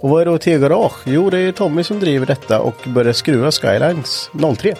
[0.00, 0.92] Och vad är då Teo Garage?
[1.04, 4.74] Jo, det är Tommy som driver detta och började skruva Skylines 03.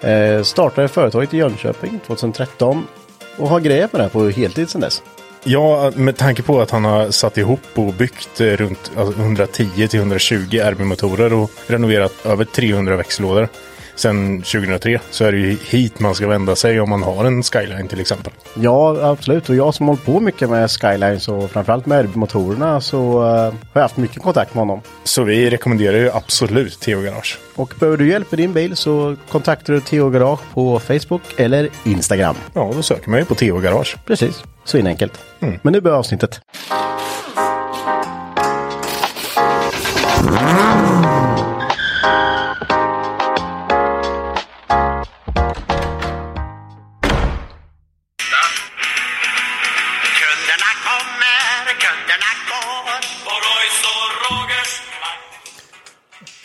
[0.00, 2.86] Eh, startade företaget i Jönköping 2013
[3.36, 5.02] och har grejat med det här på heltid sedan dess.
[5.44, 9.88] Ja, med tanke på att han har satt ihop och byggt eh, runt alltså, 110
[9.88, 13.48] till 120 RB-motorer och renoverat över 300 växellådor
[14.00, 17.42] sedan 2003 så är det ju hit man ska vända sig om man har en
[17.42, 18.32] Skyline till exempel.
[18.54, 19.48] Ja, absolut.
[19.48, 23.52] Och jag som hållit på mycket med Skylines och framförallt med RB-motorerna så eh, har
[23.72, 24.80] jag haft mycket kontakt med honom.
[25.04, 27.38] Så vi rekommenderar ju absolut Theo Garage.
[27.56, 31.68] Och behöver du hjälp med din bil så kontaktar du Theo Garage på Facebook eller
[31.84, 32.36] Instagram.
[32.54, 33.96] Ja, då söker man ju på Theo Garage.
[34.06, 35.12] Precis, så enkelt.
[35.38, 36.40] Men nu börjar avsnittet.
[40.40, 40.69] Kunderna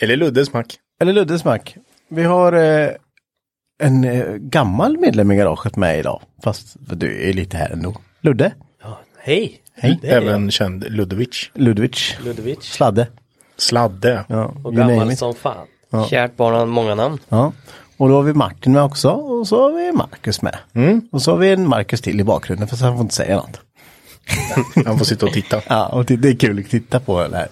[0.06, 0.78] Eller Luddes mack.
[1.00, 1.76] Eller Luddes mack.
[2.08, 2.90] Vi har eh,
[3.82, 6.22] en eh, gammal medlem i garaget med idag.
[6.44, 7.96] Fast du är lite här ändå.
[8.20, 8.52] Ludde?
[9.18, 9.60] Hej!
[9.74, 9.98] Hej.
[10.02, 10.52] Det är Även jag.
[10.52, 11.50] känd Ludovich.
[11.54, 11.96] Ludvig.
[12.24, 12.62] Ludvig.
[12.62, 13.06] Sladde.
[13.56, 14.24] Sladde.
[14.28, 15.18] Ja, Och you name gammal it.
[15.18, 15.66] som fan.
[16.10, 17.18] Kärt barn har många namn.
[17.28, 17.52] Ja.
[17.96, 20.56] Och då har vi Martin med också och så har vi Marcus med.
[21.12, 23.36] Och så har vi en Marcus till i bakgrunden för så han får inte säga
[23.36, 23.60] något.
[24.86, 25.62] Han får sitta och titta.
[25.68, 27.48] Ja, och det, det är kul att titta på det här.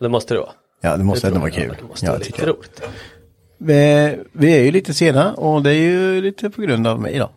[0.00, 0.50] Det måste det vara.
[0.84, 1.76] Ja, det måste Det ändå vara kul.
[1.80, 2.82] Det måste Ja, vara lite roligt.
[3.58, 7.18] Vi, vi är ju lite sena och det är ju lite på grund av mig
[7.18, 7.30] då.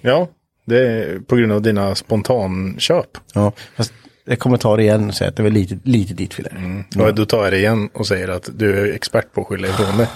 [0.00, 0.28] Ja,
[0.66, 3.18] det är på grund av dina spontanköp.
[3.34, 3.92] Ja, fast
[4.24, 6.48] jag kommer ta det igen och säga att det var lite, lite ditt fel.
[6.50, 6.84] Mm.
[6.98, 9.68] Och då tar jag det igen och säger att du är expert på att skylla
[9.68, 10.06] ifrån dig.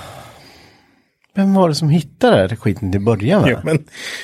[1.34, 3.49] Vem var det som hittade den här skiten till början?
[3.49, 3.65] Ja, med?
[3.65, 3.76] men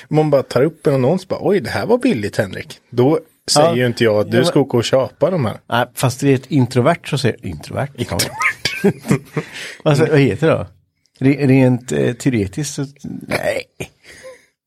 [0.08, 2.78] om man bara tar upp en annons bara, oj det här var billigt Henrik.
[2.90, 3.18] Då
[3.50, 3.76] säger Ja.
[3.76, 5.56] ju inte jag att du ska åka och köpa de här.
[5.68, 7.88] Nej, fast det är ett introvert så säger introvert.
[9.84, 10.66] vad, vad heter det då?
[11.20, 12.86] Re- Rent eh, teoretiskt så,
[13.28, 13.62] nej.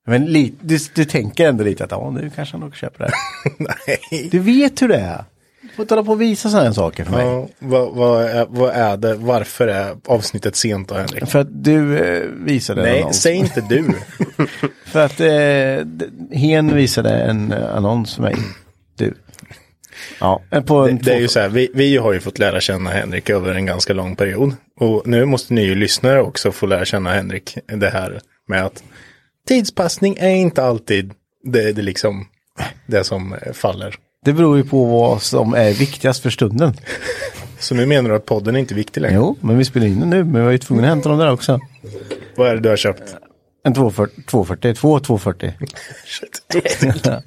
[0.07, 3.11] Men li, du, du tänker ändå lite att ja, nu kanske han också köper det.
[3.88, 4.29] Nej.
[4.31, 5.23] Du vet hur det är.
[5.61, 7.25] Du får inte hålla på och visa sådana här saker för mig.
[7.25, 11.27] Ja, vad, vad, är, vad är det, varför är avsnittet sent då Henrik?
[11.27, 13.21] För att du eh, visade en Nej, annons.
[13.21, 13.85] säg inte du.
[14.85, 18.35] För att eh, Hen visade en annons för mig.
[20.19, 22.62] Ja, eh, på Det, det är ju så här, vi, vi har ju fått lära
[22.62, 24.56] känna Henrik över en ganska lång period.
[24.79, 28.84] Och nu måste ni ju lyssnare också få lära känna Henrik det här med att
[29.47, 31.13] tidspassning är inte alltid
[31.44, 32.28] det, det liksom
[32.85, 33.95] det som faller.
[34.25, 36.74] Det beror ju på vad som är viktigast för stunden.
[37.60, 39.15] Så nu menar du att podden är inte viktig längre?
[39.15, 40.24] Jo, men vi spelar in den nu.
[40.24, 41.60] Men vi var ju tvungna att hämta dem där också.
[42.36, 43.15] Vad är det du har köpt?
[43.63, 45.53] En 240, 240 två 240.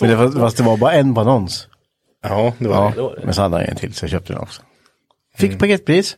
[0.00, 1.68] men det, var- fast det var bara en på annons.
[2.28, 3.24] Ja, det var Ja, det.
[3.24, 4.62] men så hade han en till så jag köpte den också.
[5.36, 6.16] Fick paketpris.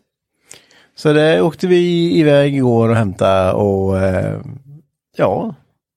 [0.94, 4.40] Så det åkte vi iväg igår och hämtade och eh,
[5.16, 5.54] ja,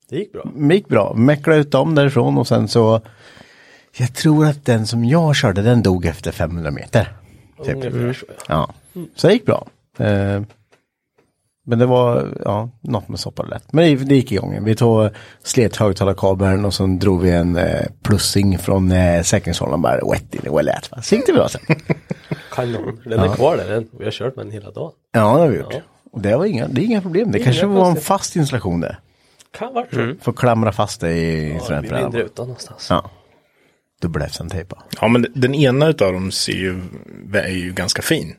[0.09, 0.43] Det gick bra.
[0.55, 1.13] det gick bra.
[1.13, 3.01] Mäcklade ut dem därifrån och sen så
[3.97, 7.13] jag tror att den som jag körde den dog efter 500 meter.
[7.65, 7.75] Typ.
[7.75, 8.25] Ungefär så.
[8.47, 8.73] ja.
[8.93, 9.67] Ja, så det gick bra.
[9.97, 10.41] Eh,
[11.69, 13.73] Men det var ja, något med soppa lätt.
[13.73, 14.63] Men det, det gick igång.
[14.63, 15.09] Vi tog
[15.43, 20.49] slet högtalarkabeln och så drog vi en eh, plussing från eh, säkerhetshållaren bara wet in
[20.49, 20.91] och lät.
[20.91, 21.01] va.
[21.01, 21.61] Så gick det bra sen.
[22.51, 23.01] Kanon.
[23.05, 23.69] Den är kvar där.
[23.69, 23.87] Den.
[23.99, 24.91] Vi har kört med den hela dagen.
[25.11, 25.73] Ja, det har vi gjort.
[26.11, 27.31] Och det var inga, det är inga problem.
[27.31, 28.97] Det kanske var en fast installation det.
[29.57, 30.13] Kan vara så.
[30.21, 32.03] Får klamra fast det i Ja, det blir instrumentbrädan.
[32.03, 32.87] mindre utan någonstans.
[32.89, 33.09] Ja.
[34.01, 34.83] Dubbel F-tejpa.
[35.01, 36.81] Ja, men den ena utav dem ser ju,
[37.33, 38.35] är ju ganska fin.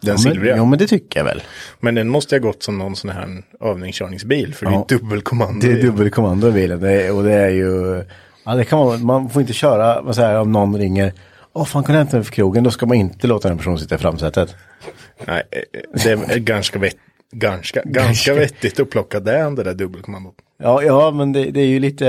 [0.00, 0.56] Den Ja, silvriga.
[0.56, 1.42] ja, men det tycker jag väl.
[1.80, 4.54] Men den måste ha gått som någon sån här övningskörningsbil.
[4.54, 4.86] För det Ja.
[4.90, 5.66] är dubbelkommando.
[5.66, 6.80] Det är dubbelkommando i bilen.
[6.80, 8.04] Det är, och det är ju...
[8.44, 11.12] Ja, det kan vara, man får inte köra, säger jag, om någon ringer.
[11.52, 12.64] Åh, fan kan du hämta mig för krogen?
[12.64, 14.54] Då ska man inte låta den personen sitta i framsätet.
[15.26, 15.60] Nej, eh,
[16.04, 16.96] det är ganska, vett,
[17.32, 20.34] ganska, ganska vettigt att plocka den, det där dubbelkommandot.
[20.62, 22.04] Ja, ja men det, det är ju lite,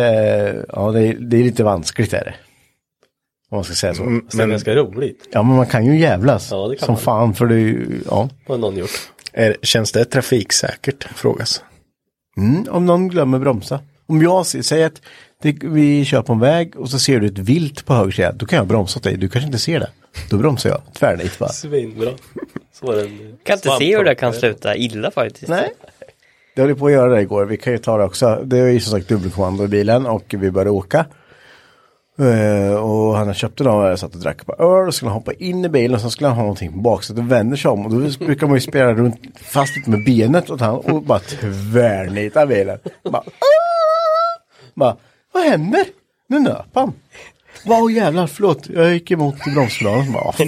[0.73, 2.33] ja det är, det är lite vanskligt är det.
[3.51, 4.03] Om man ska säga så.
[4.03, 5.27] Mm, Så det är Men ganska roligt.
[5.31, 6.47] Ja, men man kan ju jävlas.
[6.51, 7.01] Ja, det kan som man.
[7.01, 8.29] fan, för det är ju, ja.
[8.47, 8.89] Vad har någon gjort?
[9.33, 11.07] är, känns det trafiksäkert?
[11.15, 11.63] Frågas.
[12.37, 13.79] Mm, om någon glömmer bromsa.
[14.07, 15.01] Om jag ser, säg att
[15.41, 18.31] det, vi kör på en väg och så ser du ett vilt på höger sida.
[18.31, 19.17] Då kan jag bromsa åt dig.
[19.17, 19.89] Du kanske inte ser det.
[20.29, 21.49] Då bromsar jag tvärnit bara.
[21.49, 22.09] Svinbra.
[22.73, 25.47] Så var det en Kan inte se hur det kan sluta illa faktiskt.
[25.47, 25.73] Nej.
[26.55, 27.45] Det höll på att göra det igår.
[27.45, 28.41] Vi kan ju ta det också.
[28.45, 31.05] Det är ju som sagt dubbelkommando i bilen och vi började åka.
[32.19, 35.33] Eh, och han köpte den och jag satt och drack på öl och skulle hoppa
[35.33, 37.85] in i bilen och så skulle han ha någonting på baksätet och vänder sig om
[37.85, 42.45] och då brukar man ju spela runt fast med benet åt han och bara tvärnita
[42.45, 42.79] bilen.
[43.03, 44.39] Bara, "Ah!"
[44.73, 44.95] bara,
[45.33, 45.85] vad händer?
[46.29, 46.93] Nu nöp han.
[47.65, 50.11] Åh jävlar, förlåt, jag gick emot bromspedalen.
[50.13, 50.47] Bara, "Åh, fan."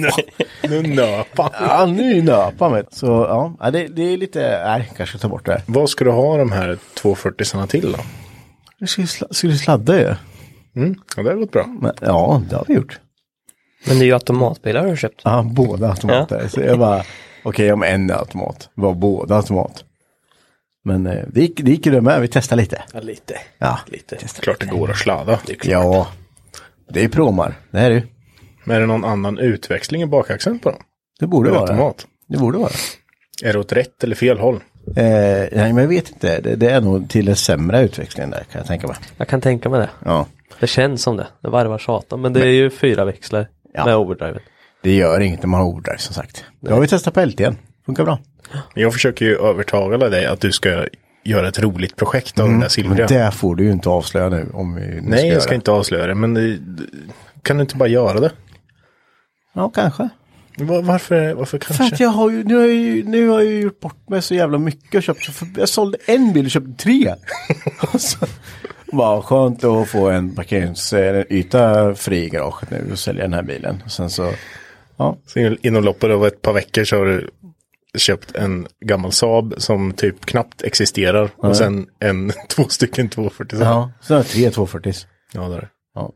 [0.62, 1.50] Nu nöp han.
[1.60, 2.84] Ja, nu nöp han.
[2.90, 3.06] Så
[3.60, 5.62] ja, det, det är lite, nej, kanske ta bort det här.
[5.66, 7.92] Vad ska du ha de här 240 till
[8.78, 8.86] då?
[8.86, 10.14] Skulle, sla, skulle sladda ju.
[10.76, 11.66] Mm, ja, det har gått bra.
[11.66, 13.00] Men, ja, det har vi gjort.
[13.86, 15.20] Men det är ju automatbilar du har köpt.
[15.24, 16.48] Ja, båda automater.
[16.48, 17.02] Så jag bara,
[17.44, 18.68] okej om en är automat.
[18.74, 19.84] Det var båda automat.
[20.84, 22.82] Men eh, det gick, det gick ju det med, vi testade lite.
[22.94, 23.34] Ja, lite.
[23.58, 24.16] Ja, Lite.
[24.40, 25.40] Klart det går att sladda.
[25.62, 26.08] ja.
[26.88, 28.02] Det är promar, det är det ju.
[28.64, 30.80] Men är det någon annan utväxling i bakaxeln på dem?
[31.20, 31.60] Det borde Det vara.
[31.62, 32.06] automat.
[32.28, 32.70] Det borde vara.
[33.44, 34.54] Är det åt rätt eller fel håll?
[34.96, 36.40] Eh, nej, men jag vet inte.
[36.40, 38.96] Det, det är nog till en sämre utväxling där, kan jag tänka mig.
[39.16, 39.90] Jag kan tänka mig det.
[40.04, 40.26] Ja,
[40.60, 41.26] Det känns som det.
[41.42, 42.20] Det varvar satan.
[42.20, 43.84] Men det är ju fyra växlar Ja.
[43.84, 44.40] med overdriven.
[44.82, 46.44] det gör inget när man har overdrive som sagt.
[46.60, 47.56] Det har vi testat på LT'n.
[47.86, 48.18] Funkar bra.
[48.74, 50.86] Jag försöker ju övertala dig att du ska
[51.24, 53.06] göra ett roligt projekt av den där Men silvriga.
[53.06, 54.50] det får du ju inte avslöja nu.
[54.54, 56.58] Om vi nu Nej, jag göra ska inte avslöja det, men det,
[57.42, 58.32] kan du inte bara göra det?
[59.52, 60.08] Ja, kanske.
[60.58, 61.94] Var, varför, varför För kanske?
[61.94, 64.22] att jag har ju, nu har jag ju, nu har jag ju gjort bort mig
[64.22, 67.14] så jävla mycket och köpt, för, jag sålde en bil och köpte tre.
[68.92, 73.82] Bara skönt att få en parkeringsyta fri i garaget nu och sälja den här bilen.
[73.86, 74.32] Sen så,
[74.96, 77.30] ja, Så inom loppet av ett par veckor så har du
[77.98, 81.30] köpt en gammal Saab som typ knappt existerar.
[81.36, 83.58] Och sen en, två stycken 240.
[83.60, 84.92] ja sen tre 240.
[85.32, 85.68] ja det är det.
[85.94, 86.12] Ja.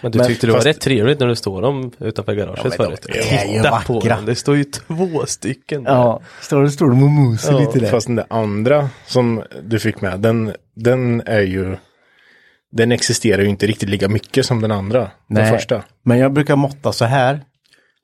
[0.00, 2.60] Men du Men tyckte det var fast- rätt trevligt när du står dem utanför garaget
[2.64, 3.06] Ja, förut.
[3.06, 4.16] de är ju Titta på vackra.
[4.16, 4.26] dem.
[4.26, 5.84] Det står ju två stycken.
[5.84, 5.92] där.
[5.92, 7.86] Ja, står det står de och mosar Ja, lite där.
[7.90, 11.76] Fast den där andra som du fick med, den, den är ju...
[12.72, 15.10] Den existerar ju inte riktigt lika mycket som den andra.
[15.28, 15.82] Den första.
[16.04, 17.42] men jag brukar måtta så här.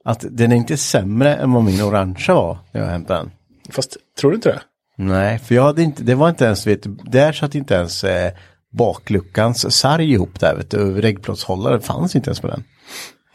[0.05, 3.31] Att den är inte sämre än vad min orangea var när jag hämtade den.
[3.71, 4.61] Fast tror du inte det?
[4.97, 8.05] Nej, för jag hade inte, det var inte ens, vet du, där satt inte ens
[8.05, 8.33] eh,
[8.73, 12.65] bakluckans sarg ihop där, vet du, reggplåtshållare fanns inte ens på den.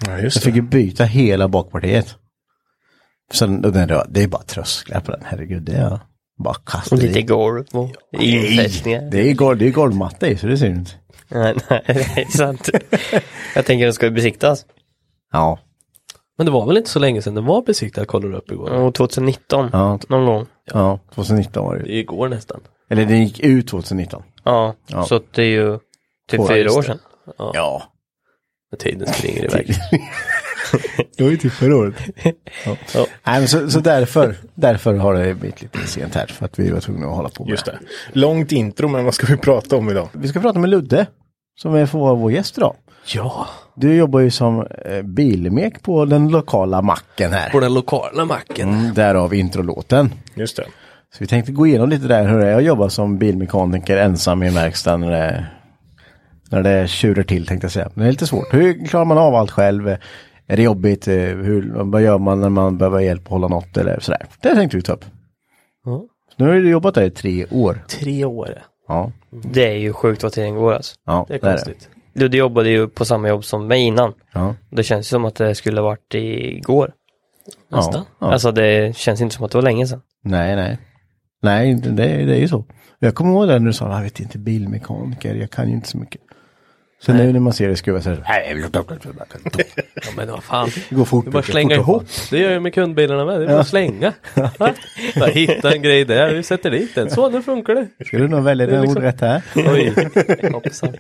[0.06, 0.56] Ja, Jag just fick det.
[0.56, 2.16] ju byta hela bakpartiet.
[3.34, 6.00] Sen, och den, det är bara trösklar på den, herregud, det är
[6.44, 9.02] bara kasta Och lite golv och infästningar.
[9.12, 10.92] Det är, golv, det är golvmatta i, så det ser inte.
[11.30, 12.70] Nej, nej, det är sant.
[13.56, 14.66] Jag tänker att den ska ju besiktas.
[15.32, 15.60] Ja,
[16.38, 18.70] Men det var väl inte så länge sedan den var besiktad, kollade du upp igår.
[18.72, 20.46] Och 2019, ja, någon gång.
[20.74, 21.96] ja, 2019 var det Det ju.
[21.96, 22.62] är igår nästan.
[22.90, 24.24] Eller den gick ut 2019.
[24.44, 25.04] Ja, Ja.
[25.06, 25.78] så att det är ju
[26.30, 26.88] typ Ja, fyra just år det.
[26.88, 27.00] sedan.
[27.38, 27.84] Ja.
[28.72, 29.76] När tiden springer iväg.
[31.18, 31.96] Det var ju typ förra året.
[32.66, 32.76] Ja.
[33.24, 36.70] Nej, men så, så därför, därför har det blivit lite sent här, för att vi
[36.72, 37.80] var tvungna att hålla på med Just det.
[38.14, 40.10] Långt intro, men vad ska vi prata om idag?
[40.14, 41.06] Vi ska prata med Ludde,
[41.62, 42.76] som är får vara vår gäst idag.
[43.14, 47.50] Ja, Du jobbar ju som eh, bilmek på den lokala macken här.
[47.50, 48.70] på den lokala macken.
[48.74, 50.14] Mm, därav introlåten.
[50.36, 50.64] Just det.
[51.14, 54.44] Så vi tänkte gå igenom lite där hur det är att jobba som bilmekaniker ensam
[54.44, 55.46] i en verkstad när det,
[56.50, 57.90] när det tjurar till tänkte jag säga.
[57.94, 58.54] Men det är lite svårt.
[58.54, 59.96] Hur klarar man av allt själv?
[60.50, 61.08] Är det jobbigt?
[61.08, 64.26] Eh, Hur, vad gör man när man behöver hjälp att hålla något eller sådär?
[64.42, 65.06] Det tänkte vi ta upp.
[65.86, 66.06] Ja.
[66.38, 67.84] Nu har du jobbat där i tre år.
[67.90, 68.62] Tre år.
[68.88, 70.96] Ja, Det är ju sjukt vad tiden går alltså.
[71.06, 71.58] ja Det är det är det.
[71.64, 71.90] konstigt.
[72.14, 74.14] Ludde jobbade ju på samma jobb som mig innan.
[74.34, 76.94] Ja, Det känns som att det skulle varit igår.
[77.70, 78.06] ja, Nästan.
[78.20, 78.32] ja.
[78.34, 80.02] Alltså det känns inte som att det var länge sedan.
[80.24, 80.78] Nej, nej.
[81.42, 81.92] Nej, det,
[82.26, 82.66] det är ju så.
[83.00, 85.88] Jag kommer ihåg det när du sa, jag vet inte bilmekaniker, jag kan ju inte
[85.88, 86.22] så mycket.
[87.02, 88.24] Så nu när man ser det skruva så här,
[89.96, 90.70] Ja, men vad fan.
[90.90, 91.26] det går fort.
[91.26, 91.88] Du bara fort slänga ihop.
[91.88, 92.04] ihop.
[92.32, 93.40] Det gör jag med kundbilarna med.
[93.40, 94.14] Det är bara att slänga.
[95.20, 97.10] Bara hitta en grej där, vi sätter dit den.
[97.10, 98.06] Så, nu funkar det.
[98.06, 99.42] Ska du nog välja Det dina liksom- ord rätt här?
[99.56, 99.94] Oj,
[100.54, 100.94] hoppsan.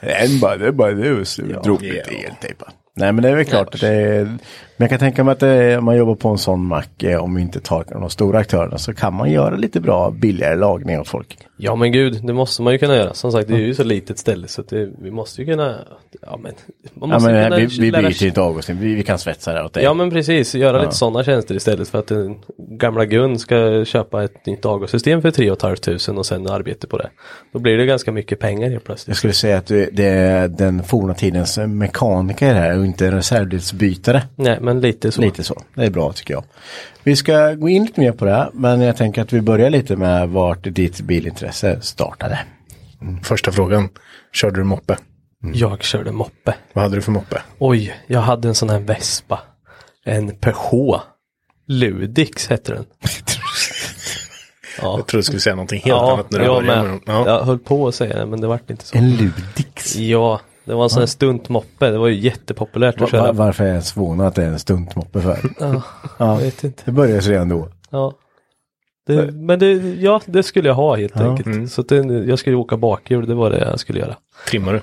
[0.00, 1.24] En bara, det är bara du
[1.64, 2.72] drog lite eltejpa.
[2.96, 3.80] Nej men det är väl klart.
[3.80, 4.36] Det är,
[4.76, 7.34] men jag kan tänka mig att om man jobbar på en sån mack, eh, om
[7.34, 11.08] vi inte tar de stora aktörerna, så kan man göra lite bra billigare lagning åt
[11.08, 11.38] folk.
[11.56, 13.14] Ja men gud, det måste man ju kunna göra.
[13.14, 15.78] Som sagt, det är ju så litet ställe så det, vi måste ju kunna,
[16.22, 16.52] ja men,
[16.94, 19.52] man Ja, måste men, kunna vi, vi lära byter inte Augustin, vi, vi kan svetsa
[19.52, 19.84] det åt dig.
[19.84, 24.24] Ja men precis, göra lite sådana tjänster istället för att den gamla Gun ska köpa
[24.24, 27.10] ett nytt avgassystem för 3 500 och sen arbete på det.
[27.52, 29.16] Då blir det ganska mycket pengar helt Jag plötsligt.
[29.16, 34.22] skulle säga att det är den forna tidens mekaniker här och inte en reservdelsbytare.
[34.36, 35.20] Nej men lite så.
[35.20, 36.44] Lite så, det är bra tycker jag.
[37.02, 39.70] Vi ska gå in lite mer på det, här, men jag tänker att vi börjar
[39.70, 42.38] lite med vart ditt bilintresse startade.
[43.22, 43.88] Första frågan.
[44.32, 44.96] Körde du moppe?
[45.54, 46.54] Jag körde moppe.
[46.72, 47.42] Vad hade du för moppe?
[47.58, 49.40] Oj, jag hade en sån här Vespa.
[50.04, 51.00] En Peugeot.
[51.68, 52.84] Ludix hette den.
[54.82, 57.00] Ja, Jag trodde du skulle säga någonting helt ja annat när du jag började med.
[57.06, 57.28] Ja.
[57.28, 58.98] Jag höll på att säga det men det vart inte så.
[58.98, 59.96] En Ludix.
[59.96, 61.90] Ja, det var en sån här stuntmoppe.
[61.90, 63.22] Det var ju jättepopulärt att köra.
[63.22, 65.38] va- varför är jag svåna att det är en stuntmoppe för?
[65.60, 65.82] Ja,
[66.18, 66.82] Ja, jag vet inte.
[66.84, 67.68] det började så redan då.
[67.90, 68.12] Ja.
[69.06, 71.30] Det, men det, ja, det skulle jag ha helt Ja.
[71.30, 71.46] enkelt.
[71.46, 71.68] Mm.
[71.68, 74.16] Så det, jag skulle åka bakhjul, det var det jag skulle göra.
[74.48, 74.80] Trimmar du?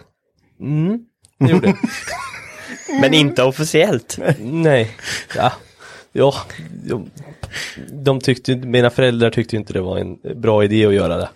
[0.66, 1.06] Mm,
[1.40, 1.78] det gjorde jag.
[3.02, 4.20] Men inte officiellt.
[4.40, 4.92] Nej,
[5.36, 5.52] ja.
[6.14, 6.34] Ja,
[6.86, 7.10] de,
[7.92, 11.30] de tyckte, mina föräldrar tyckte inte det var en bra idé att göra det.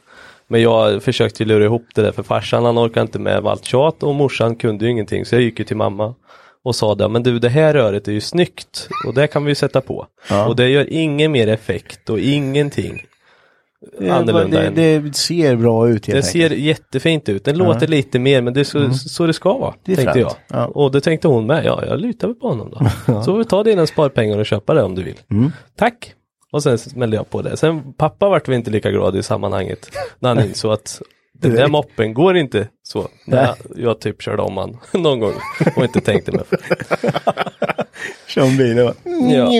[0.47, 4.03] Men jag försökte lura ihop det där för farsan han orkade inte med allt tjat
[4.03, 6.15] och morsan kunde ju ingenting så jag gick ju till mamma
[6.63, 9.51] och sa det, men du det här röret är ju snyggt och det kan vi
[9.51, 10.07] ju sätta på.
[10.29, 10.47] Ja.
[10.47, 13.01] Och det gör ingen mer effekt och ingenting
[14.09, 17.45] annorlunda det, än det ser bra ut helt det ser jättefint ut.
[17.45, 19.69] Den låter lite mer men det är så, så det ska vara.
[19.69, 19.79] Mm.
[19.83, 20.31] Det tänkte jag.
[20.31, 20.43] fränt.
[20.47, 20.65] Ja.
[20.65, 21.65] Och det tänkte hon med.
[21.65, 22.69] Ja, jag litar väl på honom
[23.05, 23.21] då.
[23.23, 25.19] Så ta dina sparpengar och köpa det om du vill.
[25.31, 25.51] Mm.
[25.77, 26.13] Tack!
[26.55, 27.57] Och sen smällde jag på det.
[27.57, 29.89] Sen pappa vart väl inte lika glad i sammanhanget.
[30.19, 31.01] När han insåg att
[31.33, 33.07] den där moppen går inte så.
[33.25, 35.33] När jag, jag typ körde om han någon gång
[35.75, 36.59] och inte tänkte mig för.
[38.37, 38.93] En bil och...
[39.03, 39.51] Ja.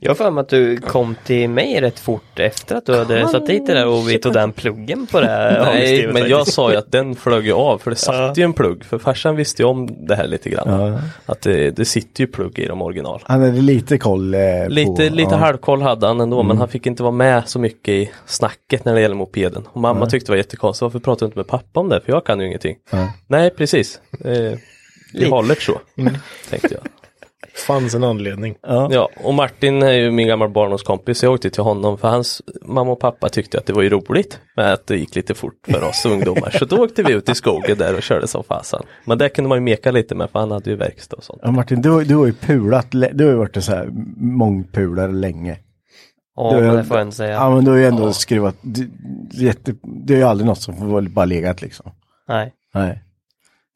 [0.00, 3.28] Jag har för mig att du kom till mig rätt fort efter att du hade
[3.28, 6.46] satt dit det där och vi tog den pluggen på det här Nej, men jag
[6.46, 8.32] sa ju att den flög ju av för det satt Ja.
[8.36, 8.84] ju en plugg.
[8.84, 10.80] För farsan visste ju om det här lite grann.
[10.92, 10.98] Ja.
[11.26, 13.20] Att det, det sitter ju plugg i dem original.
[13.24, 15.02] Han hade lite koll eh, Lite, på...
[15.02, 15.28] lite ja.
[15.28, 15.40] Mm.
[15.40, 18.94] halvkoll hade han ändå men han fick inte vara med så mycket i snacket när
[18.94, 19.64] det gäller mopeden.
[19.72, 22.00] Och mamma tyckte det var jättekonstigt, varför pratar du inte med pappa om det?
[22.00, 22.76] För jag kan ju ingenting.
[22.90, 23.12] Ja.
[23.26, 24.00] Nej, precis.
[24.24, 24.58] Eh,
[25.14, 25.80] vi håller så,
[26.50, 26.80] tänkte jag.
[27.54, 28.54] Fanns en anledning.
[28.62, 28.88] Ja.
[28.92, 32.92] Ja, och Martin är ju min gamla barndomskompis, jag åkte till honom för hans mamma
[32.92, 35.84] och pappa tyckte att det var ju roligt med att det gick lite fort för
[35.88, 36.50] oss ungdomar.
[36.50, 38.82] Så då åkte vi ut i skogen där och körde som fasan.
[39.04, 41.40] Men det kunde man ju meka lite med för han hade ju verkstad och sånt.
[41.42, 45.12] Ja, Martin, du, du har ju pulat, du har ju varit en så här mångpulare
[45.12, 45.58] länge.
[46.36, 47.32] Ja, men det får jag inte säga.
[47.32, 48.90] Ja, men du har ju ändå skruvat, du,
[49.32, 51.92] jätte, det är ju aldrig något som bara legat liksom.
[52.28, 52.52] Nej.
[52.74, 53.02] Nej.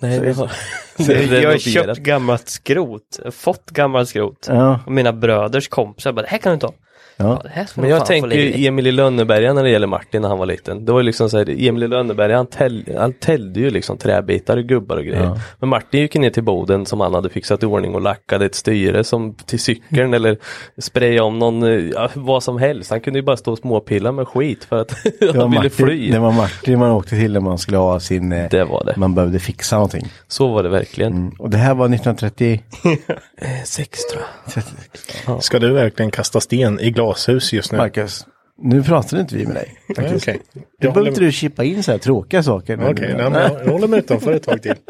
[0.02, 0.50] Nej, det var...
[1.42, 4.46] Jag har köpt gammalt skrot, fått gammalt skrot.
[4.48, 6.66] Ja, Och mina bröders kompisar bara, det här kan du inte
[7.16, 7.42] ja.
[7.66, 8.66] Ska Men jag tänker ju.
[8.66, 10.84] Emil i Lönneberga när det gäller Martin när han var liten.
[10.84, 13.98] Det var ju liksom så här, Emil i Lönneberga han, täll, han tällde ju liksom
[13.98, 15.24] träbitar och gubbar och grejer.
[15.24, 15.38] Ja.
[15.58, 18.54] Men Martin gick ner till boden som han hade fixat i ordning och lackade ett
[18.54, 20.36] styre som till cykeln eller
[20.78, 22.90] spraya om någon, ja, vad som helst.
[22.90, 26.10] Han kunde ju bara stå och småpilla med skit för att han ville Martin, fly.
[26.10, 28.94] det var Martin man åkte till när man skulle ha sin, eh, Det var det.
[28.96, 30.06] man behövde fixa någonting.
[30.28, 31.12] Så var det verkligen.
[31.12, 31.32] Mm.
[31.38, 32.62] Och det här var 1930,
[33.38, 34.22] Eh, Sex tror
[35.26, 35.42] jag.
[35.42, 37.78] Ska du verkligen kasta sten i glashus just nu?
[37.78, 38.26] Marcus.
[38.62, 39.78] Nu pratar inte vi med dig.
[39.96, 40.28] Faktiskt.
[40.28, 42.90] Okej, Nu jag, behöver inte du chippa in så här tråkiga saker.
[42.90, 44.74] Okej, nej, men jag, jag håller mig utanför ett tag till.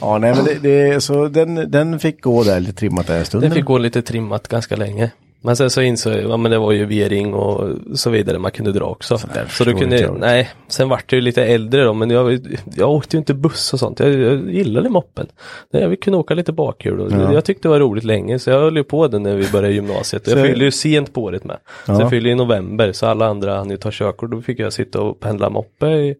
[0.00, 3.24] Ja, nej men det, det, så den, den fick gå där lite trimmat där en
[3.24, 3.44] stund.
[3.44, 5.10] Det fick gå lite trimmat ganska länge.
[5.42, 8.50] Men sen så insåg jag, ja men det var ju V-ring och så vidare man
[8.50, 9.18] kunde dra också.
[9.18, 10.18] Så Så, inte kunde, jag.
[10.20, 12.38] nej, sen vart det ju lite äldre då men jag,
[12.76, 14.00] jag åkte ju inte buss och sånt.
[14.00, 15.26] Jag, jag gillade moppen.
[15.70, 17.32] Jag kunde åka lite bakhjul och Ja.
[17.32, 19.74] jag tyckte det var roligt länge så jag höll ju på den när vi började
[19.74, 20.24] gymnasiet.
[20.24, 21.56] Så- jag fyllde ju sent på året med.
[21.86, 22.00] Så Ja.
[22.00, 24.30] jag fyllde i november så alla andra hann ju ta körkort.
[24.30, 25.86] Då fick jag sitta och pendla moppe.
[25.86, 26.14] I,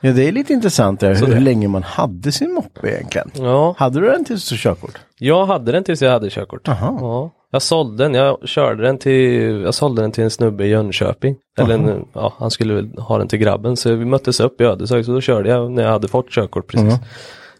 [0.00, 3.30] Ja, det är lite intressant där, Så hur, det- länge man hade sin moppe egentligen.
[3.34, 4.98] ja, Hade du den tills du körkort?
[5.18, 6.68] Jag hade den tills jag hade körkort.
[6.68, 6.96] Aha.
[7.00, 7.30] Ja.
[7.54, 11.36] Jag sålde den, jag körde den till, jag sålde den till en snubbe i Jönköping.
[11.58, 14.64] Eller en, ja, han skulle väl ha den till grabben så vi möttes upp i
[14.64, 16.92] Ödeshög så då körde jag när jag hade fått körkort precis.
[16.92, 17.04] Mhm.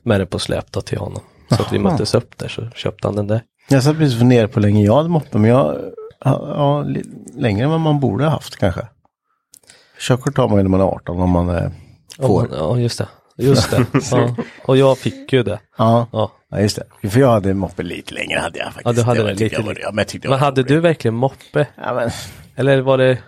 [0.02, 1.22] Med det på släp då till honom.
[1.48, 3.42] Så att vi möttes upp där så köpte han den där.
[3.68, 5.76] Jag satt precis och funderade på hur länge jag hade moppe, men jag,
[6.24, 6.84] ja,
[7.36, 8.88] längre än vad man borde ha haft kanske.
[10.00, 11.70] Körkort tar man ju när man är 18 om man eh,
[12.18, 12.48] får.
[12.52, 13.08] Ja, just det.
[13.38, 13.86] Just det.
[14.10, 14.36] ja.
[14.64, 15.58] Och jag fick ju det.
[15.78, 16.06] Ja.
[16.12, 16.32] Ja.
[16.50, 17.08] ja, just det.
[17.10, 18.84] För jag hade moppe lite längre hade jag faktiskt.
[18.86, 19.80] Ja, du hade var- det tyckte lite längre.
[19.82, 20.68] Ja, men det Men hade roligt.
[20.68, 21.66] du verkligen moppe?
[21.76, 22.10] Ja, men,
[22.56, 23.18] Eller var det,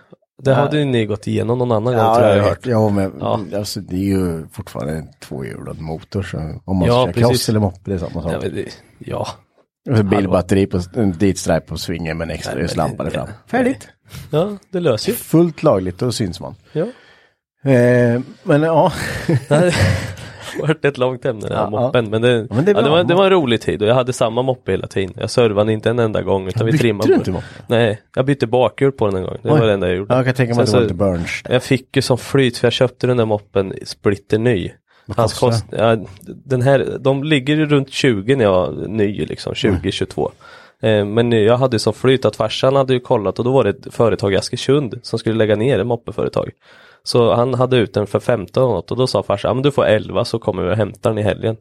[0.43, 0.53] det Ja.
[0.55, 2.65] hade ni gått igenom någon annan gång ja, tror jag jag hört.
[2.65, 3.39] Ja, men Ja.
[3.55, 6.23] Alltså, det är ju fortfarande en tvåhjulad motor.
[6.23, 7.27] Så om man Ja, ska köra precis.
[7.29, 8.31] cross eller moppe, det är samma sak.
[8.33, 8.65] Ja, men det,
[8.99, 9.27] ja.
[9.91, 13.27] Och så bilbatteri på en ditstripe på svingen med en extra ljuslampa det- där fram.
[13.27, 13.87] det- Färdigt.
[14.31, 15.15] ja, det löser ju.
[15.17, 16.55] Fullt lagligt, då syns man.
[16.71, 16.85] Ja.
[17.63, 18.91] Eh, men ja,
[19.27, 19.71] Det hade
[20.61, 22.09] varit ett långt ämne den här Ja, moppen.
[22.09, 22.91] Men, det, Ja, men det ja, det, bra.
[22.91, 25.13] var, det var en rolig tid och jag hade samma moppe hela tiden.
[25.19, 27.33] Jag servade inte en enda gång utan vi trimmade du inte den.
[27.33, 27.45] moppe?
[27.67, 29.37] Nej, jag bytte bakhjul på den en gång.
[29.41, 29.59] Det Oj.
[29.59, 30.15] var det enda jag gjorde.
[30.15, 31.41] jag kan tänka mig att det var lite burns.
[31.49, 34.71] Jag fick ju som flyt för jag köpte den där moppen splitter ny.
[35.15, 35.97] Hans kost, ja,
[36.45, 40.31] den här, de ligger runt 20 när jag var ny liksom, 20-22.
[40.81, 43.69] Eh, men jag hade som flyt att farsan hade ju kollat och då var det
[43.69, 46.49] ett företag i Askersund som skulle lägga ner ett moppeföretag.
[47.07, 49.63] Så han hade ut den för 15 och något och då sa farsan, ja men
[49.63, 51.57] du får 11 så kommer vi och hämtar den i helgen.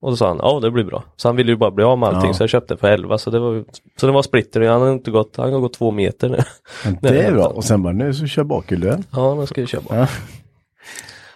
[0.00, 1.02] Och då sa han, ja det blir bra.
[1.16, 2.34] Så han ville ju bara bli av med allting Ja.
[2.34, 3.64] så jag köpte den för 11 så det var,
[4.00, 6.38] så den var splitter han har inte gått, han har gått två meter nu.
[6.84, 7.46] Men det är bra.
[7.46, 8.96] Och sen bara, nu så kör bakhjul du.
[9.10, 9.96] Ja, nu ska vi köpa.
[9.96, 10.06] Ja.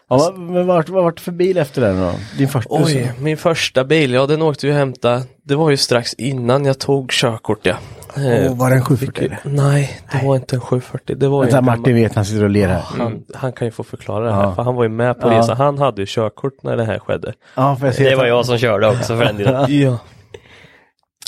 [0.09, 2.13] Ja, men vad vart det för bil efter den då?
[2.39, 2.75] Din första?
[2.75, 5.23] Oj, min första bil, ja den åkte vi och hämta.
[5.45, 7.75] Det var ju strax innan jag tog körkort ja.
[8.17, 9.39] Eh, var det en 740 fick-?
[9.53, 11.17] Nej, det var inte en 740.
[11.17, 12.03] Det var Vänta, en Martin gammal...
[12.03, 12.81] vet, han sitter och ler här.
[12.81, 14.55] han, han kan ju få förklara det här, Ja.
[14.55, 15.39] för han var ju med på Ja.
[15.39, 15.57] resan.
[15.57, 17.33] Han hade ju körkort när det här skedde.
[17.55, 19.67] Ja, för jag ser Det var jag som körde också för den delen.
[19.81, 19.99] Ja.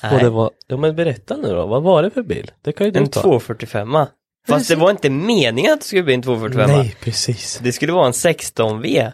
[0.04, 0.22] Och Nej.
[0.22, 2.50] det var, ja men berätta nu då, vad var det för bil?
[2.64, 3.20] Det kan ju du En ta.
[3.20, 3.96] 245
[4.48, 7.60] Fast det var inte meningen att det skulle bli en 245 Nej, precis.
[7.62, 9.12] Det skulle vara en 16V.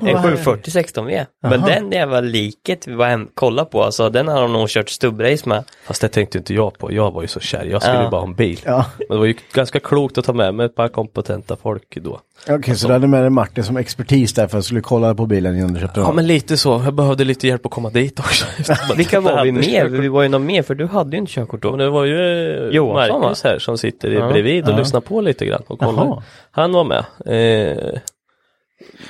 [0.00, 0.36] En Vad är det?
[0.36, 1.26] 740 16V.
[1.42, 1.66] Men Jaha.
[1.68, 5.48] den jävla liket vi var hem kolla på, alltså den har de nog kört stubbrace
[5.48, 5.64] med.
[5.86, 8.04] Fast det tänkte inte jag på, jag var ju så kär, jag skulle Ja.
[8.04, 8.60] ju bara ha en bil.
[8.64, 11.98] Ja, Men det var ju ganska klokt att ta med mig ett par kompetenta folk
[12.02, 12.20] då.
[12.48, 15.26] okej, så du hade med dig Martin som expertis där för att skulle kolla på
[15.26, 16.06] bilen innan du köpte den?
[16.08, 18.46] Ja men lite så, jag behövde lite hjälp att komma dit också.
[18.96, 19.92] Vilka var vi körkort.
[20.00, 21.84] Vi var ju någon mer för du hade ju inte körkort Ja, men då.
[21.84, 22.16] det var ju
[22.66, 24.28] eh, Johansson, Marcus här som sitter Ja.
[24.28, 24.76] bredvid och Ja.
[24.78, 26.04] lyssnar på lite grann och kollar.
[26.04, 26.22] Jaha.
[26.50, 27.04] Han var med.
[27.26, 28.00] Eh,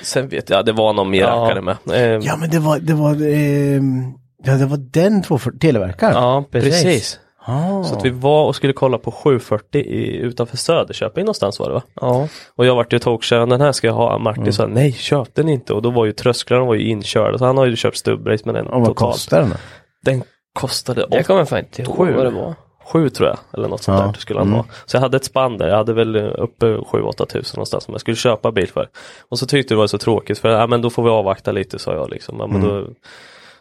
[0.01, 1.27] sen vet jag, det var någon mer Ja.
[1.27, 1.77] rackare med.
[1.91, 6.13] Eh, Ja, men det var, det var, ehm, ja, det var den 240, Televerkaren?
[6.13, 6.83] Ja, precis.
[6.83, 7.19] precis.
[7.49, 7.83] Ah.
[7.83, 11.73] Så att vi var och skulle kolla på 740 i, utanför Söderköping någonstans var det
[11.73, 11.81] va?
[12.01, 12.27] Ja.
[12.55, 14.17] Och jag vart ju tokkörd, den här ska jag ha.
[14.17, 14.53] Martin Mm.
[14.53, 15.73] sa nej, köp den inte.
[15.73, 17.37] Och då var ju trösklarna var ju inkörda.
[17.37, 19.13] Så han har ju köpt stubbrace med den Och vad totalt.
[19.13, 19.55] kostar den då?
[20.03, 20.23] Den
[20.59, 22.55] kostade Jag kommer fan inte ihåg vad det var.
[22.93, 24.05] Sju tror jag, eller något sånt Ja.
[24.05, 24.57] där skulle han Mm.
[24.59, 24.65] ha.
[24.85, 28.01] Så jag hade ett spann där, jag hade väl uppe 7-8 tusen någonstans som jag
[28.01, 28.87] skulle köpa bil för.
[29.29, 31.79] Och så tyckte det var så tråkigt för, ja men då får vi avvakta lite
[31.79, 32.35] sa jag liksom.
[32.39, 32.69] Ja, men Mm.
[32.69, 32.87] då,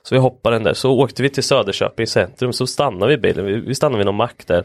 [0.03, 3.45] så vi hoppade den där, så åkte vi till Söderköping centrum, så stannade vi bilen,
[3.45, 4.65] vi, vi stannade vid någon mack där.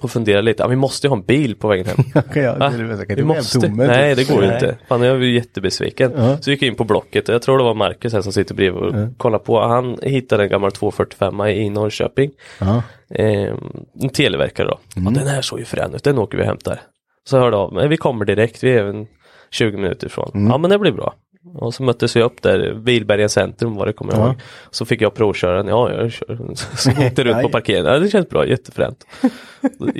[0.00, 1.96] Och funderade lite, ja vi måste ju ha en bil på vägen hem.
[2.14, 2.22] Ja,
[2.70, 3.60] kan Vi måste.
[3.60, 3.86] tommen?
[3.86, 4.76] Nej det går ju inte.
[4.88, 6.12] Fan jag är jättebesviken.
[6.16, 6.38] Ja.
[6.40, 8.54] Så gick jag in på Blocket och jag tror det var Marcus här som sitter
[8.54, 9.60] bredvid och kollar på.
[9.60, 12.30] Han hittade en gammal 245 i Norrköping.
[12.60, 12.82] Ja.
[13.14, 13.54] Eh,
[14.00, 14.78] en televerkare då.
[14.94, 16.80] Ja, den här såg ju frän ut, den åker vi och hämtar.
[17.24, 19.06] Så jag hörde av mig, vi kommer direkt, vi är även
[19.50, 20.30] 20 minuter ifrån.
[20.50, 21.14] Ja men det blir bra.
[21.54, 24.26] Och så möttes vi upp där, Bilbergens centrum var det kommer jag Ja.
[24.26, 24.34] ihåg.
[24.70, 26.38] Så fick jag provköra den, ja jag kör.
[26.76, 29.06] Så åkte runt på parkeringen, ja, det känns bra, jättefränt.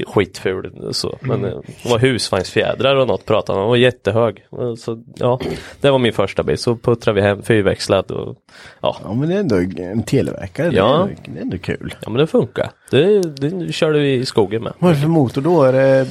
[0.07, 1.51] Skitful så, men eh,
[1.83, 4.45] det var husvagnsfjädrar och något pratade om, och var jättehög.
[4.79, 5.41] Så ja,
[5.81, 8.37] det var min första bil, så puttrade vi hem fyrväxlad och
[8.81, 10.71] ja, ja, men det är ändå en televerkare.
[10.71, 11.09] Det, Ja.
[11.25, 11.95] det är ändå kul.
[12.05, 12.71] ja men det funkar.
[12.91, 14.73] Det, det körde vi i skogen med.
[14.79, 15.63] Vad är det för motor då?
[15.63, 16.07] Är det,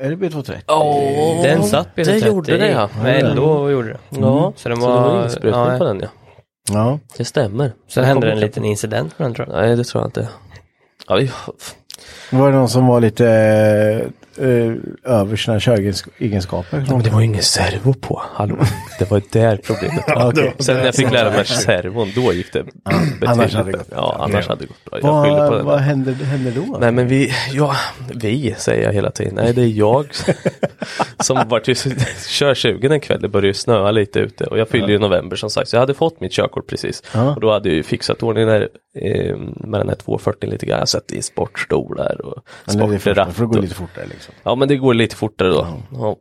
[0.00, 1.42] är det B230?
[1.42, 2.88] Den satt på det gjorde det, ja.
[3.02, 3.98] Med LO gjorde det.
[4.20, 5.78] Ja, Så den så var- det var insprutning ja.
[5.78, 6.08] på den ja.
[6.72, 6.98] Ja.
[7.16, 7.72] Det stämmer.
[7.88, 9.56] Sen hände det en liten incident med den tror jag.
[9.62, 10.28] Nej det tror jag inte.
[11.08, 11.30] Ja, vi,
[12.30, 14.72] Var det någon som var lite eh,
[15.04, 16.84] över sina köregenskaper?
[16.88, 18.22] men det var ju ingen servo på.
[18.34, 18.56] Hallå.
[18.98, 20.28] Det var där problemet var.
[20.32, 20.54] okej.
[20.58, 22.64] Sen när jag fick lära mig servon, då gick det
[23.26, 24.98] annars hade det gått Ja, annars hade det gått bra.
[25.02, 26.76] Jag Vad, vad hände, hände då?
[26.80, 27.74] Nej men vi, ja,
[28.14, 29.34] vi säger jag hela tiden.
[29.34, 30.06] Nej det är jag
[31.20, 31.74] som vart ju
[32.28, 33.20] körsugen en kväll.
[33.20, 35.68] Det började ju snöa lite ute och jag fyllde ju november som sagt.
[35.68, 37.02] Så jag hade fått mitt körkort precis.
[37.14, 37.34] Ja.
[37.34, 40.78] Och då hade jag ju fixat ordning där, eh, med den här 240 lite grann.
[40.78, 43.32] Jag satt i sportstolar och sportratt.
[43.34, 44.29] för går och- lite fortare liksom.
[44.42, 45.66] Ja men det går lite fortare då.
[45.92, 46.16] Ja.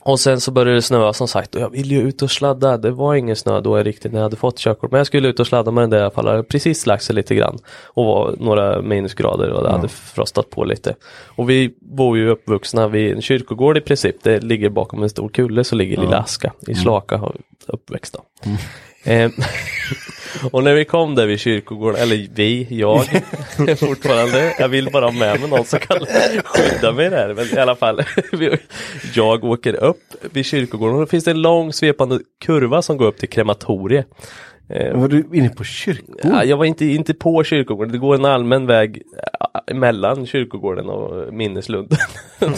[0.00, 2.76] Och sen så började det snöa som sagt och jag ville ju ut och sladda.
[2.76, 4.90] Det var ingen snö då jag riktigt när jag hade fått körkort.
[4.90, 6.24] Men jag skulle ut och sladda med den där i alla fall.
[6.24, 7.58] Jag hade precis lagt sig lite grann.
[7.84, 10.94] Och var några minusgrader och det hade frostat på lite.
[11.26, 14.16] Och vi bor ju uppvuxna vid en kyrkogård i princip.
[14.22, 17.34] Det ligger bakom en stor kulle så ligger lilla Aska i Slaka och
[17.66, 18.50] uppväxt då.
[19.12, 19.30] Eh,
[20.50, 23.04] Och när vi kom där vid kyrkogården, eller vi, jag
[23.78, 26.06] fortfarande, jag vill bara ha med mig någon som kan
[26.44, 27.34] skydda mig där.
[27.34, 28.02] Men i alla fall,
[29.14, 33.06] jag åker upp vid kyrkogården och då finns det en lång svepande kurva som går
[33.06, 34.06] upp till krematoriet.
[34.70, 36.30] Eh, Var du inne på kyrkogården?
[36.32, 39.02] Ja, jag var inte, inte på kyrkogården, det går en allmän väg
[39.68, 41.98] äh, mellan kyrkogården och minneslunden.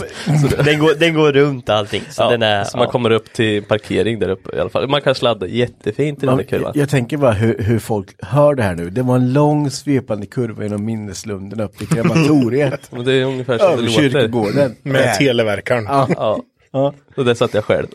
[0.64, 2.02] Den går, den går runt allting.
[2.10, 2.90] Så ja, den är, så man ja.
[2.90, 4.88] kommer upp till parkering där uppe i alla fall.
[4.88, 6.72] Man kan sladda jättefint i den där kurvan.
[6.74, 8.90] Jag tänker bara hur, hur folk hör det här nu.
[8.90, 12.90] Det var en lång svepande kurva genom minneslunden upp till krematoriet.
[13.04, 14.10] Det är ungefär som det låter.
[14.10, 14.76] kyrkogården.
[14.82, 15.84] Med televerkaren.
[15.88, 16.40] Ja.
[16.72, 16.94] Ja, Ja.
[17.16, 17.86] och där satt jag själv.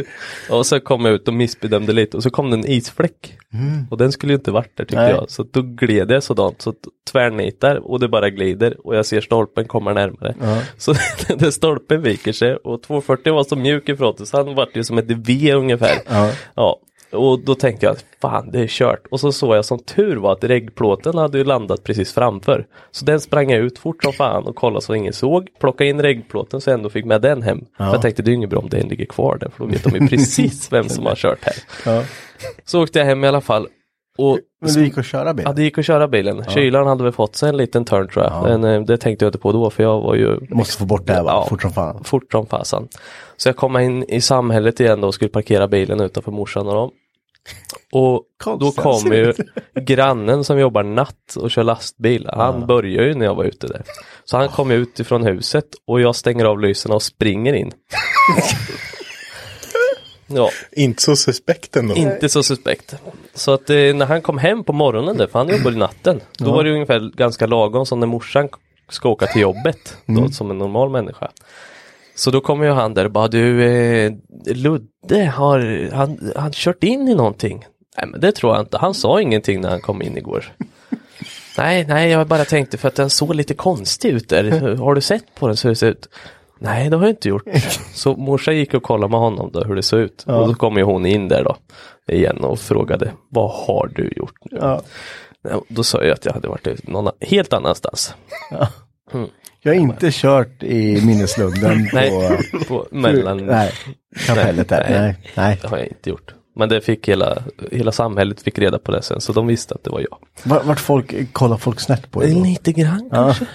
[0.50, 3.38] och så kom jag ut och missbedömde lite och så kom det en isfläck.
[3.90, 5.10] Och den skulle ju inte varit där tyckte Nej.
[5.10, 5.30] jag.
[5.30, 6.74] Så då gled jag sådant, så
[7.12, 10.34] tvärnitar och det bara glider och jag ser stolpen komma närmare.
[10.78, 10.94] Så
[11.38, 14.84] den stolpen viker sig och 240 var så mjuk ifrån det så han vart ju
[14.84, 15.98] som ett V ungefär.
[16.08, 16.30] Ja.
[16.54, 16.80] Ja,
[17.14, 19.06] och då tänkte jag, fan det är kört.
[19.10, 22.66] Och så såg jag som tur var att reggplåten hade ju landat precis framför.
[22.90, 25.48] Så den sprang jag ut fort som fan och kollade så ingen såg.
[25.60, 27.64] Plocka in reggplåten så jag ändå fick med den hem.
[27.76, 29.84] För jag tänkte det är inget bra om den ligger kvar där för då vet
[29.84, 31.56] de ju precis vem som har kört här.
[31.86, 32.02] Ja.
[32.64, 33.68] Så åkte jag hem i alla fall.
[34.18, 35.44] Och Men det gick att köra bil?
[35.46, 36.44] Ja, det gick att köra bilen.
[36.48, 38.42] Kylaren hade väl fått sig en liten turn tror jag.
[38.42, 41.06] Men eh, det tänkte jag inte på då för jag var ju Måste få bort
[41.06, 41.30] det här va?
[41.30, 41.46] Ja.
[41.48, 42.04] Fort som fan.
[42.04, 42.88] fort som fasan.
[43.36, 46.74] Så jag kom in i samhället igen då och skulle parkera bilen utanför morsan och
[46.74, 46.90] dem.
[47.94, 48.22] Och
[48.58, 49.32] då kommer ju
[49.80, 52.28] grannen som jobbar natt och kör lastbil.
[52.32, 53.82] Han börjar ju när jag var ute där.
[54.24, 57.72] Så han kom ut ifrån huset och jag stänger av lyserna och springer in.
[60.26, 61.94] ja, Inte så suspekt ändå.
[61.94, 62.94] inte så suspekt.
[63.34, 66.20] Så att eh, när han kom hem på morgonen där, för han jobbar i natten,
[66.38, 68.48] då var det ungefär ganska lagom som när morsan
[68.88, 71.30] ska åka till jobbet, då, som en normal människa.
[72.16, 74.12] Så då kommer ju han där och bara du, eh,
[74.46, 77.64] Ludde har han, han kört in i någonting?
[77.98, 80.44] Nej men det tror jag inte, han sa ingenting när han kom in igår.
[81.58, 85.00] nej, nej jag bara tänkte för att den såg lite konstig ut där, har du
[85.00, 86.08] sett på den så hur det ser ut?
[86.58, 87.44] Nej det har jag inte gjort.
[87.94, 90.22] Så morsan gick och kollade med honom då hur det såg ut.
[90.26, 91.56] Och då kom ju hon in där då
[92.12, 94.58] igen och frågade vad har du gjort nu?
[94.60, 94.82] Ja.
[95.42, 98.14] Ja, Då sa jag att jag hade varit någon helt annanstans.
[99.62, 102.36] Jag har inte kört i minneslunden på...
[102.68, 103.46] På, mellan...
[103.46, 103.72] Nej,
[104.26, 104.86] kapellet där.
[104.90, 105.00] Nej.
[105.00, 105.16] Nej.
[105.34, 105.58] Nej.
[105.62, 106.34] Det har jag inte gjort.
[106.56, 107.38] Men det fick hela,
[107.72, 110.18] hela samhället fick reda på det sen så de visste att det var jag.
[110.64, 112.44] Vart, folk, kollar folk snett på dig då?
[112.44, 113.46] Lite grann kanske.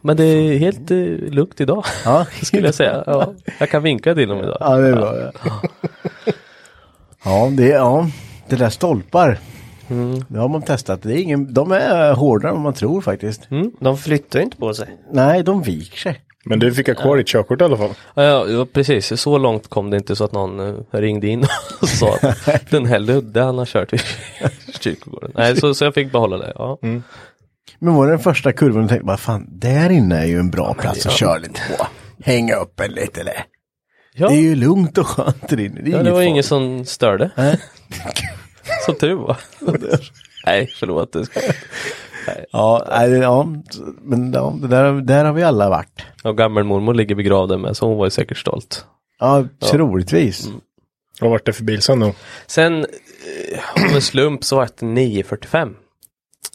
[0.00, 0.98] Men det är helt eh,
[1.32, 1.84] lugnt idag.
[2.04, 2.26] Ja.
[2.42, 3.04] Skulle jag säga.
[3.06, 4.56] Ja, jag kan vinka till dem idag.
[4.60, 5.16] Ja, det är bra.
[5.16, 5.30] Ja,
[7.24, 8.06] ja, det, ja
[8.48, 9.38] det där stolpar.
[9.88, 10.24] Mm.
[10.28, 11.02] Det har man testat.
[11.02, 13.50] Det är ingen, de är hårdare än man tror faktiskt.
[13.50, 13.72] Mm.
[13.80, 14.88] De flyttar inte på sig.
[15.12, 16.20] Nej, de viker sig.
[16.44, 17.90] Men du fick ha kvar ditt körkort i alla fall.
[18.14, 19.20] Ja, ja, precis.
[19.20, 21.46] Så långt kom det inte så att någon eh, ringde in
[21.80, 23.98] och sa att den här Ludde han har kört i
[24.80, 25.30] kyrkogården.
[25.34, 26.52] Nej, så, så jag fick behålla det.
[26.54, 26.78] Ja.
[27.78, 30.50] Men var det den första kurvan och tänkte bara fan, där inne är ju en
[30.50, 31.86] bra plats att köra lite på.
[32.24, 33.44] Hänga upp en lite eller?
[34.14, 34.28] Ja.
[34.28, 35.80] Det är ju lugnt och skönt där inne.
[35.80, 37.30] Det är Ja, det var ingen som störde.
[37.36, 37.60] Nej.
[38.86, 39.36] Som tur var.
[40.46, 41.16] Nej, förlåt.
[42.50, 43.48] Ja, nej, ja,
[44.02, 46.02] men ja, det där, där har vi alla varit.
[46.24, 48.86] Och gammelmormor ligger begravd med, så hon var ju säkert stolt.
[49.18, 50.48] Ja, troligtvis.
[51.20, 52.12] Vad vart det för bil sen då?
[52.46, 55.74] Sen, eh, av en slump så var det 945.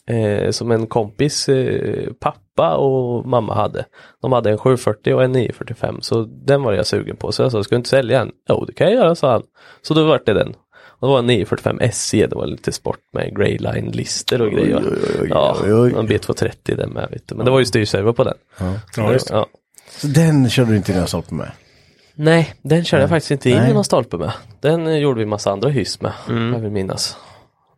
[0.06, 3.84] Eh, som en kompis eh, pappa och mamma hade.
[4.22, 7.32] De hade en 740 och en 945 så den var jag sugen på.
[7.32, 8.32] Så jag sa, ska du inte sälja den?
[8.48, 9.42] Jo det kan jag göra, sa han.
[9.82, 10.54] Så då vart det den.
[11.00, 14.82] Och det var en 945 SE, det var lite sport med greyline lister och grejer.
[15.30, 15.94] Ja, oj, oj.
[15.98, 17.34] en B230 den med vet du.
[17.34, 18.34] Men det var ju styrservo på den.
[18.96, 19.34] Ja, just det.
[19.34, 19.46] Ja.
[19.90, 21.50] Så den körde du inte dina stolpe med?
[22.14, 24.32] Nej, den körde jag faktiskt inte in i någon stolpe med.
[24.60, 26.52] Den eh, gjorde vi massa andra hyss med, Mm.
[26.52, 27.16] jag vill minnas.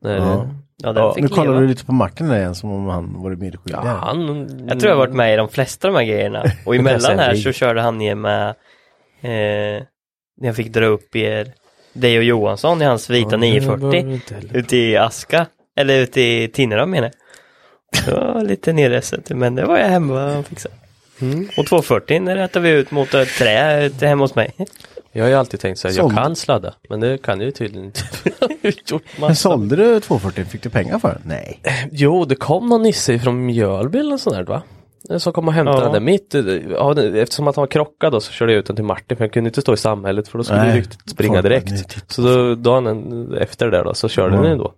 [0.01, 0.49] När, Ja.
[0.83, 3.21] Ja, den Ja, fick Nu kollar du lite på Martin där igen som om han
[3.23, 3.79] Ja, medskyldig.
[3.79, 4.27] han...
[4.69, 6.45] Jag tror jag har varit med i de flesta av de här grejerna.
[6.67, 8.49] Och emellan här så körde han ner med
[9.21, 9.83] eh,
[10.41, 11.53] när jag fick dra upp er,
[11.92, 14.57] dig och Johansson i hans vita Ja, det behöver 940 du inte heller.
[14.57, 15.46] ute i Aska.
[15.76, 17.14] Eller ute i Tinnerholm menar jag.
[18.05, 20.74] Det var lite nerreset men det var jag hemma och fixade.
[21.20, 21.48] Mm.
[21.57, 24.52] Och 240 när rättade vi ut mot ett trä ute hemma hos mig.
[25.12, 27.50] Jag har ju alltid tänkt så här, jag kan sladda, men det kan jag ju
[27.52, 28.00] tydligen inte.
[29.20, 30.44] Men sålde du 240?
[30.44, 31.22] Fick du pengar för den?
[31.24, 31.61] Nej.
[31.90, 34.62] Jo, det kom någon nisse från Mjölby eller sånt där va?
[35.19, 35.93] Så kom och hämtade Ja.
[35.93, 36.35] den mitt,
[36.71, 39.17] ja, det- eftersom att han var krockad då så körde jag ut den till Martin
[39.17, 41.71] för jag kunde inte stå i samhället för då skulle Nej, det riktigt springa direkt.
[41.71, 44.43] "Nej, titta Så då, dagen efter där då så körde Ja.
[44.43, 44.73] den då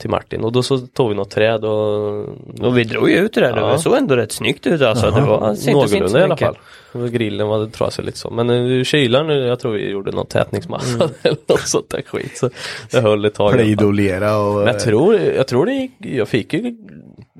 [0.00, 2.18] till Martin och då så tog vi något träd och
[2.60, 3.78] Och vi drog ju ut det där, det Ja.
[3.78, 5.06] såg ändå rätt snyggt ut alltså.
[5.10, 6.58] Det var, någorlunda i alla fall.
[6.92, 8.30] Och Grillen var trasig lite så.
[8.30, 11.08] Men uh, kylan, nu, jag tror vi gjorde någon tätningsmassa Mm.
[11.22, 12.38] eller något sånt där skit.
[12.38, 12.50] Så
[12.90, 13.52] det höll ett tag.
[13.52, 14.54] Plejdolera och...
[14.54, 16.76] Men jag tror, jag tror det gick, jag fick ju,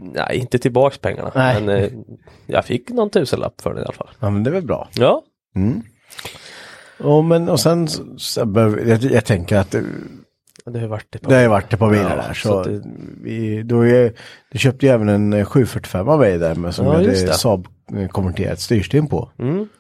[0.03, 1.33] nej inte tillbaks pengarna.
[1.35, 1.63] Nej.
[1.63, 1.91] Men eh,
[2.47, 4.09] jag fick någon tusenlapp för det i alla fall.
[4.21, 4.89] Ja men det är väl bra.
[4.95, 5.23] Ja,
[6.99, 9.83] Och, men, och sen så, så behöver- jag, jag tänker att det,
[10.65, 12.35] det har ju varit ett par det har varit ett par bilar Ja, där.
[12.35, 12.83] så Så, det-
[13.23, 14.13] vi, då är,
[14.53, 17.33] du köpte ju även en eh, 745 av mig där med som Ja, hade.
[17.33, 19.31] Saab eh, konverterat styrstim på.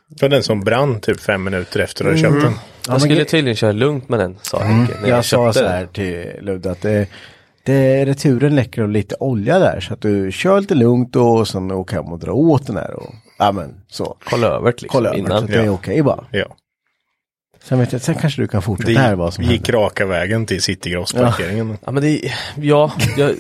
[0.09, 2.53] Det var den som brann typ fem minuter efter att du köpt den.
[2.53, 4.93] Ja, Jag skulle tydligen köra lugnt med den sa Henke.
[5.03, 5.73] när Jag, sa köpte så den.
[5.73, 7.07] här till Ludde att det,
[7.65, 11.97] det, returen läcker lite olja där så att du kör lite lugnt och sen åker
[11.97, 14.17] hem och drar åt den här och ja men så.
[14.25, 15.45] Kolla över liksom Kolla över så innan.
[15.45, 15.71] att det är Ja.
[15.73, 16.25] okej bara.
[16.31, 16.57] Ja.
[17.63, 19.73] Sen, vet jag, sen kanske du kan fortsätta Det här vad som gick händer.
[19.73, 21.79] raka vägen till Citygross-parkeringen.
[21.85, 23.35] Ja men det, ja, jag,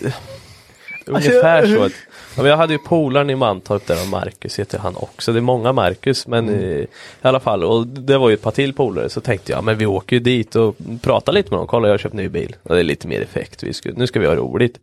[1.06, 1.82] ungefär så.
[1.82, 1.92] Att,
[2.36, 5.32] ja, jag hade ju polaren i Mantorp där och Marcus heter han också.
[5.32, 6.60] Det är många Marcus men Mm.
[6.70, 6.86] eh, i
[7.22, 9.86] alla fall och det var ju ett par till polare så tänkte jag men vi
[9.86, 11.66] åker ju dit och pratar lite med dem.
[11.66, 13.62] Kolla jag har köpt ny bil och det är lite mer effekt.
[13.62, 14.78] Vi ska, nu ska vi ha roligt.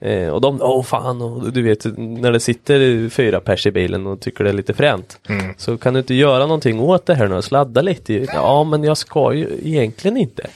[0.00, 4.06] Eh, och de, åh fan, och du vet när det sitter fyra pers i bilen
[4.06, 5.18] och tycker det är lite fränt.
[5.28, 5.54] Mm.
[5.56, 8.14] Så kan du inte göra någonting åt det här nu och sladda lite?
[8.14, 10.46] Ja men jag ska ju egentligen inte.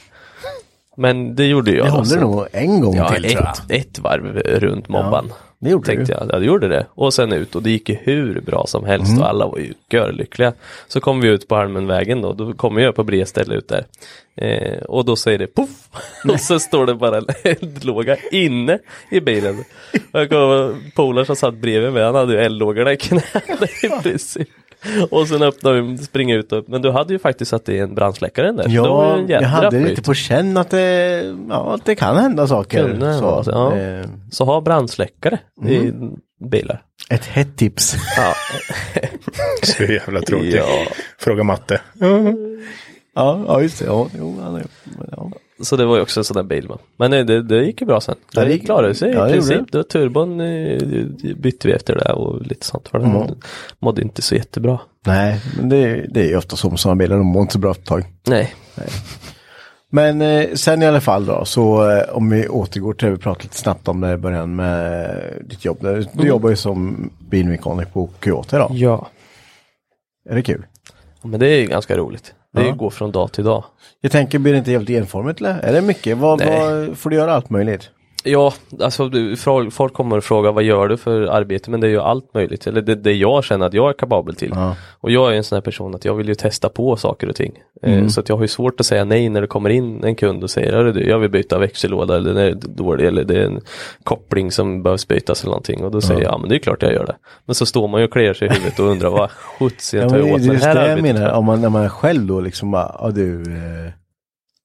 [0.97, 1.85] Men det gjorde jag.
[1.85, 3.49] Det håller nog en gång Ja, till tror jag.
[3.79, 5.33] ett, ett varv runt mobban.
[5.59, 6.17] Det gjorde tänkte du.
[6.19, 6.29] jag.
[6.35, 6.85] Ja, det gjorde det.
[6.93, 9.21] Och sen ut och det gick ju hur bra som helst Mm.
[9.21, 10.53] och alla var ju görlyckliga.
[10.87, 13.85] Så kom vi ut på Almenvägen då, då kommer jag på bred ställe ut där.
[14.35, 15.69] Eh, och då säger det poff!
[16.33, 18.79] och så står det bara en eldlåga inne
[19.11, 19.59] i bilen.
[20.11, 23.21] Och jag kom polaren som satt bredvid mig, han hade ju eldlågorna i knäna
[23.83, 24.49] i princip.
[25.11, 27.95] Och sen öppnade vi, springa ut och, men du hade ju faktiskt satt i en
[27.95, 28.65] brandsläckare där.
[28.69, 32.83] Ja, jag hade lite på känn att det, ja, att det kan hända saker.
[32.87, 33.77] Kunde så, vara så, ja.
[33.77, 36.11] eh, Så ha brandsläckare i Mm.
[36.49, 36.81] bilar.
[37.09, 37.95] ett hett tips.
[38.17, 38.33] Ja.
[39.63, 40.55] Så jävla tråkigt.
[40.55, 40.65] Ja.
[41.17, 41.81] Fråga matte.
[43.15, 43.85] Ja, ja, just det.
[43.85, 44.65] Ja, jo, han är,
[45.11, 45.31] ja.
[45.61, 46.67] Så det var ju också en sån där bil.
[46.69, 48.15] Men, men det, det, det gick ju bra sen.
[48.33, 49.71] Ja, det klarade sig ja, i princip.
[49.71, 50.77] Det var turbon eh,
[51.35, 52.87] bytte vi efter det och lite sånt.
[52.89, 53.35] För den Mm.
[53.79, 54.79] mådde inte så jättebra.
[55.05, 57.71] Nej, men det, det är ju ofta som sådana bilar, de mår inte så bra
[57.71, 58.03] ett tag.
[58.27, 58.53] Nej.
[59.91, 63.17] Men eh, sen i alla fall då, så eh, om vi återgår till det vi
[63.19, 65.77] pratade lite snabbt om det i början med ditt jobb.
[65.81, 68.71] Du, du jobbar ju som bilmekaniker på Kyoto idag.
[68.73, 69.07] Ja.
[70.29, 70.65] Är det kul?
[71.23, 72.33] Men det är ju ganska roligt.
[72.53, 72.71] Det Ja.
[72.71, 73.63] gå från dag till dag.
[74.01, 75.59] Jag tänker, blir det inte jävligt enformigt eller?
[75.59, 76.17] Är det mycket?
[76.17, 77.89] Vad, vad, får du göra allt möjligt?
[78.23, 79.35] Ja, alltså du,
[79.71, 82.67] folk kommer och frågar vad gör du för arbete men det är ju allt möjligt.
[82.67, 84.51] Eller det, det jag känner att jag är kapabel till.
[84.55, 84.75] Ja.
[84.99, 87.35] Och jag är en sån här person att jag vill ju testa på saker och
[87.35, 87.51] ting.
[87.83, 88.09] Eh, Mm.
[88.09, 90.43] Så att jag har ju svårt att säga nej när det kommer in en kund
[90.43, 93.45] och säger "Hörru du, jag vill byta växellåda eller den är dålig eller det är
[93.45, 93.61] en
[94.03, 95.83] koppling som behövs bytas eller någonting.
[95.83, 97.15] Och då säger jag, ja men det är klart jag gör det.
[97.45, 100.09] Men så står man ju och kliar sig i huvudet och undrar vad sjuttsingen Ja,
[100.09, 101.89] tar jag det åt den just här det jag menar, om man, när man är
[101.89, 103.91] själv då liksom bara, ja du, eh,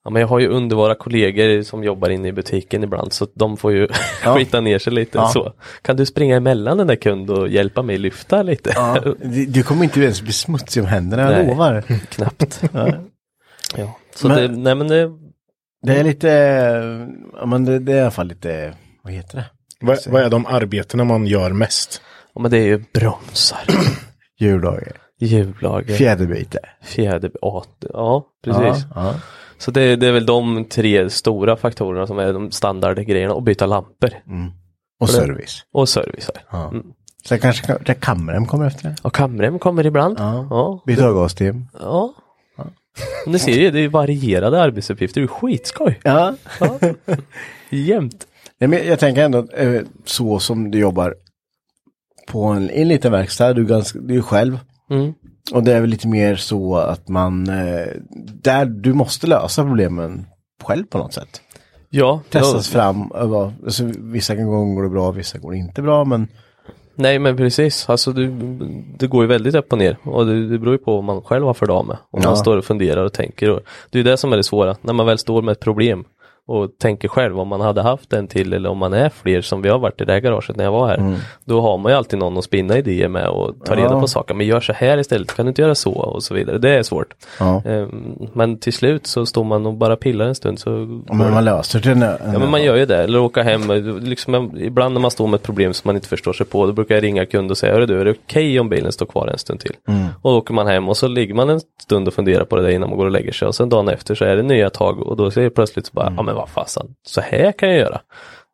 [0.04, 3.56] Ja, men jag har ju underbara kollegor som jobbar inne i butiken ibland så de
[3.56, 3.88] får ju
[4.24, 4.34] Ja.
[4.38, 5.18] skita ner sig lite.
[5.18, 5.28] Ja.
[5.28, 5.52] Så.
[5.82, 8.72] Kan du springa emellan den där kund och hjälpa mig lyfta lite?
[8.74, 11.46] ja, du, du kommer inte ens bli smutsig om händerna, jag Nej.
[11.46, 11.80] lovar.
[12.10, 12.62] Knappt.
[13.76, 13.98] Ja.
[14.14, 15.10] Så Men- det, nej men det,
[15.86, 16.28] Det är lite,
[17.40, 19.44] ja men det, det är i alla fall lite, vad heter det?
[19.80, 22.00] Vad, vad är de arbetena man gör mest?
[22.34, 23.60] ja, men det är ju bromsar,
[24.38, 26.58] Hjuldagar, hjullager, fjäderbyte.
[26.82, 28.84] fjäder, ja, ja precis.
[28.94, 29.14] Ja, ja.
[29.58, 33.66] Så det, det är väl de tre stora faktorerna som är de standardgrejerna och byta
[33.66, 34.10] lampor
[35.00, 35.64] Och För det- service.
[35.72, 36.30] och service.
[36.50, 36.68] Ja.
[36.68, 36.86] Mm.
[37.26, 38.96] Sen kanske kan- kamrem kommer efter det.
[39.02, 40.16] Och kamrem kommer ibland.
[40.18, 40.46] Ja.
[40.50, 40.82] Ja.
[40.86, 41.66] Byta avgassystem.
[41.80, 42.14] ja.
[43.24, 46.00] Men Du ser ju, det är varierade arbetsuppgifter, det är ju skitskoj.
[46.04, 46.34] Ja.
[46.60, 46.78] Ja.
[47.70, 48.26] Jämt.
[48.60, 51.14] Nej, men jag tänker ändå eh, så som du jobbar
[52.28, 54.58] på en, en liten verkstad, du är, ganska, du är själv.
[54.90, 55.14] Mm.
[55.52, 57.87] Och det är väl lite mer så att man, eh,
[58.42, 60.26] där du måste lösa problemen
[60.64, 61.40] själv på något sätt.
[61.90, 66.04] Ja, Testas ja, fram, eh, alltså, vissa gånger går det bra, vissa går inte bra,
[66.04, 66.28] men
[66.94, 68.28] nej men precis, alltså du,
[68.98, 71.22] det går ju väldigt upp och ner och det, det beror ju på vad man
[71.22, 71.96] själv har för dag med.
[72.11, 72.28] Om Ja.
[72.28, 74.76] man står och funderar och tänker och det är ju det som är det svåra,
[74.83, 76.04] när man väl står med ett problem
[76.46, 79.62] och tänker själv om man hade haft en till eller om man är fler som
[79.62, 81.16] vi har varit i det här garaget när jag var här.
[81.44, 84.00] Då har man ju alltid någon att spinna idéer med och ta reda Ja.
[84.00, 84.35] på saker.
[84.35, 86.59] Men gör så här istället, kan du inte göra så och så vidare.
[86.59, 87.14] Det är svårt.
[87.40, 87.62] Ja.
[87.64, 91.44] Ehm, Men till slut så står man och bara pillar en stund så Men man
[91.44, 91.94] löser det.
[91.94, 93.61] när- Ja men man gör ju det, eller åka hem,
[94.02, 96.72] liksom, ibland när man står med ett problem som man inte förstår sig på, då
[96.72, 99.26] brukar jag ringa kund och säga, Hörru du, är det okej om bilen står kvar
[99.28, 99.72] en stund till?
[100.22, 102.62] Och då åker man hem och så ligger man en stund och funderar på det
[102.62, 104.70] där innan man går och lägger sig och sen dagen efter så är det nya
[104.70, 107.79] tag och då säger plötsligt så bara, ja men vad fasen, så här kan jag
[107.79, 108.01] göra.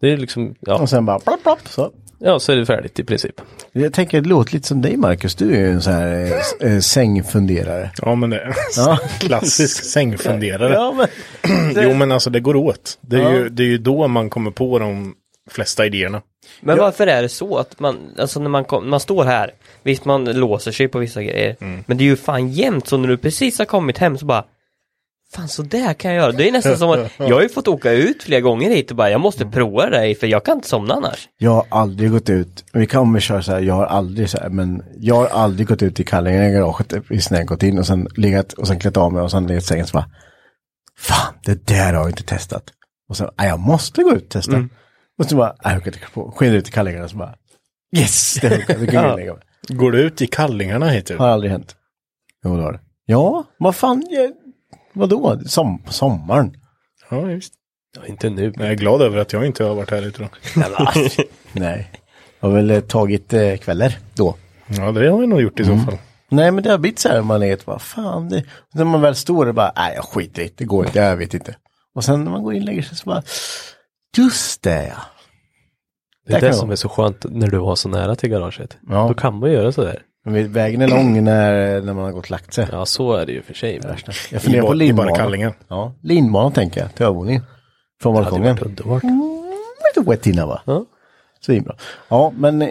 [0.01, 1.91] Det är liksom, ja, Och sen bara plopp, plopp, så.
[2.19, 3.41] ja så är det färdigt i princip.
[3.73, 5.35] Jag tänker det låter lite som dig Marcus.
[5.35, 7.91] Du är ju en sån här eh, eh, sängfunderare.
[8.03, 8.99] Ja men det är Ja.
[9.19, 10.95] klassisk sängfunderare.
[10.95, 11.07] men.
[11.85, 12.99] Jo men alltså det går åt.
[13.01, 15.15] Det är, ju, det är ju då man kommer på de
[15.51, 16.23] flesta idéerna.
[16.61, 19.51] Men varför är det så att man, alltså när man, kom, man står här,
[19.83, 23.09] visst man låser sig på vissa grejer, men det är ju fan jämt så när
[23.09, 24.45] du precis har kommit hem så bara
[25.35, 26.33] Fan så där kan jag göra.
[26.33, 28.97] Det är nästan som att jag har ju fått åka ut flera gånger hit och
[28.97, 31.29] bara jag måste prova det där för jag kan inte somna annars.
[31.39, 34.39] Jag har aldrig gått ut, vi kan väl köra så här, jag har aldrig så
[34.39, 36.93] här, men jag har aldrig gått ut i kallingen i garaget
[37.31, 39.63] när jag gått in och sen legat och sen klätt av mig och sen legat
[39.63, 40.11] i sängen så bara
[40.99, 42.65] Fan, det där har jag inte testat.
[43.09, 44.69] Och sen, "Nej, jag måste gå ut och testa.
[45.19, 47.35] Och så bara, nej jag kan inte på, skiner ut i kallingarna och så bara
[47.97, 49.43] Yes, det funkar, det kan jag lägga mig.
[49.69, 51.77] Går du ut i kallingarna heter Har aldrig hänt.
[52.45, 52.81] Jo, det har det.
[53.07, 54.33] Ja, vad fan, jag,
[54.93, 56.57] vadå, Som, på sommaren?
[57.11, 57.55] Ja, just.
[57.97, 58.53] Ja, inte nu.
[58.57, 60.29] Jag är glad över att jag inte har varit här ute då.
[61.53, 61.91] Nej.
[62.41, 64.37] Jag har väl eh, tagit eh, kvällar då.
[64.67, 65.99] Ja, det har jag nog gjort i så fall.
[66.29, 69.01] Nej men det har blivit så här, man är ett, vad fan det, när man
[69.01, 71.57] väl står och bara, nej jag skiter i det, det går inte, jag vet inte.
[71.95, 73.23] Och sen när man går in och lägger sig så bara,
[74.17, 75.03] just det ja.
[76.27, 78.31] Det är Där det kan som är så skönt när du var så nära till
[78.31, 78.79] garaget.
[78.89, 79.09] Ja.
[79.09, 80.03] Då kan man göra sådär.
[80.25, 82.67] Men vägen är lång när, när man har gått och lagt sig.
[82.73, 83.81] Ja så är det ju för sig.
[83.83, 83.97] men
[84.31, 85.15] Jag funderar på linbanan.
[85.15, 85.53] kallingen.
[85.69, 87.43] Ja, linbanan tänker jag, till övervåningen.
[88.03, 88.57] Från Det hade balkongen.
[88.57, 89.03] varit underbart.
[89.97, 90.63] Lite wet innan va?
[90.67, 90.85] Ja.
[91.41, 91.75] Svinbra.
[92.09, 92.69] Ja, men eh,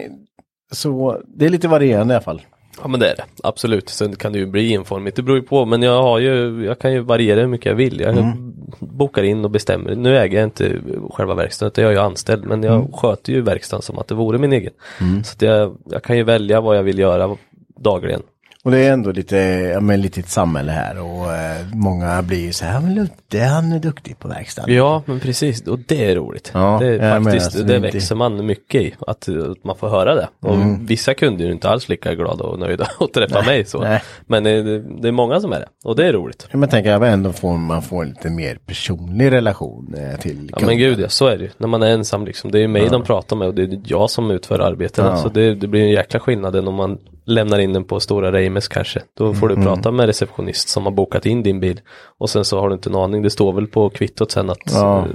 [0.71, 2.41] så det är lite varierande i alla fall.
[2.81, 3.89] Ja men det är det, absolut.
[3.89, 5.65] Sen kan det ju bli enformigt, det beror ju på.
[5.65, 7.99] Men jag har ju, jag kan ju variera hur mycket jag vill.
[7.99, 8.15] Jag
[8.79, 9.95] bokar in och bestämmer.
[9.95, 10.75] Nu äger jag inte
[11.09, 12.45] själva verkstaden, utan jag är ju anställd.
[12.45, 14.73] Men jag sköter ju verkstaden som att det vore min egen.
[15.23, 17.37] Så att jag, jag kan ju välja vad jag vill göra
[17.79, 18.21] dagligen.
[18.63, 19.37] Och det är ändå lite,
[19.73, 23.45] ja men lite ett samhälle här och eh, många blir ju så här, men Ludde
[23.45, 24.75] han är duktig på verkstaden.
[24.75, 26.51] Ja men precis, och det är roligt.
[26.53, 28.95] Ja, det är jag menar, faktiskt, alltså, det inte- växer man mycket i.
[29.07, 30.29] Att, att man får höra det.
[30.39, 30.57] Och
[30.89, 33.65] vissa kunder är ju inte alls lika glada och nöjda att träffa mig.
[33.65, 33.81] Så.
[33.81, 34.01] nej.
[34.27, 35.67] Men det, det är många som är det.
[35.83, 36.47] Och det är roligt.
[36.51, 40.51] Ja, Men tänker jag ändå får man får en lite mer personlig relation eh, till
[40.57, 41.49] Ja men gud ja, så är det ju.
[41.57, 42.51] När man är ensam liksom.
[42.51, 45.07] Det är ju mig de pratar med och det är jag som utför arbetena.
[45.09, 45.17] Ja.
[45.17, 48.31] Så det, det blir en jäkla skillnad än om man lämnar in den på stora
[48.49, 49.01] Reimes kanske.
[49.17, 49.59] Då får Mm.
[49.59, 51.81] du prata med receptionist som har bokat in din bil.
[52.17, 53.21] Och sen så har du inte en aning.
[53.21, 55.05] Det står väl på kvittot sen att Ja, eh,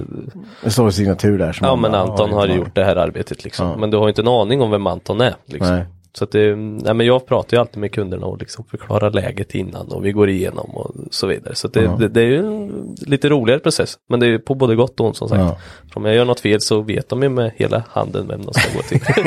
[0.63, 1.57] Det står signatur där.
[1.61, 3.67] Ja man men Anton har gjort det här arbetet liksom.
[3.67, 3.77] Ja.
[3.77, 5.35] Men du har inte en aning om vem Anton är.
[5.45, 5.79] Liksom.
[6.17, 9.55] Så att det, nej men jag pratar ju alltid med kunderna och liksom förklarar läget
[9.55, 11.55] innan och vi går igenom och så vidare.
[11.55, 11.95] Så att det, Ja.
[11.99, 13.97] det, det är ju en lite roligare process.
[14.09, 15.39] Men det är ju på både gott och ont som sagt.
[15.41, 15.57] Ja.
[15.93, 18.73] Om jag gör något fel så vet de ju med hela handen vem de ska
[18.77, 19.01] gå till.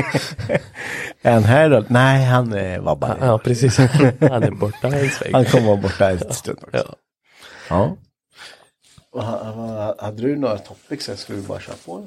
[1.23, 1.85] Är han här då?
[1.89, 3.17] Nej, han eh, var bara...
[3.21, 3.79] ja precis,
[4.21, 5.33] han är borta en sväng.
[5.33, 6.95] Han kommer vara borta en stund också.
[7.69, 7.97] Ja.
[9.13, 9.95] Ja.
[9.99, 12.07] Hade du några topics så skulle vi bara köra på?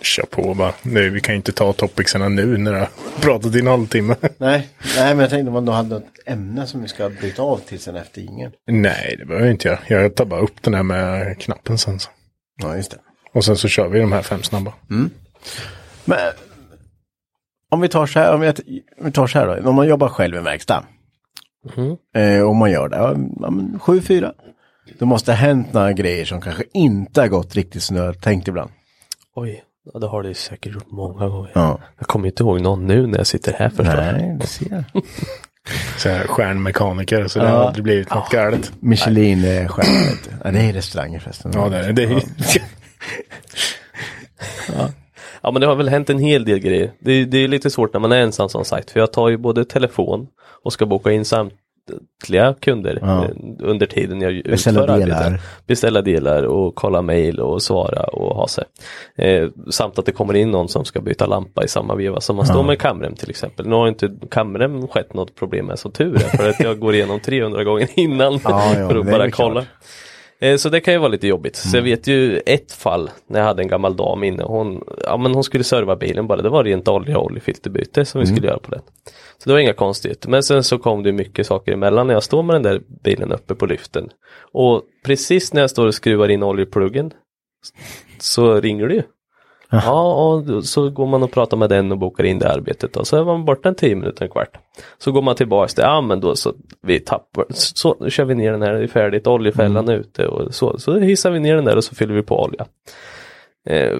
[0.00, 0.72] Kör på bara.
[0.82, 2.88] Nu, vi kan ju inte ta topicserna nu när jag har
[3.20, 4.16] pratat i en halvtimme.
[4.38, 7.42] Nej, nej men jag tänkte om man då hade något ämne som vi ska bryta
[7.42, 8.52] av till sen efter ingen.
[8.66, 10.02] Nej, det behöver jag inte jag.
[10.02, 12.00] Jag tar bara upp den här med knappen sen.
[12.00, 12.10] Så.
[12.62, 12.98] Ja, just det.
[13.32, 14.72] Och sen så kör vi de här fem snabba.
[16.04, 16.18] Men
[17.70, 18.48] om vi tar så här, om vi,
[18.98, 19.68] om vi tar så här då.
[19.68, 20.84] Om man jobbar själv i en verkstad.
[22.14, 24.32] Eh, och man gör det, ja, ja, men 7-4.
[24.98, 28.70] Då måste det ha hänt några grejer som kanske inte har gått riktigt snötänkt ibland.
[29.34, 31.50] Oj, ja, det har det säkert gjort många gånger.
[31.54, 31.78] Ja.
[31.98, 33.94] Jag kommer inte ihåg någon nu när jag sitter här förstås.
[33.94, 35.02] Nej, det ser jag.
[35.98, 37.50] Så här, stjärnmekaniker, så det Ja.
[37.50, 38.72] har aldrig blivit något galet.
[38.80, 40.16] Michelin-stjärna.
[40.44, 41.52] Ja, det är restauranger förresten.
[41.54, 42.02] Ja, det är det.
[42.02, 42.22] är-
[45.42, 46.92] Ja men det har väl hänt en hel del grejer.
[47.00, 48.90] Det, är- det är lite svårt när man är ensam som sagt.
[48.90, 50.26] För jag tar ju både telefon
[50.64, 51.24] och ska boka in
[51.90, 53.24] samtliga kunder Ja.
[53.24, 55.16] eh, under tiden jag Beställa utför delar.
[55.24, 55.40] arbetet.
[55.66, 58.64] Beställa delar och kolla mail och svara och ha sig.
[59.16, 62.36] Eh, samt att det kommer in någon som ska byta lampa i samma veva som
[62.36, 63.66] man står med kamrem till exempel.
[63.66, 66.94] Nu har inte kamrem skett något problem med som tur är för att jag går
[66.94, 69.34] igenom 300 gånger innan Ja, ja, för att bara klart.
[69.34, 69.64] kolla.
[70.40, 71.56] Eh, Så det kan ju vara lite jobbigt.
[71.56, 74.42] Så jag vet ju ett fall när jag hade en gammal dam inne.
[74.42, 76.42] Hon, ja, men hon skulle serva bilen bara.
[76.42, 78.80] Det var rent olja och oljefilterbyte som vi skulle göra på den.
[79.44, 80.28] Så det var inga konstigheter.
[80.28, 83.32] Men sen så kom det mycket saker emellan när jag står med den där bilen
[83.32, 84.08] uppe på lyften.
[84.52, 87.12] Och precis när jag står och skruvar in oljepluggen
[88.18, 89.02] så ringer det ju.
[89.70, 93.06] Ja, och så går man och pratar med den och bokar in det arbetet och
[93.06, 94.58] så är man borta en tio minuter, en kvart.
[94.98, 96.52] Så går man tillbaks till, ja men då så,
[96.82, 100.26] vi tappar, så nu kör vi ner den här, det är färdigt, oljefällan är ute
[100.26, 100.78] och så.
[100.78, 102.66] Så hissar vi ner den där och så fyller vi på olja.
[103.66, 103.98] Eh,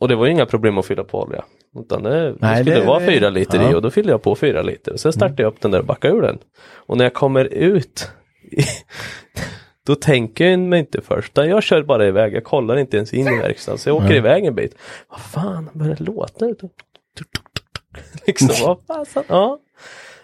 [0.00, 1.44] och det var ju inga problem att fylla på olja.
[1.78, 3.70] Utan det, det Nej, skulle det- vara fyra liter ja.
[3.70, 4.96] i och då fyllde jag på fyra liter.
[4.96, 6.38] Sen startade jag upp den där och backade ur den.
[6.74, 8.10] Och när jag kommer ut
[9.86, 11.32] då tänker jag mig inte först.
[11.36, 13.78] Jag kör bara iväg, jag kollar inte ens in i verkstaden.
[13.78, 14.74] Så jag åker iväg en bit.
[15.10, 16.44] Vad fan, det börjar låta.
[18.26, 19.58] Liksom, vad fasen, ja.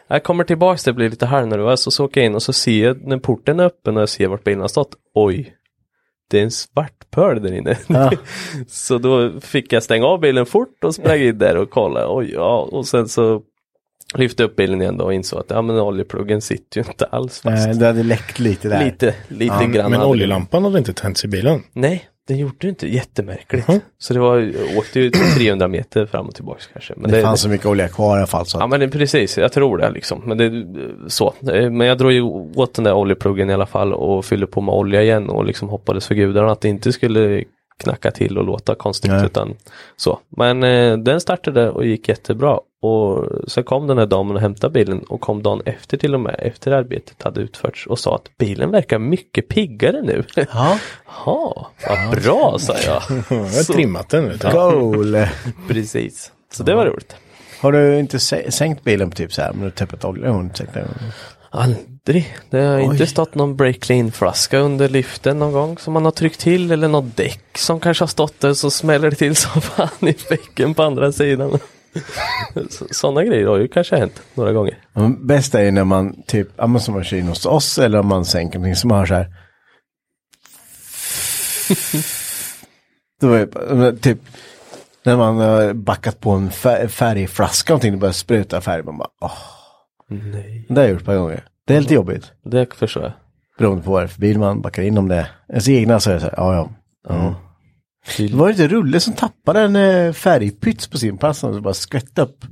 [0.09, 2.85] Jag kommer tillbaks, det blir lite halvnervös och så åker jag in och så ser
[2.85, 4.95] jag när porten är öppen och jag ser vart bilen har stått.
[5.15, 5.56] Oj,
[6.31, 7.79] det är en svart pöl där inne.
[7.87, 8.13] Ja.
[8.69, 12.17] så då fick jag stänga av bilen fort och sprang in där och kolla.
[12.17, 12.69] Oj, ja.
[12.73, 13.43] Och sen så
[14.15, 17.05] lyfte jag upp bilen igen då och insåg att ja, men oljepluggen sitter ju inte
[17.05, 17.67] alls fast.
[17.67, 18.85] Nej, det hade läckt lite där.
[18.85, 19.91] Lite, lite Ja, grann.
[19.91, 21.63] Men oljelampan hade inte tänts i bilen.
[21.73, 22.89] Nej, det gjorde ju inte.
[22.89, 23.69] Jättemärkligt.
[23.69, 23.81] Mhm.
[23.99, 26.95] Så det var, jag åkte ju 300 meter fram och tillbaka kanske.
[26.97, 28.47] Men det, fanns så mycket olja kvar i alla fall.
[28.47, 30.23] Så Ja att, men det, precis, jag tror det liksom.
[30.25, 30.67] Men det
[31.11, 31.35] så.
[31.53, 32.23] Eh, Men jag drog ju
[32.55, 35.69] åt den där oljepluggen i alla fall och fyllde på med olja igen och liksom
[35.69, 37.45] hoppades för gudarna att det inte skulle
[37.83, 39.27] knacka till och låta konstigt Nej.
[39.27, 39.55] utan
[39.97, 40.19] så.
[40.29, 42.59] Men eh, den startade och gick jättebra.
[42.83, 46.21] Och sen kom den här damen och hämtade bilen och kom dagen efter till och
[46.21, 50.25] med efter arbetet hade utförts och sa att bilen verkar mycket piggare nu.
[50.37, 50.45] ja,
[51.07, 53.03] Jaha, vad bra sa jag.
[53.31, 54.29] Jag har Så- trimmat den.
[54.29, 55.17] Vet goal.
[55.69, 56.33] Precis.
[56.53, 57.17] Så det var roligt.
[57.61, 60.51] Har du inte sä- sänkt bilen på typ så här, men du täppt olja?
[60.73, 60.89] Den?
[62.07, 62.37] Aldrig.
[62.51, 62.83] Det har Oj.
[62.85, 66.71] inte stått någon break clean flaska under lyften någon gång som man har tryckt till
[66.71, 70.15] eller något däck som kanske har stått där så smäller det till som fan i
[70.31, 71.59] bäcken på andra sidan.
[72.71, 74.79] Så- Sådana grejer har ju kanske hänt några gånger.
[74.93, 77.47] Ja, men Bäst är ju när man typ, ja men som man kör in hos
[77.47, 79.27] oss eller om man sänker någonting som man hör så här.
[83.21, 84.19] Då är det typ
[85.05, 88.83] när man har backat på en fär- färgflaska och någonting, det börjar spruta färg.
[88.83, 89.39] Man bara, åh.
[90.09, 90.67] Nej.
[90.69, 91.45] Det har jag gjort ett par gånger.
[91.67, 92.33] Det är lite jobbigt.
[92.45, 93.13] Det förstår jag.
[93.59, 96.01] Beroende på vad det är för bil man backar in om det är ens egna
[96.01, 96.71] så är det så här, ja ja.
[97.09, 97.35] ja.
[98.19, 101.75] Det var inte Rulle som tappade en eh, färgpyts på sin pass och så bara
[101.75, 102.45] skvätte upp.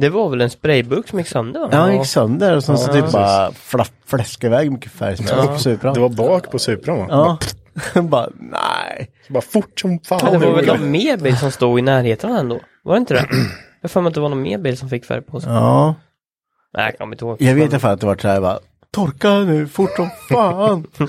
[0.00, 1.68] Det var väl en sprayburk som gick sönder va?
[1.72, 5.26] Ja, han gick sönder och sen så Ja, typ bara fläskade iväg mycket färg som
[5.26, 5.46] ja.
[5.46, 5.94] på Supran.
[5.94, 7.06] Det var bak på Supran va?
[7.94, 8.02] Ja.
[8.02, 9.10] bara, nej.
[9.26, 10.20] Så bara fort som fan.
[10.22, 12.60] Men det var väl någon mer bil som stod i närheten ändå?
[12.82, 13.26] Var det inte det?
[13.30, 13.38] Jag
[13.82, 15.52] har för mig att det var någon mer bil som fick färg på sig.
[15.52, 15.94] Ja.
[16.76, 17.36] Nej, jag kommer inte ihåg.
[17.40, 18.58] Jag vet i alla fall att det var så här bara,
[18.90, 20.86] torka nu fort som fan.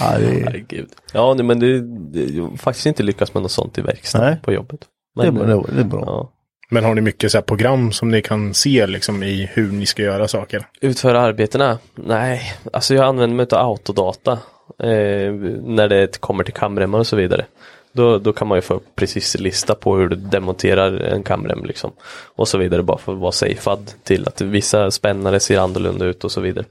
[0.00, 0.88] ja, det, Herregud.
[1.12, 4.30] Ja, nej, men det, det jag har faktiskt inte lyckats med något sånt i verkstaden
[4.30, 4.40] Nej.
[4.42, 4.80] på jobbet.
[5.16, 6.02] det, är Men, bra, det är bra.
[6.06, 6.32] ja.
[6.70, 9.86] Men har ni mycket så här program som ni kan se liksom i hur ni
[9.86, 10.66] ska göra saker?
[10.80, 11.78] Utföra arbetena?
[11.94, 14.32] Nej, alltså jag använder mig av autodata
[14.78, 17.44] eh, när det kommer till kamremmar och så vidare.
[17.92, 21.64] Då, då kan man ju få upp precis lista på hur du demonterar en kamrem
[21.64, 21.92] liksom.
[22.36, 26.24] Och så vidare bara för att vara safead till att vissa spännare ser annorlunda ut
[26.24, 26.64] och så vidare.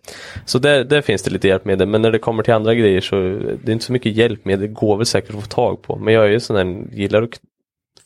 [0.46, 3.16] Så där, där finns det lite hjälpmedel men när det kommer till andra grejer så
[3.64, 5.96] det är inte så mycket hjälpmedel, det går väl säkert att få tag på.
[5.96, 7.40] Men jag är ju sån där, gillar att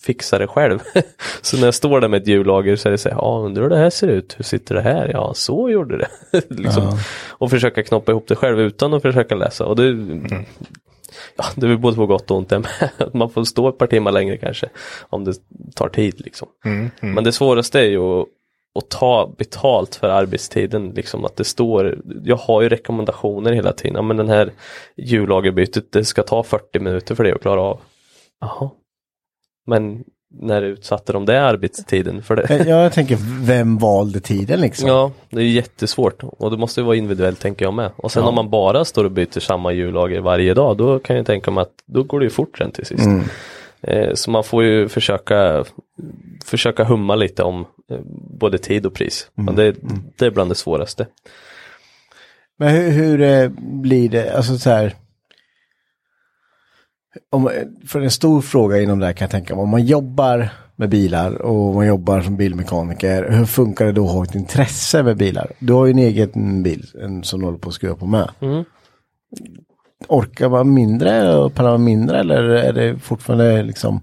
[0.06, 0.80] fixa det själv.
[1.42, 3.64] så när jag står där med ett hjullager så är det så här, ja undrar
[3.64, 5.10] hur det här ser ut, hur sitter det här?
[5.14, 6.08] Ja, så gjorde det.
[6.50, 6.98] liksom.
[7.28, 9.66] Och försöka knoppa ihop det själv utan att försöka läsa.
[9.66, 9.92] Och det,
[11.36, 12.92] ja, det är väl både på gott och ont det med.
[13.14, 14.70] Man får stå ett par timmar längre kanske.
[15.10, 15.34] Om det
[15.76, 16.48] tar tid liksom.
[17.16, 18.28] Men det svåraste är ju att,
[18.76, 20.90] att ta betalt för arbetstiden.
[20.90, 23.96] Liksom att det står, jag har ju rekommendationer hela tiden.
[23.96, 24.52] Ja, men den här
[24.98, 27.80] hjullagerbytet, det ska ta 40 minuter för det att klara av.
[28.42, 28.70] Jaha.
[29.66, 30.04] Men
[30.40, 32.66] när utsatte de det arbetstiden för det?
[32.68, 34.90] Ja, jag tänker, vem valde tiden liksom?
[34.90, 37.92] Ja, det är jättesvårt och det måste ju vara individuellt tänker jag med.
[37.98, 38.30] Och sen Ja.
[38.30, 41.62] om man bara står och byter samma hjullager varje dag, då kan jag tänka mig
[41.62, 43.06] att då går det ju fort sen till sist.
[43.06, 43.24] Mm.
[43.82, 45.66] Eh, så man får ju försöka,
[46.46, 48.00] försöka humma lite om eh,
[48.40, 49.30] både tid och pris.
[49.38, 49.48] Mm.
[49.48, 49.76] Och det,
[50.18, 51.08] det är bland det svåraste.
[52.58, 54.94] Men hur, hur eh, blir det, alltså så här.
[57.30, 57.50] Om,
[57.88, 60.90] för en stor fråga inom det här kan jag tänka mig, om man jobbar med
[60.90, 65.18] bilar och man jobbar som bilmekaniker, hur funkar det då att ha ett intresse med
[65.18, 65.52] bilar?
[65.60, 68.30] Du har ju en egen bil en, som du håller på att skruva på med.
[68.42, 68.64] Mm.
[70.08, 74.02] Orkar man mindre och pallar man mindre eller är det fortfarande liksom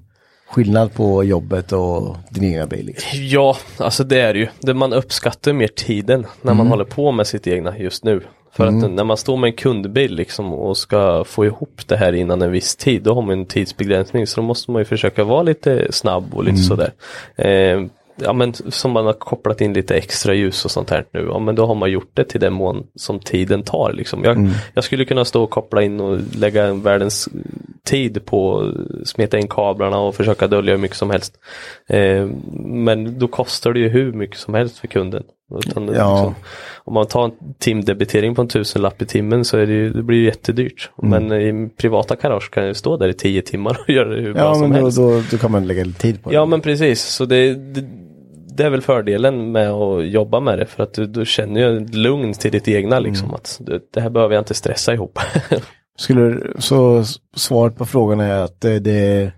[0.48, 2.86] skillnad på jobbet och din egna bil?
[2.86, 3.10] Liksom?
[3.12, 4.48] Ja, alltså det är det ju.
[4.60, 8.22] Det man uppskattar mer tiden när man håller på med sitt egna just nu.
[8.52, 12.12] För att när man står med en kundbil liksom och ska få ihop det här
[12.12, 15.24] innan en viss tid, då har man en tidsbegränsning så då måste man ju försöka
[15.24, 16.92] vara lite snabb och lite sådär.
[17.36, 17.86] Eh,
[18.16, 21.38] ja men som man har kopplat in lite extra ljus och sånt här nu, ja
[21.38, 24.24] men då har man gjort det till den mån som tiden tar liksom.
[24.24, 27.28] Jag, jag skulle kunna stå och koppla in och lägga en världens
[27.84, 28.72] tid på
[29.04, 31.38] smeta in kablarna och försöka dölja hur mycket som helst.
[31.88, 32.26] Eh,
[32.64, 35.22] men då kostar det ju hur mycket som helst för kunden.
[35.58, 36.14] Utan det Ja.
[36.16, 36.34] liksom,
[36.84, 40.02] om man tar en timdebitering på en tusenlapp i timmen så är det, ju, det
[40.02, 40.90] blir ju jättedyrt.
[41.02, 41.26] Mm.
[41.26, 44.32] Men i privata garage kan jag stå där i tio timmar och göra det hur
[44.32, 44.98] bra Ja, som då, helst.
[44.98, 46.34] då, då kan man lägga lite tid på det.
[46.36, 47.84] Ja men precis, så det, det,
[48.56, 51.86] det är väl fördelen med att jobba med det för att du, du känner ju
[51.86, 53.34] lugn till ditt egna liksom Mm.
[53.34, 55.18] att det, det här behöver jag inte stressa ihop.
[55.98, 57.04] Skulle, så
[57.36, 59.32] svaret på frågan är att det, det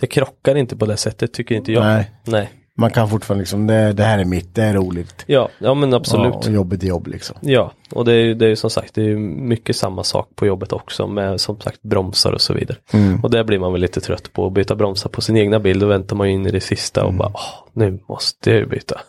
[0.00, 1.84] det krockar inte på det sättet tycker inte jag.
[1.84, 2.50] nej, Nej.
[2.78, 5.24] Man kan fortfarande liksom, det, det här är mitt, det är roligt.
[5.26, 6.34] Ja, ja men absolut.
[6.34, 7.36] Ja, och jobbet är jobb liksom.
[7.40, 10.46] Ja, och det är ju det är som sagt det är mycket samma sak på
[10.46, 12.78] jobbet också med som sagt bromsar och så vidare.
[12.92, 13.20] Mm.
[13.24, 15.78] Och där blir man väl lite trött på att byta bromsar på sin egna bil.
[15.78, 17.08] Då väntar man ju in i det sista Mm.
[17.08, 19.00] och bara Åh, nu måste jag ju byta.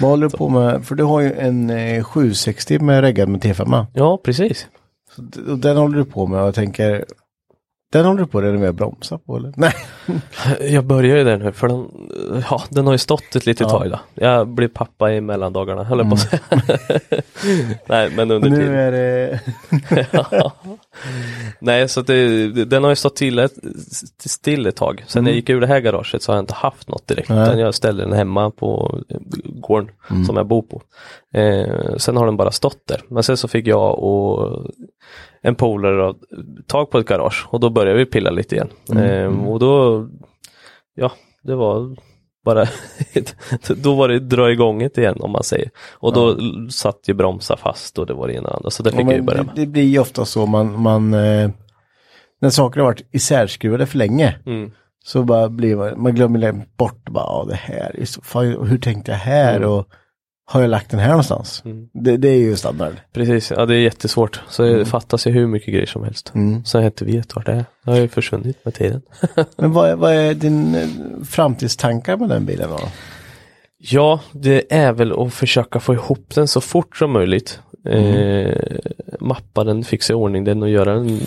[0.00, 0.84] Vad håller du på med?
[0.84, 3.86] För du har ju en eh, 760 med reggad med T5.
[3.94, 4.66] Ja, precis.
[5.16, 7.04] Så och den håller du på med och jag tänker,
[7.92, 9.52] den håller du på att renovera bromsar på eller?
[9.56, 9.72] Nej.
[10.74, 11.88] Jag börjar ju där nu för den,
[12.50, 13.76] ja, den har ju stått ett litet Ja.
[13.76, 13.90] Mm.
[13.90, 14.22] tag då.
[14.24, 16.42] Jag blir pappa i mellandagarna, höll jag på att säga.
[17.86, 18.74] Nej, men under nu tiden.
[18.74, 19.40] är det,
[21.60, 23.52] Nej, så att det, den har ju stått till ett,
[24.18, 25.04] still ett tag.
[25.06, 27.30] Sen när jag gick ur det här garaget så har jag inte haft något direkt.
[27.30, 27.42] Mm.
[27.42, 27.48] Nej.
[27.48, 28.98] Utan jag ställde den hemma på
[29.44, 30.24] gården Mm.
[30.24, 30.82] som jag bor på.
[31.34, 33.00] Eh, sen har den bara stått där.
[33.08, 34.66] Men sen så fick jag och
[35.42, 36.14] en polare
[36.66, 38.68] tag på ett garage och då började vi pilla lite igen.
[38.92, 39.04] Mm.
[39.04, 40.06] Eh, och då,
[40.94, 41.12] ja,
[41.42, 41.96] det var
[42.44, 42.66] bara,
[43.76, 45.70] då var det dra igång det igen om man säger.
[45.92, 46.36] Och då
[46.70, 48.70] satt ju bromsar fast och det var det ena och andra.
[48.70, 49.54] Så det fick Ja, jag ju börja det, med.
[49.56, 51.50] det blir ju ofta så man, man eh,
[52.40, 54.70] när saker har varit isärskruvade för länge Mm.
[55.04, 58.78] så bara blir man, man glömmer bort bara, ja, det här är så, fan, hur
[58.78, 59.70] tänkte jag här Mm.
[59.70, 59.88] och
[60.50, 61.62] har jag lagt den här någonstans?
[61.92, 62.92] Det, det är ju standard.
[63.12, 64.40] Precis, ja det är jättesvårt.
[64.48, 66.32] Så det fattas ju hur mycket grejer som helst.
[66.34, 66.64] Mm.
[66.64, 67.64] Så jag inte vet vart det är.
[67.84, 69.02] Det har ju försvunnit med tiden.
[69.56, 70.88] Men vad är, vad är din eh,
[71.24, 72.78] framtidstankar med den bilen då?
[73.78, 77.60] Ja, det är väl att försöka få ihop den så fort som möjligt.
[77.84, 78.56] Eh,
[79.20, 81.20] mappa den, fixa i ordning den och göra den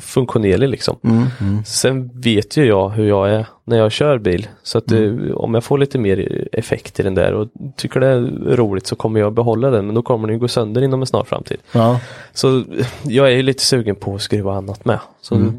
[0.00, 1.28] funktionerlig liksom.
[1.66, 4.48] Sen vet ju jag hur jag är när jag kör bil.
[4.62, 8.06] Så att eh, om jag får lite mer effekt i den där och tycker det
[8.06, 8.20] är
[8.56, 9.86] roligt så kommer jag behålla den.
[9.86, 11.56] Men då kommer den gå sönder inom en snar framtid.
[11.72, 12.00] Ja,
[12.32, 12.64] Så
[13.02, 14.98] jag är ju lite sugen på att skruva annat med.
[15.20, 15.52] Så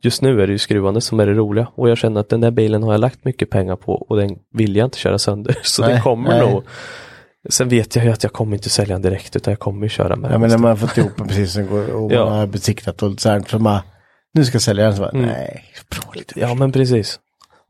[0.00, 1.66] just nu är det ju skruvande som är det roliga.
[1.74, 4.30] Och jag känner att den där bilen har jag lagt mycket pengar på och den
[4.54, 5.58] vill jag inte köra sönder.
[5.62, 6.40] Så Nej, den kommer nej.
[6.52, 6.64] nog.
[7.50, 9.88] Sen vet jag ju att jag kommer inte sälja den direkt utan jag kommer ju
[9.88, 10.40] köra med ja den.
[10.40, 11.64] men när man har fått ihop den precis och,
[12.04, 12.24] och Ja.
[12.24, 13.80] man har besiktat och så här, så man,
[14.34, 15.26] nu ska jag sälja den, så bara, Mm.
[15.26, 16.40] nej, prova lite.
[16.40, 17.20] Ja men precis.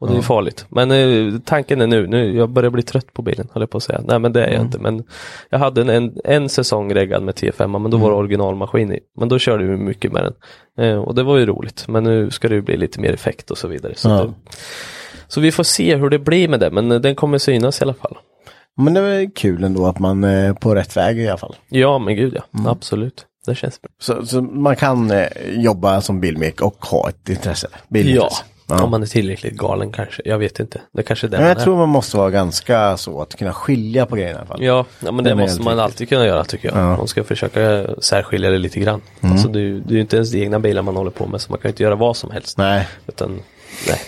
[0.02, 0.66] Och det är farligt.
[0.68, 3.76] Men eh, tanken är nu, nu, jag börjar bli trött på bilen, håller jag på
[3.76, 4.00] att säga.
[4.04, 4.66] Nej men det är jag Mm.
[4.66, 4.78] inte.
[4.78, 5.04] Men
[5.50, 9.00] jag hade en, en, en säsong reggad med T5, men då var det originalmaskin i.
[9.18, 10.22] Men då körde vi mycket med
[10.76, 10.86] den.
[10.86, 11.84] Eh, och det var ju roligt.
[11.88, 13.92] Men nu ska det ju bli lite mer effekt och så vidare.
[13.96, 14.32] Så, det,
[15.28, 17.84] så vi får se hur det blir med det, men eh, den kommer synas i
[17.84, 18.16] alla fall.
[18.76, 21.56] Men det är kul ändå att man är på rätt väg i alla fall.
[21.68, 22.66] Ja men gud ja, Mm.
[22.70, 23.26] absolut.
[23.46, 23.90] Det känns bra.
[24.00, 27.68] Så, så man kan eh, jobba som bilmek och ha ett intresse.
[27.88, 28.30] Ja,
[28.68, 28.84] bilintresse.
[28.84, 30.22] om man är tillräckligt galen kanske.
[30.24, 30.80] Jag vet inte.
[30.92, 31.64] Det kanske är det Men man jag är.
[31.64, 34.62] tror man måste vara ganska så att kunna skilja på grejerna i alla fall.
[34.62, 35.82] Ja, ja men det är måste man riktigt.
[35.84, 36.78] alltid kunna göra tycker jag.
[36.78, 36.96] Ja.
[36.96, 39.00] Man ska försöka särskilja det lite grann.
[39.20, 39.32] Mm.
[39.32, 41.58] Alltså det, är ju- det inte ens egna bilar man håller på med så man
[41.58, 42.58] kan ju inte göra vad som helst.
[42.58, 42.88] Nej.
[43.06, 43.40] Utan,
[43.88, 44.00] nej.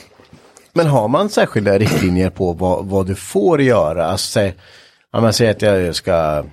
[0.72, 4.06] Men har man särskilda riktlinjer på vad, vad du får göra?
[4.06, 4.54] Alltså, säg,
[5.12, 6.44] om man säger att jag ska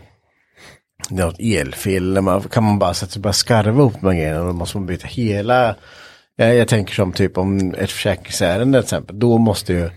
[1.09, 2.19] det något elfel,
[2.51, 4.85] kan man bara sätta sig och börja skarva ihop med grejerna och då måste man
[4.87, 5.75] byta hela.
[6.41, 9.89] Jag, jag tänker som typ om ett försäkringsärende till exempel, då måste ju,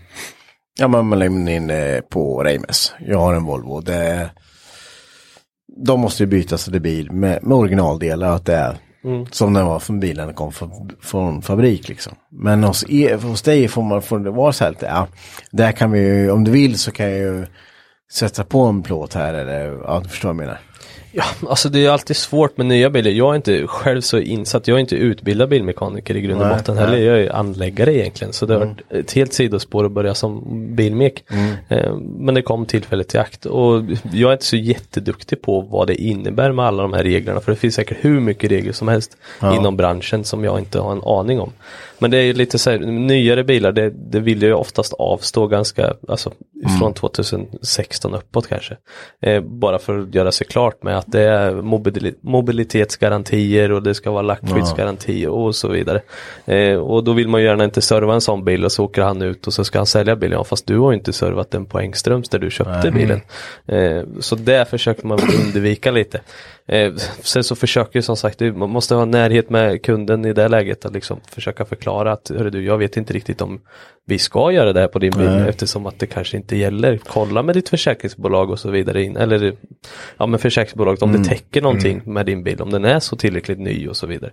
[0.79, 4.29] ja man, man lämnar in eh, på Reimes, jag har en Volvo, det,
[5.85, 8.77] de måste ju bytas till bil med, med originaldelar, att det är
[9.31, 12.13] som den var från bilen kom från, från fabrik liksom.
[12.31, 15.07] Men hos, er, hos dig får man får det vara så här lite, ja,
[15.51, 17.45] där kan vi ju, om du vill så kan jag ju
[18.11, 20.59] sätta på en plåt här eller, ja du förstår vad jag menar.
[21.17, 23.11] Ja, alltså det är alltid svårt med nya bilar.
[23.11, 24.67] Jag är inte själv så insatt.
[24.67, 26.77] Jag är inte utbildad bilmekaniker i grund och Nej, botten.
[26.77, 26.89] Mm.
[26.89, 27.05] heller.
[27.05, 28.33] Jag är anläggare egentligen.
[28.33, 30.43] Så det har varit ett helt sidospår att börja som
[30.75, 31.23] bilmek.
[31.67, 33.45] Eh, Men det kom tillfället till akt.
[33.45, 37.39] Och jag är inte så jätteduktig på vad det innebär med alla de här reglerna.
[37.39, 39.17] För det finns säkert hur mycket regler som helst
[39.59, 41.51] inom branschen som jag inte har en aning om.
[41.99, 44.93] Men det är ju lite så här, nyare bilar, det, det vill jag ju oftast
[44.93, 46.31] avstå ganska, alltså
[46.79, 48.77] från 2016 uppåt kanske.
[49.21, 53.93] Eh, bara för att göra sig klart med att det är mobili- mobilitetsgarantier och det
[53.93, 56.01] ska vara lackskyddsgarantier och så vidare.
[56.45, 59.01] Eh, och då vill man ju gärna inte serva en sån bil och så åker
[59.01, 60.37] han ut och så ska han sälja bilen.
[60.37, 63.21] Ja, fast du har ju inte servat den på Engströms där du köpte bilen.
[63.65, 66.21] Eh, så det försöker man undvika lite.
[66.67, 70.47] Eh, sen så försöker ju som sagt, man måste ha närhet med kunden i det
[70.47, 73.61] läget att liksom försöka förklara att hörru du, jag vet inte riktigt om
[74.07, 76.99] vi ska göra det här på din bil eftersom att det kanske inte gäller.
[77.07, 79.53] Kolla med ditt försäkringsbolag och så vidare in, eller
[80.17, 83.59] ja men försäkringsbolaget om det täcker någonting med din bil, om den är så tillräckligt
[83.59, 84.31] ny och så vidare.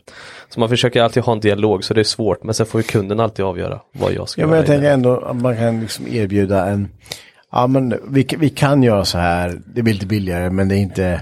[0.49, 2.87] Så man försöker alltid ha en dialog så det är svårt men sen får ju
[2.87, 4.51] kunden alltid avgöra vad jag ska Ja, göra.
[4.51, 6.89] men jag tänker ändå att man kan liksom erbjuda en,
[7.53, 10.79] ja men vi, vi kan göra så här, det blir lite billigare men det är
[10.79, 11.21] inte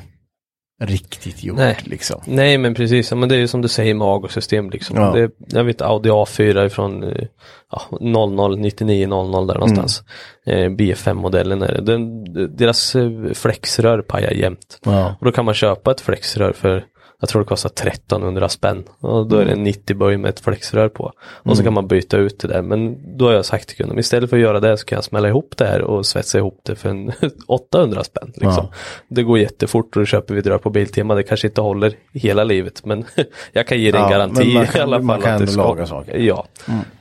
[0.81, 1.79] riktigt gjort Nej.
[1.85, 2.21] liksom.
[2.25, 4.97] Nej men precis, men det är ju som du säger med AGO-system liksom.
[4.97, 5.13] Ja.
[5.13, 7.25] Det, jag vet Audi A4 från eh,
[7.71, 10.03] ja, 00, 99, 00 där någonstans.
[10.47, 11.81] Eh, B5-modellen är det.
[11.81, 12.25] Den,
[12.57, 14.79] deras eh, flexrör pajar jämt.
[14.85, 15.17] Ja.
[15.19, 16.85] Och då kan man köpa ett flexrör för
[17.21, 18.85] jag tror det kostar 1300 spänn.
[19.01, 21.13] Och då är det en 90 böj med ett flexrör på.
[21.23, 22.63] Och så kan man byta ut det där.
[22.63, 25.05] Men då har jag sagt till kunden, istället för att göra det så kan jag
[25.05, 27.13] smälla ihop det här och svetsa ihop det för en
[27.47, 28.27] 800 spänn.
[28.35, 28.51] Liksom.
[28.71, 28.71] Ja.
[29.09, 31.15] Det går jättefort och då köper vi där på Biltema.
[31.15, 33.05] Det kanske inte håller hela livet men
[33.53, 35.03] jag kan ge dig en Ja, garanti men man kan- i alla fall.
[35.05, 36.13] man kan att ändå laga saker.
[36.15, 36.27] Mm.
[36.27, 36.47] Ja,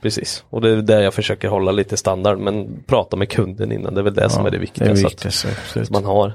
[0.02, 0.44] precis.
[0.50, 3.94] Och det är där jag försöker hålla lite standard men prata med kunden innan.
[3.94, 4.84] Det är väl det som är det viktiga.
[4.84, 5.26] Det är så att- viktigt,
[5.58, 5.86] absolut.
[5.88, 6.32] att man har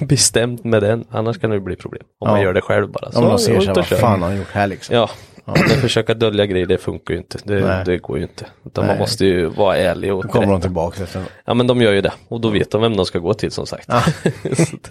[0.00, 2.02] bestämt med den, annars kan det bli problem.
[2.18, 2.44] Om man Ja.
[2.46, 3.12] gör det själv bara.
[3.16, 4.96] Om man ut ser så här, vad fan har han gjort här liksom?
[4.96, 5.10] Ja,
[5.44, 7.38] men försöka dölja grejer, det funkar ju inte.
[7.44, 8.46] Det, det går ju inte.
[8.66, 8.94] Utan Nej.
[8.94, 11.92] man måste ju vara ärlig och Då kommer de tillbaka efter Ja men de gör
[11.92, 12.12] ju det.
[12.28, 13.84] Och då vet de vem de ska gå till som sagt.
[13.88, 14.02] Ja.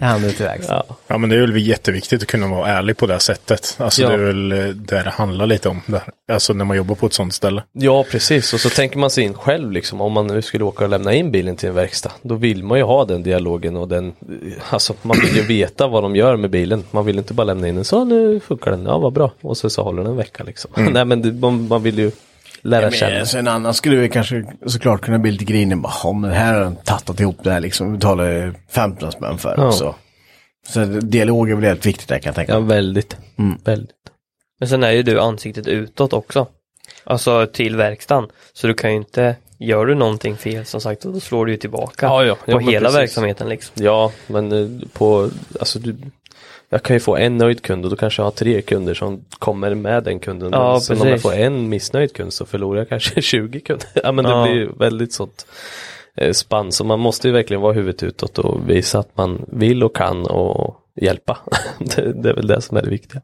[0.00, 0.60] Han är.
[0.68, 0.84] Ja.
[1.06, 3.76] Ja men det är väl jätteviktigt att kunna vara ärlig på det här sättet.
[3.78, 4.08] Alltså Ja.
[4.08, 4.48] det är väl
[4.86, 5.80] där det handlar lite om.
[5.86, 6.02] Det.
[6.32, 7.62] Alltså när man jobbar på ett sånt ställe.
[7.72, 8.54] Ja, precis.
[8.54, 10.00] Och så tänker man sig in själv liksom.
[10.00, 12.12] Om man nu skulle åka och lämna in bilen till en verkstad.
[12.22, 14.12] Då vill man ju ha den dialogen och den.
[14.70, 16.84] Alltså man vill ju veta vad de gör med bilen.
[16.90, 17.84] Man vill inte bara lämna in den.
[17.84, 18.84] Så nu funkar den.
[18.86, 19.30] Ja, vad bra.
[19.40, 20.70] Och så, så håller den en vecka liksom.
[20.92, 22.10] Nej, men det, man, man vill ju
[22.62, 23.14] lära känna.
[23.16, 25.78] Men sen annan skulle vi kanske såklart kunna bli lite grinig.
[25.78, 27.86] Bara, "Ja, men här har den tattat ihop det här liksom.
[27.92, 29.54] Vi betalar 15 spänn för.
[29.56, 29.72] Ja.
[29.72, 29.94] Så.
[30.68, 32.68] så dialog är väl helt viktigt där kan jag tänka Ja, mig.
[32.76, 33.16] väldigt.
[33.64, 33.90] Väldigt.
[34.60, 36.46] Men sen är ju du ansiktet utåt också.
[37.04, 38.30] Alltså till verkstaden.
[38.52, 41.58] Så du kan ju inte, gör du någonting fel som sagt, då slår du ju
[41.58, 42.06] tillbaka.
[42.06, 42.34] Ja, ja.
[42.34, 42.98] på Ja, hela precis.
[43.00, 43.84] verksamheten liksom.
[43.84, 45.30] Ja, men eh, på,
[45.60, 45.96] alltså du,
[46.74, 49.24] jag kan ju få en nöjd kund och då kanske jag har tre kunder som
[49.38, 50.48] kommer med den kunden.
[50.52, 53.86] Ja, sen om jag får en missnöjd kund så förlorar jag kanske 20 kunder.
[53.94, 54.42] Ja men det Ja.
[54.46, 55.46] blir väldigt sånt
[56.16, 56.72] eh, spann.
[56.72, 60.26] Så man måste ju verkligen vara huvudet utåt och visa att man vill och kan
[60.26, 61.38] och hjälpa.
[61.78, 63.22] det, det är väl det som är det viktiga.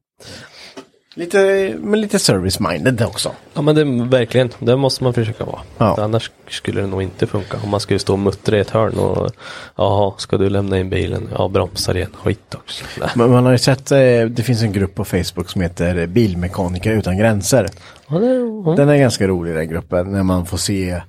[1.21, 3.33] Lite, men lite service-minded också.
[3.55, 5.61] Ja men det verkligen, det måste man försöka vara.
[5.79, 5.97] Ja.
[6.03, 7.57] Annars skulle det nog inte funka.
[7.65, 9.31] Om man skulle stå och muttra i ett hörn och
[9.77, 11.29] jaha, ska du lämna in bilen?
[11.39, 12.11] Ja, bromsar igen.
[12.23, 12.85] Skit också.
[13.15, 13.99] Men man har ju sett, eh,
[14.29, 17.69] det finns en grupp på Facebook som heter Bilmekaniker utan gränser.
[18.09, 18.35] Ja, det,
[18.67, 18.75] ja.
[18.77, 21.01] Den är ganska rolig den gruppen när man får se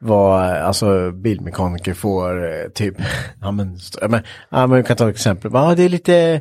[0.00, 2.94] vad alltså bilmekaniker får eh, typ,
[3.40, 6.40] ja men, ja, men, ja, men vi kan ta ett exempel, ja det är lite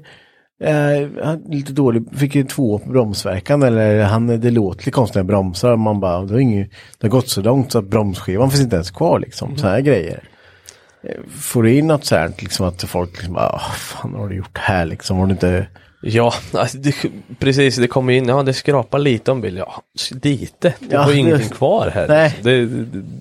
[0.64, 5.28] Eh, lite dålig, fick ju två bromsverkan eller han, det låter lite konstigt när jag
[5.28, 5.76] bromsar.
[5.76, 8.76] Man bara, det har, inget, det har gått så långt så att bromsskivan finns inte
[8.76, 9.58] ens kvar liksom.
[9.58, 10.24] Så här grejer.
[11.04, 14.36] Eh, Får du in något så här liksom att folk liksom, "Ah, fan har du
[14.36, 15.18] gjort här liksom?
[15.18, 15.68] Har du inte...
[16.06, 16.96] Ja, alltså det,
[17.40, 17.76] precis.
[17.76, 19.58] Det kommer in, ja det skrapar lite om bil.
[19.58, 19.82] Ja,
[20.24, 20.74] lite.
[20.80, 22.08] Det Ja, var det- ingenting kvar här.
[22.08, 22.38] Nej.
[22.42, 22.66] Det,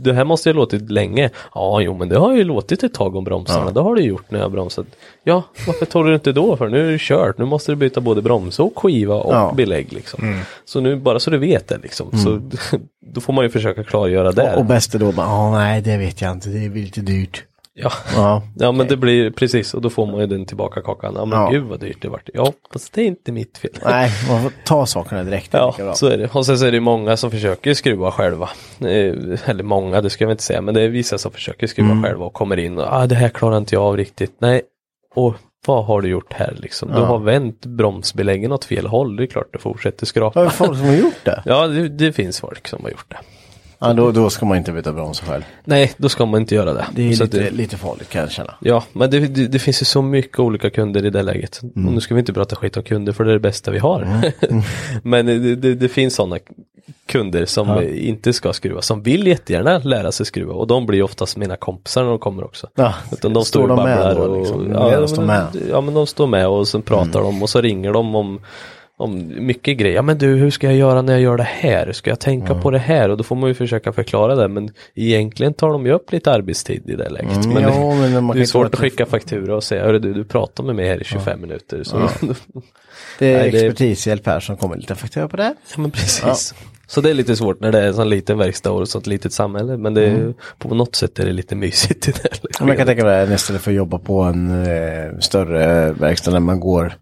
[0.02, 1.30] det, här måste ju ha låtit länge.
[1.54, 3.70] Ja, jo men det har ju låtit ett tag om bromsarna.
[3.70, 4.86] Det har det gjort när jag bromsat.
[5.24, 6.68] Ja, varför tar du inte då för?
[6.68, 7.38] Nu är det kört.
[7.38, 9.52] Nu måste du byta både broms och skiva och Ja.
[9.56, 10.40] belägg liksom.
[10.64, 12.18] Så nu, bara så du vet det liksom.
[12.18, 12.40] Så
[13.14, 14.52] då får man ju försöka klargöra det.
[14.52, 17.00] Och, och bäst är då bara, ja nej det vet jag inte, det blir lite
[17.00, 17.44] dyrt.
[17.74, 17.92] Ja.
[18.14, 21.14] Ja, Ja men det blir precis och då får man ju den tillbaka kakan.
[21.16, 21.48] Ja men Ja.
[21.50, 22.28] gud vad dyrt det vart.
[22.34, 23.70] Ja fast det är inte mitt fel.
[23.84, 25.48] nej, man får ta sakerna direkt.
[25.52, 26.28] Ja, så är det.
[26.34, 28.48] Och sen så är det många som försöker skruva själva.
[28.80, 29.14] Eh,
[29.50, 32.02] eller många, det ska jag inte säga, men det är vissa som försöker skruva Mm.
[32.04, 34.32] själva och kommer in och ah, det här klarar inte jag av riktigt.
[34.38, 34.62] Nej,
[35.14, 35.34] och
[35.66, 36.88] vad har du gjort här liksom?
[36.88, 37.04] Du Ja.
[37.04, 40.40] har vänt bromsbeläggen åt fel håll, det är klart du fortsätter skrapa.
[40.40, 41.42] Vad är det folk som har gjort det?
[41.46, 43.16] Ja, det, det finns folk som har gjort det.
[43.82, 45.42] Ja, då, då ska man inte byta bromsar själv.
[45.64, 46.86] Nej, då ska man inte göra det.
[46.94, 48.54] Det är lite, det- lite farligt kan jag känna.
[48.60, 51.60] Ja, men det, det, det finns ju så mycket olika kunder i det läget.
[51.62, 51.86] Mm.
[51.88, 53.78] Och nu ska vi inte prata skit om kunder för det är det bästa vi
[53.78, 54.06] har.
[55.02, 56.38] men det, det, det finns sådana
[57.06, 57.82] kunder som Ja.
[57.82, 62.02] inte ska skruva, som vill jättegärna lära sig skruva och de blir oftast mina kompisar
[62.02, 62.66] när de kommer också.
[62.74, 64.70] Ja, Utan de står står de med då, och, liksom?
[64.72, 65.48] ja, de men, är?
[65.70, 68.40] ja men de står med och sen pratar de och så ringer de om
[69.02, 69.96] om mycket grejer.
[69.96, 71.92] Ja men du, hur ska jag göra när jag gör det här?
[71.92, 73.08] Ska jag tänka på det här?
[73.08, 74.48] Och då får man ju försöka förklara det.
[74.48, 77.44] Men egentligen tar de ju upp lite arbetstid i det läget.
[77.44, 79.98] Mm, men ja, det, men man det är svårt att skicka faktura och säga, hörru
[79.98, 81.82] du, du pratar med mig här i 25 minuter.
[81.84, 81.96] Så,
[83.18, 85.54] Det är Nej, expertishjälp här som kommer lite faktura på det.
[85.74, 86.54] Ja men precis.
[86.86, 89.06] Så det är lite svårt när det är en sån liten verkstad och ett sånt
[89.06, 89.76] litet samhälle.
[89.76, 92.40] Men det är, på något sätt är det lite mysigt i det.
[92.60, 96.30] här jag kan tänka mig här, istället för att jobba på en eh, större verkstad
[96.30, 96.94] där man går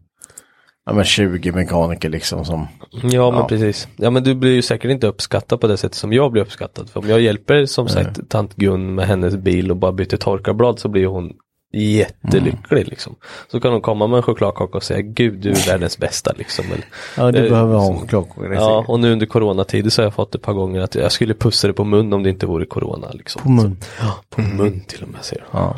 [0.87, 3.47] ja, men 20 mekaniker liksom som Ja men Ja.
[3.49, 3.89] precis.
[3.97, 6.91] Ja men du blir ju säkert inte uppskattad på det sättet som jag blir uppskattad.
[6.91, 10.79] För om jag hjälper som sagt tant Gun med hennes bil och bara byter torkarblad
[10.79, 11.33] så blir hon
[11.73, 13.17] jättelycklig liksom.
[13.53, 16.65] Så kan hon komma med en chokladkaka och säga gud du är världens bästa liksom.
[16.73, 16.85] Eller,
[17.17, 18.55] Ja, du Eh, behöver ha som- klockor.
[18.55, 21.35] Ja och nu under coronatider så har jag fått ett par gånger att jag skulle
[21.35, 23.09] pussa det på mun om det inte vore corona.
[23.13, 23.43] Liksom.
[23.43, 23.77] På mun.
[24.01, 25.61] Ja, på mun till och med säger hon.
[25.61, 25.77] Ja.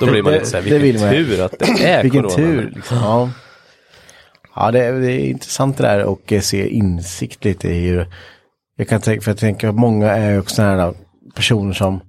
[0.00, 2.36] Då blir man Det- lite såhär, det vilken tur att det är Vilken corona.
[2.36, 2.72] tur.
[2.76, 2.96] Liksom.
[2.98, 3.30] Ja,
[4.54, 8.06] ja det, är, det är intressant det där och eh, se insikt lite i hur
[8.76, 10.94] jag kan tänka, för jag tänker att många är också sådana här
[11.34, 12.00] personer som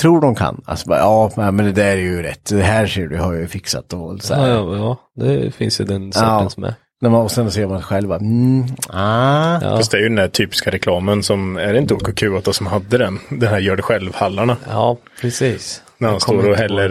[0.00, 0.62] tror de kan.
[0.64, 3.42] Alltså bara, ja men det där är ju rätt, det här ser du har jag
[3.42, 4.48] ju fixat och så Ja, här.
[4.48, 6.74] ja, ja, det finns ju den sortens med.
[7.02, 9.58] När man, och sen ser man själv bara, mm, ah.
[9.62, 9.76] Ja.
[9.76, 12.98] Fast det är ju den där typiska reklamen som, är det inte OKQ8 som hade
[12.98, 13.18] den?
[13.28, 14.56] Den här gör det själv-hallarna.
[14.68, 15.82] Ja, precis.
[15.98, 16.90] När han står och häller,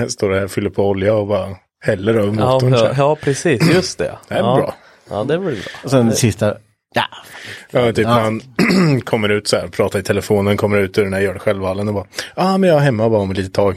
[0.00, 1.48] eh, står och fyller på olja och bara
[1.80, 2.72] häller över Ja, motorn.
[2.72, 4.18] ja, ja, precis, just det.
[4.28, 4.56] Det är ja.
[4.56, 4.74] bra.
[5.10, 5.62] Ja, det väl bra.
[5.84, 6.54] Och sen det sista,
[6.94, 7.04] ja,
[7.70, 8.40] Ja, typ när han
[9.04, 11.88] kommer ut så här, pratar i telefonen, kommer ut ur den här gör det själv-hallen
[11.88, 12.04] och bara,
[12.36, 13.76] ja ah, men jag är hemma bara om ett litet tag.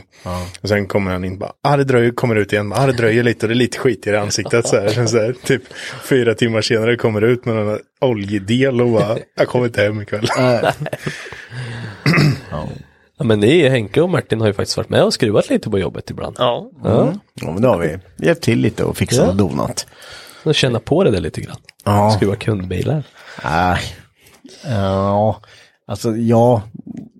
[0.61, 3.23] Och sen kommer han in bara, ah det dröjer, kommer ut igen, ah det dröjer
[3.23, 4.87] lite och det är lite skit i ansiktet så här.
[4.87, 5.61] Sen så här typ
[6.03, 10.27] fyra timmar senare kommer ut med en oljedel och bara, jag kommer inte hem ikväll.
[12.51, 12.67] Ja,
[13.23, 16.09] men ni, Henke och Martin har ju faktiskt varit med och skruvat lite på jobbet
[16.09, 16.35] ibland.
[16.39, 16.69] Ja.
[16.83, 17.13] Ja.
[17.33, 19.29] ja men då har vi hjälpt till lite och fixat Ja.
[19.29, 19.87] och donat.
[20.45, 21.57] Och känna på det där lite grann.
[21.85, 22.11] Ja.
[22.11, 23.03] Skruva kundbilar.
[23.43, 23.79] Nej.
[24.65, 25.41] Ja,
[25.87, 26.61] alltså ja,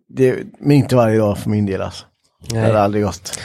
[0.09, 2.05] det, men inte varje dag för min del alltså.
[2.49, 2.65] Det Nej.
[2.65, 3.39] hade aldrig gått.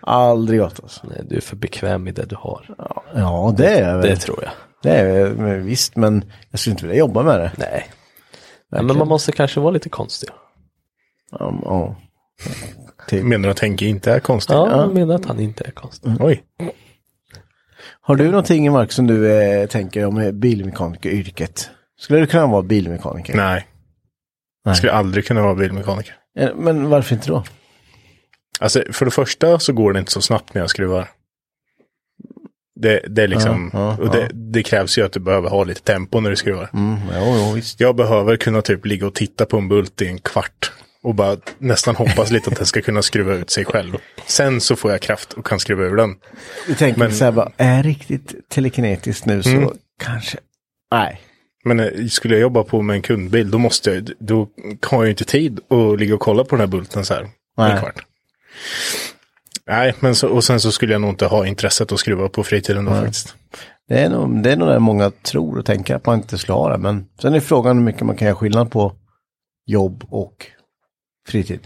[0.00, 1.00] aldrig gått alltså.
[1.06, 2.74] Nej, du är för bekväm i det du har.
[3.14, 4.18] Ja, det är jag Det väl.
[4.18, 4.52] tror jag.
[4.82, 7.52] Det är väl, visst, men jag skulle inte vilja jobba med det.
[7.56, 7.86] Nej.
[8.70, 10.28] Ja, men man måste kanske vara lite konstig.
[11.30, 11.96] Ja, ja.
[13.08, 13.24] Typ.
[13.24, 14.54] Menar du att Henke inte är konstig?
[14.54, 16.12] Ja, jag menar att han inte är konstig.
[16.20, 16.42] Oj.
[18.00, 21.70] Har du någonting Mark som du eh, tänker om eh, bilmekanikeryrket?
[21.98, 23.36] Skulle du kunna vara bilmekaniker?
[23.36, 23.54] Nej.
[23.54, 23.64] Nej.
[24.64, 26.14] Jag skulle aldrig kunna vara bilmekaniker.
[26.38, 27.44] Eh, Men varför inte då?
[28.60, 31.08] Alltså för det första så går det inte så snabbt när jag skruvar.
[32.80, 34.28] Det, det är liksom, Ja, ja, och det, ja.
[34.32, 36.70] det krävs ju att du behöver ha lite tempo när du skruvar.
[36.72, 37.80] Mm, jo, jo, visst.
[37.80, 40.72] Jag behöver kunna typ ligga och titta på en bult i en kvart.
[41.06, 43.96] Och bara nästan hoppas lite att den ska kunna skruva ut sig själv.
[44.26, 46.14] Sen så får jag kraft och kan skruva ur den.
[46.66, 49.70] Du tänker Men- så här bara, är jag riktigt telekinetiskt nu så Mm.
[50.02, 50.38] kanske,
[50.92, 51.20] nej.
[51.64, 54.48] Men eh, skulle jag jobba på med en kundbil då måste jag, då
[54.86, 57.28] har jag ju inte tid att ligga och kolla på den här bulten så här.
[57.56, 57.72] Nej.
[57.72, 58.06] En kvart.
[59.66, 62.44] Nej, men så, och sen så skulle jag nog inte ha intresset att skruva på
[62.44, 63.34] fritiden då faktiskt.
[63.88, 66.54] Det är, nog, det är nog det många tror och tänker att man inte skulle
[66.56, 66.78] ha det.
[66.78, 68.92] Men sen är frågan hur mycket man kan göra skillnad på
[69.66, 70.46] jobb och
[71.26, 71.60] fritid.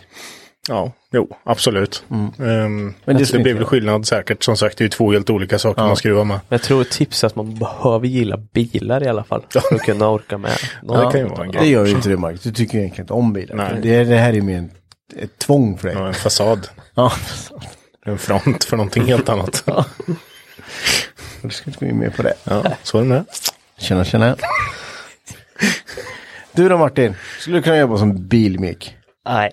[0.68, 2.04] Ja, jo, absolut.
[2.10, 4.42] Ehm, Men det det, skulle blir väl skillnad säkert.
[4.42, 6.34] Som sagt, det är ju två helt olika saker man skruvar med.
[6.48, 9.44] Men jag tror ett tips är att man behöver gilla bilar i alla fall.
[9.50, 10.56] För att kunna orka med.
[10.88, 11.70] Ja, det kan ju vara en Det grej.
[11.70, 12.42] gör ju inte du Mark.
[12.42, 13.56] Du tycker ju egentligen inte om bilar.
[13.56, 13.78] Nej.
[13.82, 14.70] Det, det här är mer en,
[15.16, 15.96] ett tvång för dig.
[15.96, 16.68] Ja, en fasad.
[16.94, 17.12] Ja.
[18.06, 19.64] En front för någonting helt annat.
[21.42, 22.34] Du ska inte gå in mer på det.
[22.44, 23.24] Ja, så är det med.
[23.78, 24.36] Tjena, tjena.
[26.52, 28.96] Du då Martin, skulle du kunna jobba som bilmek?
[29.34, 29.50] Nej.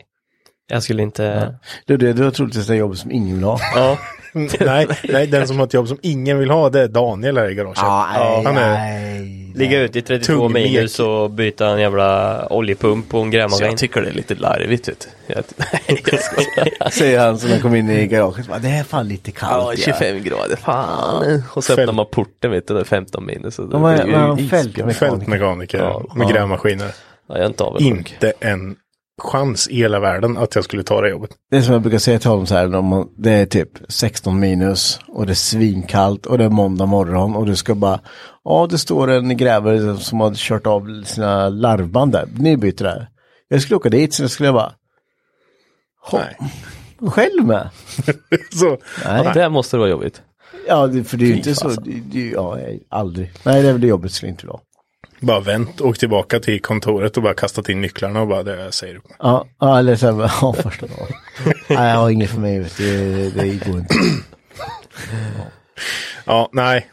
[0.69, 1.55] Jag skulle inte...
[1.85, 3.59] Du, det, du har troligtvis det jobbet som ingen vill ha.
[3.75, 3.97] Ja.
[4.59, 7.49] nej, nej, den som har ett jobb som ingen vill ha, det är Daniel här
[7.49, 7.77] i garaget.
[7.81, 9.37] nej, han är-.
[9.57, 10.71] Ligga ute i 32 Tung mek.
[10.71, 13.67] minus och byta en jävla oljepump på en grävmaskin.
[13.67, 14.87] jag tycker det är lite larvigt.
[14.89, 15.33] Vet du.
[15.33, 16.89] Jag, nej, jag skojar.
[16.89, 18.47] Säger han som kom in i garaget.
[18.47, 19.79] Bara, Det är fan lite Ja, kallt.
[19.79, 21.43] 25 grader, fan.
[21.53, 23.57] Och så Fält- öppnar man porten vet du, det är 15 minus.
[23.57, 23.65] Ja,
[24.49, 24.93] fält- isbjörn.
[24.93, 26.03] Fältmekaniker Ja.
[26.15, 26.31] med Ja.
[26.33, 26.91] grävmaskiner.
[27.29, 27.63] Ja, jag är inte.
[27.79, 28.75] Inte en
[29.21, 31.29] chans i hela världen att jag skulle ta det jobbet.
[31.51, 33.05] Det är som jag brukar säga till honom så här.
[33.23, 37.45] Det är typ 16 minus och det är svinkallt och det är måndag morgon och
[37.45, 37.99] du ska bara.
[38.43, 42.27] Ja, det står en grävare som har kört av sina larvband där.
[42.37, 43.09] Nybyte där.
[43.47, 44.73] Jag skulle åka dit så skulle jag bara.
[46.13, 46.37] Nej.
[47.11, 47.69] Själv med.
[48.53, 50.21] Så, Ja, det måste det vara jobbigt.
[50.67, 51.69] Ja, det, för det är ju inte så.
[51.69, 53.31] Det, det, ja, nej, aldrig.
[53.43, 54.59] Nej, det är väl det jobbet skulle inte vara.
[55.19, 58.93] Bara vänt, och tillbaka till kontoret och bara kastat in nycklarna och bara det säger
[58.93, 59.01] du.
[59.19, 61.07] Ja, ja eller så här, ja, första dagen.
[61.67, 63.95] Nej, jag har inget för mig, det, det går inte.
[66.25, 66.87] Ja, nej.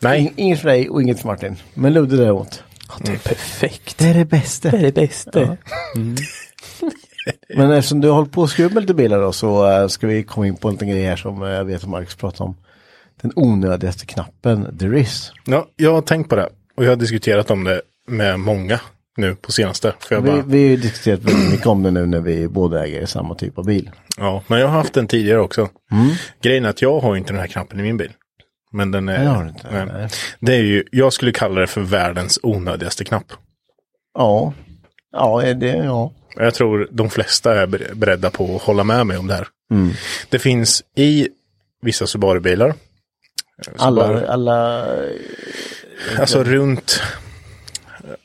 [0.00, 1.56] Nej, Inget för dig och inget för Martin.
[1.74, 2.62] Men Ludde däremot.
[3.00, 3.98] Det är perfekt.
[3.98, 4.70] Det är det bästa.
[4.70, 5.56] Det är det bästa.
[7.56, 10.06] Men eftersom du har hållit på att skruva med lite bilar då så eh, ska
[10.06, 12.44] vi komma in på en liten grej här som eh, jag vet att Marcus pratar
[12.44, 12.56] om.
[13.22, 15.32] Den onödigaste knappen, there is.
[15.44, 16.48] ja, jag har tänkt på det.
[16.76, 18.80] Och jag har diskuterat om det med många
[19.16, 19.94] nu på senaste.
[20.00, 22.48] För jag Vi, bara, vi har ju diskuterat väldigt mycket om det nu när vi
[22.48, 23.90] båda äger samma typ av bil.
[24.16, 25.68] ja, men jag har haft den tidigare också.
[26.42, 28.12] Grejen är att jag har inte den här knappen i min bil.
[28.72, 29.18] Men den är...
[29.18, 29.68] Det har inte.
[29.72, 29.86] nej.
[29.92, 30.08] Nej.
[30.40, 33.32] Det är ju, jag skulle kalla det för världens onödigaste knapp.
[34.18, 34.52] Ja.
[35.12, 36.12] Ja, det, ja.
[36.36, 39.48] Jag tror de flesta är ber- beredda på att hålla med mig om det här.
[40.28, 41.28] Det finns i
[41.82, 42.74] vissa Subaru-bilar.
[43.66, 44.86] Subaru- Alla, alla,
[46.18, 47.02] Alltså runt,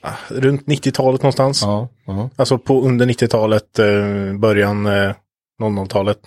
[0.01, 1.61] ah, runt 90-talet någonstans.
[1.61, 1.89] ja.
[2.05, 2.29] ja.
[2.35, 5.13] Alltså på under 90-talet, eh, början eh,
[5.61, 6.19] 00-talet.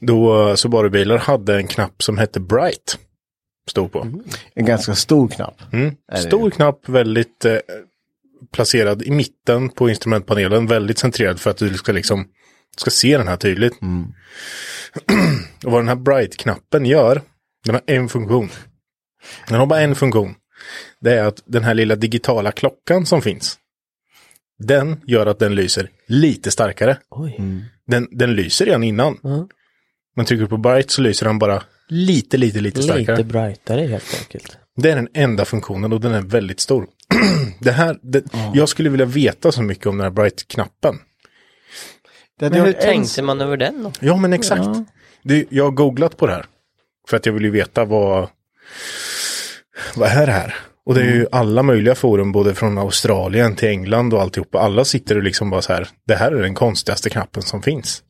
[0.00, 2.98] Då eh, Subaru-bilar hade en knapp som hette Bright.
[3.70, 4.06] Stod på.
[4.54, 5.62] En ganska stor knapp.
[5.72, 5.96] Mm.
[6.16, 7.56] Stor knapp, väldigt eh,
[8.52, 10.66] placerad i mitten på instrumentpanelen.
[10.66, 12.28] Väldigt centrerad för att du ska liksom
[12.76, 13.74] ska se den här tydligt.
[15.64, 17.22] Och vad den här Bright-knappen gör,
[17.64, 18.48] den har en funktion.
[19.48, 20.34] Den har bara en funktion.
[21.00, 23.58] Det är att den här lilla digitala klockan som finns.
[24.58, 26.98] Den gör att den lyser lite starkare.
[27.10, 27.40] Oj.
[27.86, 29.18] Den, den lyser redan innan.
[30.16, 33.16] Men trycker du på Bright så lyser den bara lite, lite, lite starkare.
[33.16, 34.56] Lite brightare helt enkelt.
[34.76, 36.86] Det är den enda funktionen och den är väldigt stor.
[37.60, 40.98] det här, det, Jag skulle vilja veta så mycket om den här Bright-knappen.
[42.40, 43.92] Men hur tänkte man över den då?
[44.00, 44.68] Ja, men exakt.
[45.22, 46.46] Det, jag har googlat på det här.
[47.08, 48.28] För att jag vill ju veta vad,
[49.96, 50.54] vad är det här?
[50.86, 54.58] Och det är ju alla möjliga forum, både från Australien till England och alltihopa.
[54.58, 58.02] Alla sitter och liksom bara så här, det här är den konstigaste knappen som finns.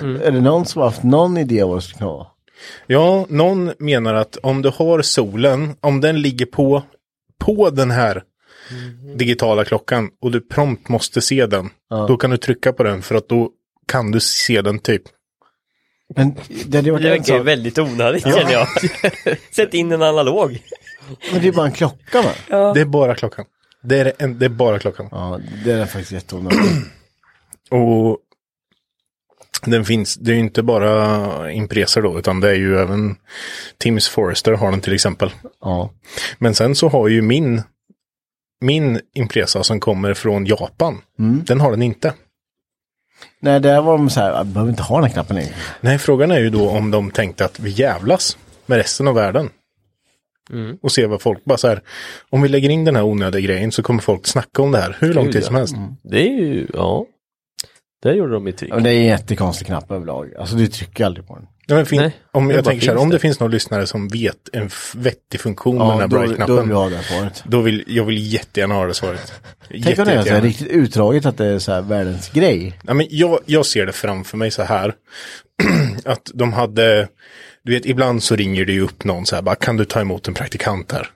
[0.00, 2.26] Är det någon som har haft någon idé vad det kunna vara?
[2.86, 6.82] Ja, någon menar att om du har solen, om den ligger på,
[7.40, 8.22] på den här
[9.16, 11.70] digitala klockan och du prompt måste se den,
[12.08, 13.50] då kan du trycka på den för att då
[13.88, 15.02] kan du se den typ.
[16.16, 16.34] Men
[16.66, 18.68] det hade ju varit Det en verkar väldigt onödigt känner jag.
[19.54, 20.62] Sätt in en analog.
[21.32, 22.32] Men det är bara en klocka va?
[22.72, 23.44] Det är bara klockan.
[23.82, 25.08] Det är, en, det är bara klockan.
[25.10, 26.60] Ja, det är faktiskt jätteonödigt.
[27.70, 28.18] Och
[29.66, 33.16] den finns, det är ju inte bara Impreser då, utan det är ju även
[33.78, 35.30] Tims Forester har den till exempel.
[35.60, 35.90] ja.
[36.38, 37.62] Men sen så har ju min,
[38.60, 41.00] min Impresa som kommer från Japan,
[41.46, 42.14] den har den inte.
[43.40, 45.54] Nej, där var de så här, jag behöver inte ha den här knappen längre.
[45.80, 49.50] Nej, frågan är ju då om de tänkte att vi jävlas med resten av världen.
[50.82, 51.80] Och se vad folk bara så här,
[52.30, 54.96] om vi lägger in den här onödiga grejen så kommer folk snacka om det här
[55.00, 55.46] hur lång tid ja.
[55.46, 55.74] som helst.
[56.02, 57.06] Det är ju, ja.
[58.02, 58.70] Det gjorde de i Ja, tyg.
[58.70, 60.34] men det är en jättekonstig knapp överlag.
[60.38, 61.46] Alltså du trycker aldrig på den.
[61.66, 63.86] Ja, men fin- Nej, om det jag tänker så här, om det finns någon lyssnare
[63.86, 66.68] som vet en f- vettig funktion med den Ja, här då, då vill Bright-knappen.
[66.70, 67.44] jag ha det svaret.
[67.46, 69.32] Då vill, jag vill jättegärna ha det svaret.
[69.84, 70.44] Tänk om det är så här Jättegärna.
[70.46, 72.78] riktigt utdraget att det är så här världens grej.
[72.86, 74.94] Ja, men jag, jag ser det framför mig så här.
[76.04, 77.08] att de hade,
[77.64, 80.00] du vet ibland så ringer det ju upp någon så här, bara kan du ta
[80.00, 81.08] emot en praktikant här?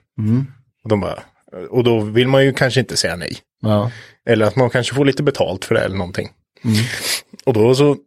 [0.83, 1.23] Och, de bara,
[1.69, 3.37] och då vill man ju kanske inte säga nej.
[3.61, 3.91] Ja.
[4.25, 6.29] Eller att man kanske får lite betalt för det eller någonting.
[7.45, 7.97] Och då så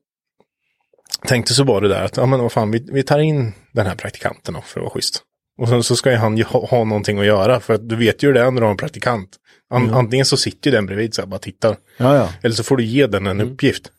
[1.27, 3.87] tänkte så var det där att, ja men vad fan, vi, vi tar in den
[3.87, 5.23] här praktikanten då för att vara schysst.
[5.59, 7.97] Och sen så ska ju han ju ha, ha någonting att göra, för att du
[7.97, 9.37] vet ju det är när du har en praktikant.
[9.71, 11.77] An, Antingen så sitter ju den bredvid så här, bara tittar.
[11.97, 12.29] Ja, ja.
[12.43, 13.91] Eller så får du ge den en uppgift.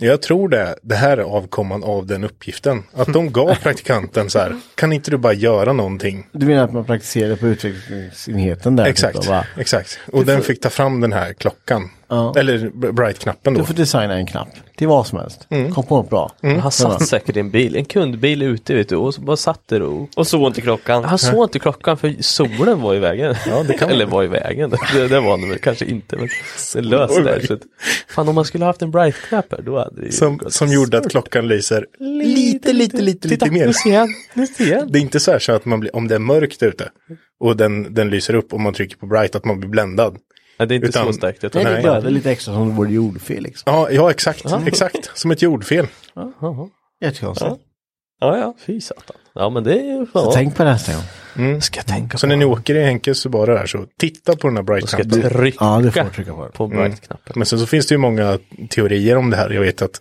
[0.00, 2.82] Jag tror det, det här är avkomman av den uppgiften.
[2.92, 6.26] Att de gav praktikanten så här, kan inte du bara göra någonting?
[6.32, 8.84] Du menar att man praktiserar på utvecklingsenheten där?
[8.84, 9.98] Exakt, typ, och bara, exakt.
[10.12, 11.90] Och den fick ta fram den här klockan.
[12.08, 12.34] Ja.
[12.36, 13.60] Eller Bright-knappen då.
[13.60, 14.48] Du får designa en knapp.
[14.76, 15.46] Till vad som helst.
[15.74, 16.32] Kom på något bra.
[16.60, 19.68] Han satt säkert i en bil, en kundbil ute vet du, och så bara satt
[19.68, 21.04] där och Och så inte klockan.
[21.04, 23.34] han såg inte klockan för solen var i vägen.
[23.46, 26.16] Ja, det kan Eller var i vägen, det, det var den kanske inte.
[26.16, 26.28] Men
[26.74, 27.46] det löste det.
[27.46, 27.60] Så att,
[28.08, 31.10] fan om man skulle haft en bright-knapp här, då hade det Som, som gjorde att
[31.10, 33.66] klockan lyser lite, lite, lite, Titta, lite mer.
[33.66, 34.92] nu ser nu ser han.
[34.92, 36.90] Det är inte så här så att man blir, om det är mörkt ute
[37.40, 40.16] och den, den lyser upp och man trycker på bright att man blir bländad.
[40.56, 41.42] Ja, det är inte Utan- så starkt.
[41.42, 41.82] Jag Nej, det Nej.
[41.82, 43.72] blöder lite extra som det vore jordfel liksom.
[43.74, 45.10] Ja, ja exakt, exakt.
[45.14, 45.86] Som ett jordfel.
[47.04, 47.50] Jättekonstigt.
[48.20, 49.16] Ja, ja, fy satan.
[49.34, 51.60] Ja, men det är ju Så tänk på det nästa gång.
[51.60, 52.28] ska jag tänka Så på.
[52.28, 54.96] när ni åker i Henkes så bara där så titta på den här Då ska
[54.96, 55.30] bright-knappen.
[55.40, 56.48] trycka Ja, det får du trycka på.
[56.52, 57.32] på bright-knappen.
[57.36, 58.38] Men sen så finns det ju många
[58.70, 59.50] teorier om det här.
[59.50, 60.00] Jag vet att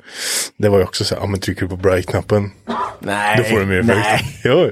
[0.57, 2.51] det var ju också så här, ja men trycker du på bright-knappen
[2.99, 3.37] Nej.
[3.37, 4.05] då får du mer effekt.
[4.23, 4.41] Nej.
[4.43, 4.71] Jo.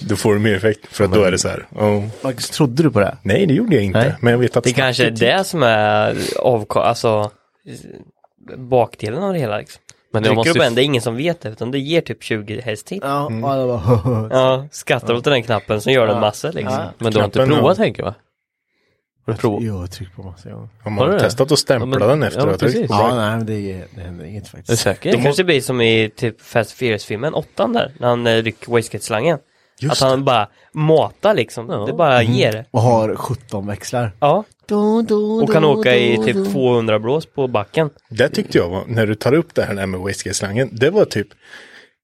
[0.00, 0.86] Då får du mer effekt.
[0.90, 2.04] För att då är det så här, oh.
[2.22, 3.16] Marcus, trodde du på det?
[3.22, 3.98] Nej det gjorde jag inte.
[3.98, 4.14] Nej.
[4.20, 7.30] Men jag vet att Det kanske är det som är avko- alltså
[8.56, 9.82] bakdelen av det hela liksom.
[10.12, 11.78] Men Trycker måste du på ju en, det är ingen som vet det, utan det
[11.78, 12.98] ger typ 20 hästtid.
[13.02, 13.42] Ja, Mm.
[14.30, 16.74] Ja, skrattar åt den knappen som gör den massor liksom.
[16.78, 16.90] Ja.
[16.98, 17.84] Men du har inte provat ja.
[17.84, 18.14] tänker jag va?
[19.26, 19.62] Har du provat?
[19.62, 20.68] Jo, jag har tryckt på massa gånger.
[20.82, 21.24] Har Har du man det?
[21.24, 22.88] testat att stämpla Ja, men- den efter ja, att ha tryckt precis.
[22.88, 24.82] på Ja, nej, men det, det händer inget Är du faktiskt.
[24.82, 25.12] säker?
[25.12, 29.38] Det kanske blir som i typ Fast Furious-filmen, åttan där, när han eh, rycker wastegate-slangen.
[29.80, 31.76] Just Att han bara matar liksom, Ja.
[31.86, 32.64] det bara ger.
[32.70, 34.12] Och har 17 växlar.
[34.20, 36.44] Ja, Do, do, och kan do, åka i typ do.
[36.44, 37.90] 200 blås på backen.
[38.08, 41.28] Det tyckte jag var, när du tar upp det här med wastegate-slangen, det var typ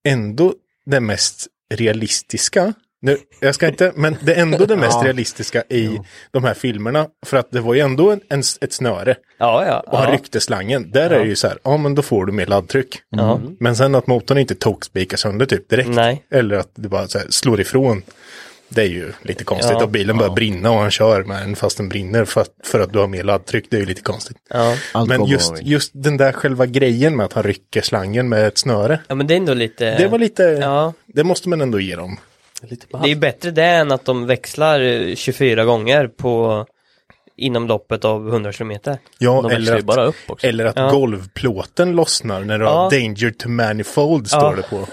[0.09, 0.55] ändå
[0.87, 2.73] det mest realistiska.
[3.05, 5.05] Nu, jag ska inte, men det är ändå det mest Ja.
[5.07, 6.01] realistiska i
[6.31, 7.07] de här filmerna.
[7.27, 9.15] För att det var ju ändå en, en, ett snöre.
[9.39, 9.81] Ja, ja.
[9.87, 10.15] Och han ja.
[10.15, 10.91] ryckte slangen.
[10.91, 12.99] Där är det ju så här, ja men då får du mer laddtryck.
[13.11, 13.41] Ja.
[13.61, 15.89] Men sen att motorn inte tokspikar sönder typ direkt.
[15.89, 16.23] Nej.
[16.31, 18.03] Eller att det bara så här, slår ifrån.
[18.69, 19.77] Det är ju lite konstigt.
[19.79, 19.85] Ja.
[19.85, 22.81] Och bilen börjar brinna och han kör med den fast den brinner för att, för
[22.81, 23.67] att du har mer laddtryck.
[23.71, 24.37] Det är ju lite konstigt.
[24.51, 24.77] Ja.
[25.09, 29.01] Men just, just den där själva grejen med att han rycker slangen med ett snöre.
[29.09, 29.99] ja, men det är ändå lite...
[29.99, 32.19] Det var lite, Ja, det måste man ändå ge dem.
[32.63, 36.67] Lite det är ju bättre det än att de växlar eh, 24 gånger på
[37.37, 38.99] inom loppet av 100 kilometer.
[39.19, 40.47] Ja, De eller att, bara upp också.
[40.47, 40.91] eller att Ja.
[40.91, 42.71] golvplåten lossnar när du Ja.
[42.73, 44.55] har danger to manifold står Ja.
[44.57, 44.87] det på.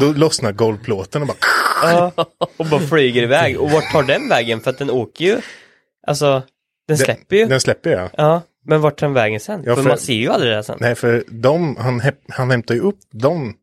[0.00, 1.36] Då lossnar golvplåten och bara
[1.82, 2.12] Ja,
[2.56, 3.60] och bara flyger iväg.
[3.60, 4.60] Och vart tar den vägen?
[4.60, 5.36] För att den åker ju,
[6.06, 6.42] alltså,
[6.88, 7.46] den släpper ju.
[7.46, 8.08] Den släpper ja.
[8.16, 9.62] Ja, men vart tar den vägen sen?
[9.66, 10.76] Ja, för, för- man ser ju aldrig det sen.
[10.80, 13.54] Nej, för de, han, han hämtar ju upp dem.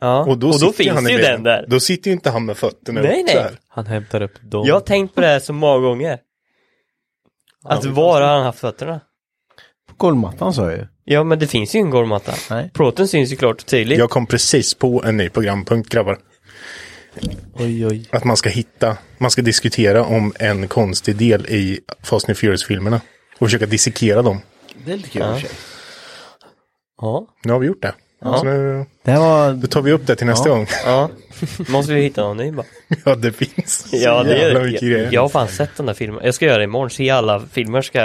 [0.00, 1.64] Ja, Och då, sitter finns han i ju den där.
[1.68, 3.34] Då sitter ju inte han med fötterna Nej, upp nej.
[3.34, 3.58] så här.
[3.68, 4.66] Han hämtar upp dem.
[4.66, 6.18] Jag har tänkt på det här så många gånger.
[7.64, 9.00] Att var har han haft fötterna?
[9.88, 10.86] På golvmattan sa jag ju.
[11.04, 12.32] Ja, men det finns ju ingen golvmatta.
[12.50, 12.70] Nej.
[12.74, 13.98] Plåten syns ju klart och tydligt.
[13.98, 16.18] Jag kom precis på en ny programpunkt grabbar.
[17.54, 18.08] Oj, oj.
[18.12, 23.00] Att man ska hitta, man ska diskutera om en konstig del i Fast and Furious-filmerna.
[23.38, 24.40] Och försöka dissekera dem.
[24.84, 25.50] Det är lite kul i och för sig.
[27.00, 27.26] Ja.
[27.44, 27.94] Nu har vi gjort det.
[28.22, 29.52] Så nu, Det var...
[29.52, 30.54] då tar vi upp det till nästa Ja.
[30.54, 30.66] gång.
[30.86, 31.08] Ja,
[31.68, 32.66] måste vi hitta någon ny bara.
[33.04, 33.86] Ja, det finns.
[33.92, 35.08] Ja, det är mycket jag, grejer.
[35.12, 36.20] jag har fan sett den där filmen.
[36.24, 36.90] Jag ska göra det imorgon.
[36.90, 37.98] Se alla filmer ska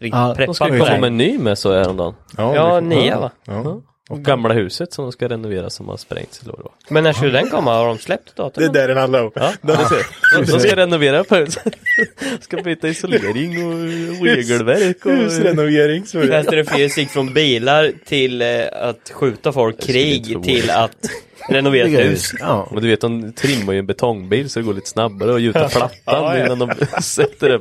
[0.00, 2.14] Ja, preppa De ska komma med en ny med så häromdagen.
[2.36, 3.30] Ja, Ja, nia va?
[3.44, 3.80] Ja.
[4.10, 6.72] Och gamla huset som de ska renovera som har sprängts det var.
[6.88, 7.74] Men när skulle den komma?
[7.74, 9.30] Har de släppt Det är där den handlar om.
[9.34, 10.52] Ja, det ser.
[10.52, 11.74] De ska renovera på huset.
[12.40, 15.12] ska byta isolering och regelverk och...
[15.12, 16.04] Husrenovering.
[16.04, 21.10] Fast Furious gick från bilar till eh, att skjuta folk, krig, till att
[21.48, 22.32] renovera ett hus.
[22.40, 22.68] Ja.
[22.72, 25.68] Men du vet, de trimmar ju en betongbil så det går lite snabbare och gjuta
[25.68, 26.44] plattan Ja, ja.
[26.44, 27.60] innan de sätter det.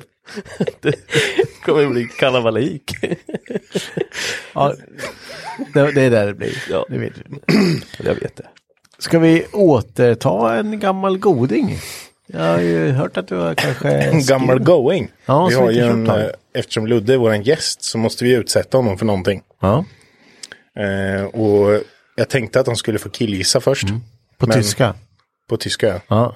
[0.81, 0.95] Det
[1.65, 2.91] kommer ju bli kalabalik.
[4.53, 4.73] ja.
[5.73, 6.63] Det, det är där det blir.
[6.69, 6.85] Ja.
[6.89, 7.13] Det vet.
[7.99, 8.47] Jag vet det.
[8.97, 11.77] Ska vi återta en gammal goding?
[12.27, 13.89] Jag har ju hört att du har kanske...
[13.89, 15.11] En gammal going.
[15.25, 18.77] Ja, vi har ju en, eh, eftersom Ludde är vår gäst så måste vi utsätta
[18.77, 19.41] honom för någonting.
[19.61, 19.85] Ja.
[20.79, 21.81] Eh, och
[22.15, 23.87] jag tänkte att han skulle få killgissa först.
[24.37, 24.95] På Men- tyska.
[25.49, 26.01] På tyska.
[26.07, 26.35] Ja.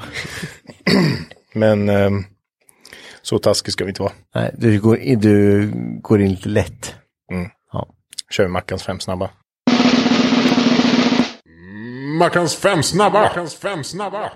[1.53, 2.25] Men ehm,
[3.21, 4.13] så taskig ska vi inte vara.
[4.35, 5.71] Nej, du går in, du
[6.01, 6.95] går in lite lätt.
[8.33, 9.29] Kör Mackans fem snabba.
[12.19, 13.21] Mackans fem snabba!
[13.21, 14.29] Mackans fem snabba!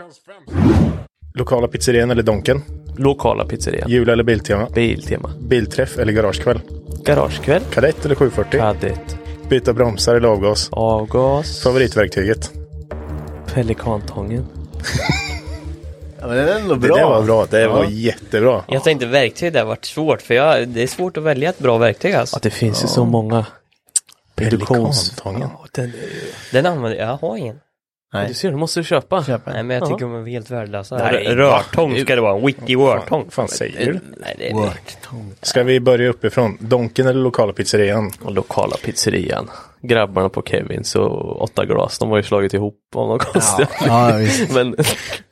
[1.34, 2.62] Lokala pizzerian eller Donken.
[2.98, 3.90] Lokala pizzerian.
[3.90, 4.68] Jul eller Biltema.
[4.76, 5.30] Biltema.
[5.40, 6.60] Bilträff eller garagekväll.
[7.06, 7.62] Garagekväll.
[7.74, 8.60] Kadett eller 740.
[8.60, 9.18] Kadett.
[9.50, 10.70] Byta bromsar eller avgas.
[10.72, 11.64] Avgas.
[11.64, 12.52] Favoritverktyget.
[13.54, 14.46] Pelikantången.
[16.20, 17.46] Ja, men den är ändå Det där var bra.
[17.46, 17.70] Det Ja.
[17.74, 18.64] var jättebra.
[18.68, 21.78] Jag tänkte verktyg där varit svårt för jag, det är svårt att välja ett bra
[21.78, 22.36] verktyg alltså.
[22.36, 23.46] Att det finns ju så många.
[24.38, 25.42] Pelikantången.
[25.42, 25.94] Ja, den.
[26.52, 27.60] Den använder jag, har ingen.
[28.14, 28.28] Nej.
[28.28, 29.24] Du ser, du måste köpa.
[29.24, 29.54] Köp en.
[29.54, 29.88] Nej men jag Ja.
[29.88, 30.98] tycker de är helt värdelösa.
[30.98, 33.24] Nej, Rörtång ska det vara, en witty rörtång.
[33.24, 34.00] Vad fan säger du?
[34.18, 34.70] Nej det är Word.
[35.42, 36.58] Ska vi börja uppifrån?
[36.60, 38.12] Donken eller lokala pizzerian?
[38.22, 39.50] Och lokala pizzerian.
[39.88, 44.12] Grabbarna på Kevins och åtta glas, de har ju slagit ihop av någon konstig Ja,
[44.18, 44.52] visst.
[44.56, 44.76] Men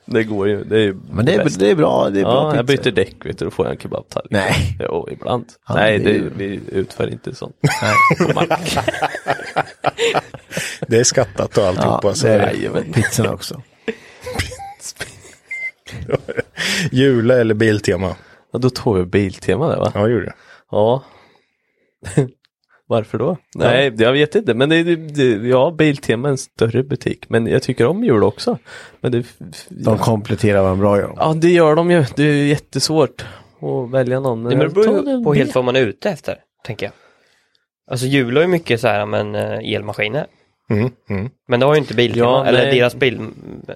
[0.04, 1.58] det går ju, det är ju Men det är, bäst.
[1.60, 2.10] det är bra.
[2.10, 2.82] Det är bra Ja, jag pizza.
[2.82, 4.30] byter däck vet du, då får jag en kebabtallrik.
[4.32, 4.76] Nej.
[4.80, 5.44] Jo, ibland.
[5.68, 7.56] Ja, Nej, det det, vi utför inte sånt.
[10.88, 12.08] Det är skattat och alltihopa.
[12.08, 12.52] Ja, så det är är det.
[12.58, 12.92] Jajamän.
[12.92, 13.62] Pizzorna också.
[16.92, 18.16] Jula eller Biltema?
[18.52, 19.92] Ja, då tog jag Biltema där va?
[19.94, 20.34] Ja, det gjorde det.
[20.70, 21.04] Ja.
[22.88, 23.36] Varför då?
[23.54, 24.54] Nej, jag vet inte.
[24.54, 27.28] Men det, det, det, ja, Biltema är en större butik.
[27.28, 28.58] Men jag tycker om jul också.
[29.00, 29.26] Men det,
[29.68, 31.16] De kompletterar varandra bra gör de.
[31.20, 32.04] ja, det gör de ju.
[32.16, 33.24] Det är jättesvårt
[33.60, 34.44] att välja någon.
[34.44, 36.92] Det beror Ta ju den på helt vad man är ute efter, tänker jag.
[37.90, 40.26] Alltså Jul har ju mycket så här, men eh, elmaskiner.
[40.70, 41.30] Mm, mm.
[41.48, 42.78] Men det har ju inte Biltema, Ja, eller nej.
[42.78, 43.20] deras bil,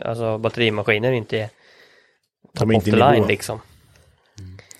[0.04, 1.50] alltså batterimaskiner inte
[2.58, 3.12] De är off inte the i nivå.
[3.12, 3.60] line liksom.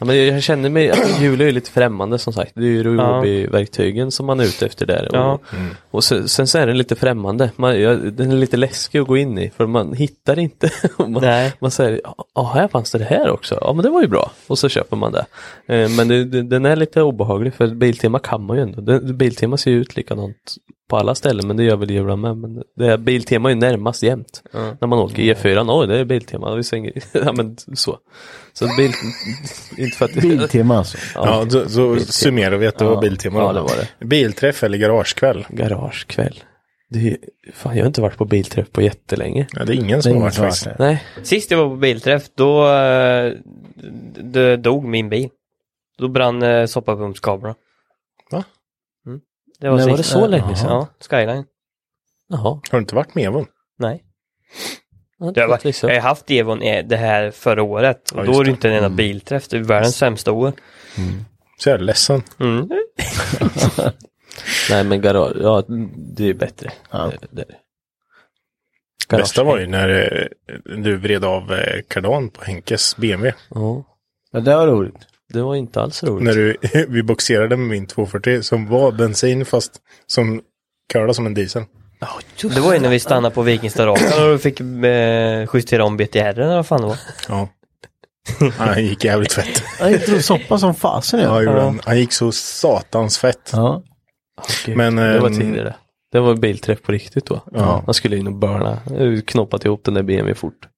[0.01, 2.53] Ja, men jag känner mig, att Julia är lite främmande som sagt.
[2.55, 5.09] Det är ju Ruby-verktygen som man är ute efter där.
[5.09, 5.39] Och, Ja.
[5.91, 7.51] och så, sen så är den lite främmande.
[7.57, 10.71] Man, ja, den är lite läskig att gå in i för man hittar inte.
[10.99, 11.53] man, Nej.
[11.61, 12.01] man säger,
[12.35, 13.59] ja här fanns det det här också.
[13.61, 14.31] Ja men det var ju bra.
[14.47, 15.27] Och så köper man det.
[15.67, 18.81] Eh, men det, det, den är lite obehaglig för Biltema kan man ju ändå.
[18.81, 20.55] Den, Biltema ser ju ut likadant
[20.91, 22.37] på alla ställen men det gör väl Julia med.
[22.37, 24.43] Men det är, Biltema är ju närmast jämt.
[24.53, 26.55] När man åker E4, oj det är Biltema.
[26.55, 27.99] Vi svänger, ja men så.
[28.53, 28.93] Så bil,
[29.79, 30.99] inte för att Biltema alltså.
[31.15, 33.39] Ja, då, då summerar vi att det var Biltema.
[33.39, 34.07] Ja, det var det.
[34.07, 35.47] Bilträff eller garagekväll.
[35.49, 36.41] Garagekväll.
[36.91, 37.17] Det är,
[37.53, 39.47] fan, jag har inte varit på bilträff på jättelänge.
[39.53, 40.69] Ja, det är ingen som har varit faktiskt.
[40.79, 43.33] Nej, Sist jag var på bilträff, då eh,
[44.59, 45.29] dog min bil.
[45.99, 47.55] Då brann eh, soppapumpskablarna.
[48.31, 48.45] Va?
[49.61, 49.63] Mm.
[49.63, 50.69] Det var, Men var det så länge sedan?
[50.71, 51.45] Ja, Skyline.
[52.29, 52.41] jaha.
[52.43, 53.47] Har du inte varit med Evon?
[53.79, 54.05] Nej.
[55.19, 58.11] Ja, Jag, var, jag har haft Evon det här förra året.
[58.11, 59.49] Och Ja, då är det inte en enda bilträff.
[59.49, 60.53] Det är världens sämsta år.
[61.59, 62.23] Så jag är ledsen.
[62.41, 62.69] Mm.
[64.71, 65.65] Nej men garage, ja
[66.17, 66.73] det är bättre.
[66.91, 67.13] Ja.
[67.21, 67.45] Det, det.
[69.09, 70.27] Garage- Bästa var ju när eh,
[70.77, 73.39] du vred av eh, kardan på Henkes BMW.
[73.51, 73.85] Ja,
[74.33, 75.07] Ja, det var roligt.
[75.33, 76.25] Det var inte alls roligt.
[76.25, 76.57] När du,
[76.89, 79.73] vi boxerade med min 240 som var bensin fast
[80.07, 80.41] som
[80.93, 81.63] curlade som en diesel.
[82.55, 86.57] Det var ju när vi stannade på Vikingstad-rakan och fick eh, justera om BTR eller
[86.57, 86.99] vad fan det var.
[87.29, 87.49] Ja.
[88.57, 89.63] Han gick jävligt fett.
[89.81, 91.21] Jag drog soppa som fasen.
[91.21, 91.61] Ja, Ja.
[91.61, 91.81] han.
[91.85, 93.51] han gick så satans fett.
[93.53, 93.83] Ja.
[94.41, 95.75] Okej, Men, det var ehm, tidigare.
[96.13, 97.41] Det var bilträff på riktigt då.
[97.53, 97.83] Ja.
[97.87, 98.79] Man skulle in och börna.
[98.89, 100.69] Har Knoppat ihop den där BMW fort.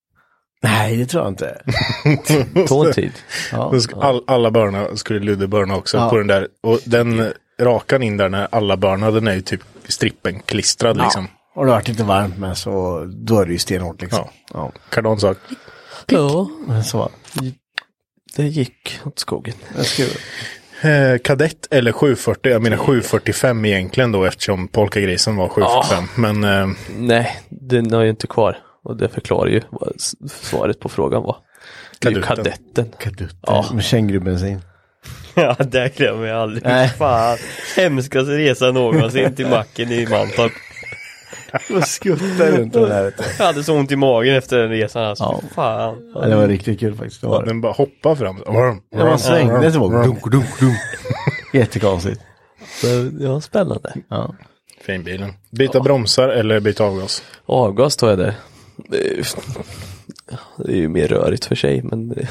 [0.63, 1.63] Nej, det tror jag inte.
[2.87, 3.13] En tid.
[3.53, 3.73] Ja.
[4.01, 6.11] All, alla börna skulle Ludde börna också Ja.
[6.11, 6.49] på den där.
[6.63, 11.29] Och den rakan in där när alla börnade, den är ju typ strippen klistrad liksom.
[11.55, 14.29] Och det har varit lite varmt med så då är det ju stenhårt liksom.
[14.55, 14.73] Ja.
[14.89, 15.35] Kardan sa
[16.07, 16.49] Ja,
[16.85, 17.11] så.
[18.37, 19.55] det gick åt skogen.
[20.83, 22.53] Eh, kadett eller 740.
[22.53, 26.05] Jag menar 745 egentligen då eftersom polkagrisen var 745.
[26.17, 28.59] Men eh, Nej, den har ju inte kvar.
[28.85, 29.93] Och det förklarar ju vad
[30.31, 31.37] svaret på frågan var.
[32.01, 32.53] Det ju Kadetten.
[32.53, 32.99] kadetten.
[32.99, 33.67] Kadutter Ja.
[33.75, 34.61] med kängurubensin.
[35.35, 36.65] Ja, det glömmer jag aldrig.
[36.65, 36.89] Nej.
[36.89, 37.39] Fan.
[37.77, 40.53] Hemskaste resan någonsin till macken i Mantorp.
[41.77, 43.15] Och skuttar runt den där.
[43.39, 45.25] Jag hade så ont i magen efter den resan alltså.
[45.25, 45.41] Ja.
[45.55, 46.11] Fan.
[46.15, 47.21] Ja, det var riktigt kul faktiskt.
[47.21, 47.49] Det var det.
[47.49, 48.43] den bara hoppade fram.
[48.47, 50.77] Ja, man svängde så var dunk, dunk, dunk.
[51.53, 52.21] Jättekonstigt.
[52.81, 52.87] Så,
[53.21, 53.93] ja, spännande.
[54.09, 54.35] Ja.
[54.81, 55.33] Fin bilen.
[55.51, 57.23] Byta bromsar eller byta avgas?
[57.47, 58.35] Avgas tar jag där.
[58.89, 59.17] Det är
[60.69, 62.29] ju, ju mer rörigt för sig, men det,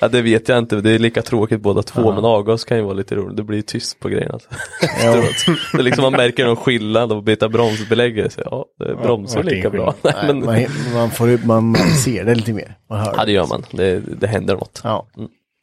[0.00, 0.76] ja, det vet jag inte.
[0.80, 3.36] Det är lika tråkigt båda två, men avgas kan ju vara lite roligt.
[3.36, 4.32] Det blir tyst på grejerna.
[4.34, 4.48] Alltså.
[4.82, 5.58] Efteråt.
[5.72, 8.30] det är liksom man märker någon skillnad och byta bromsbeläggare.
[8.30, 9.94] Så, ja, det bromsar det lika bra.
[10.02, 12.76] Nej, men, man, man, får, ju- man ser det lite mer.
[12.90, 13.64] Man hör ja, det gör man.
[13.70, 14.80] Det, det händer något.
[14.84, 15.06] Ja.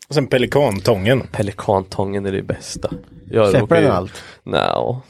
[0.09, 1.21] Och sen pelikantången.
[1.31, 2.89] Pelikantången är det bästa.
[3.31, 4.23] Jag Släpper ju- den allt?
[4.43, 5.01] Nja,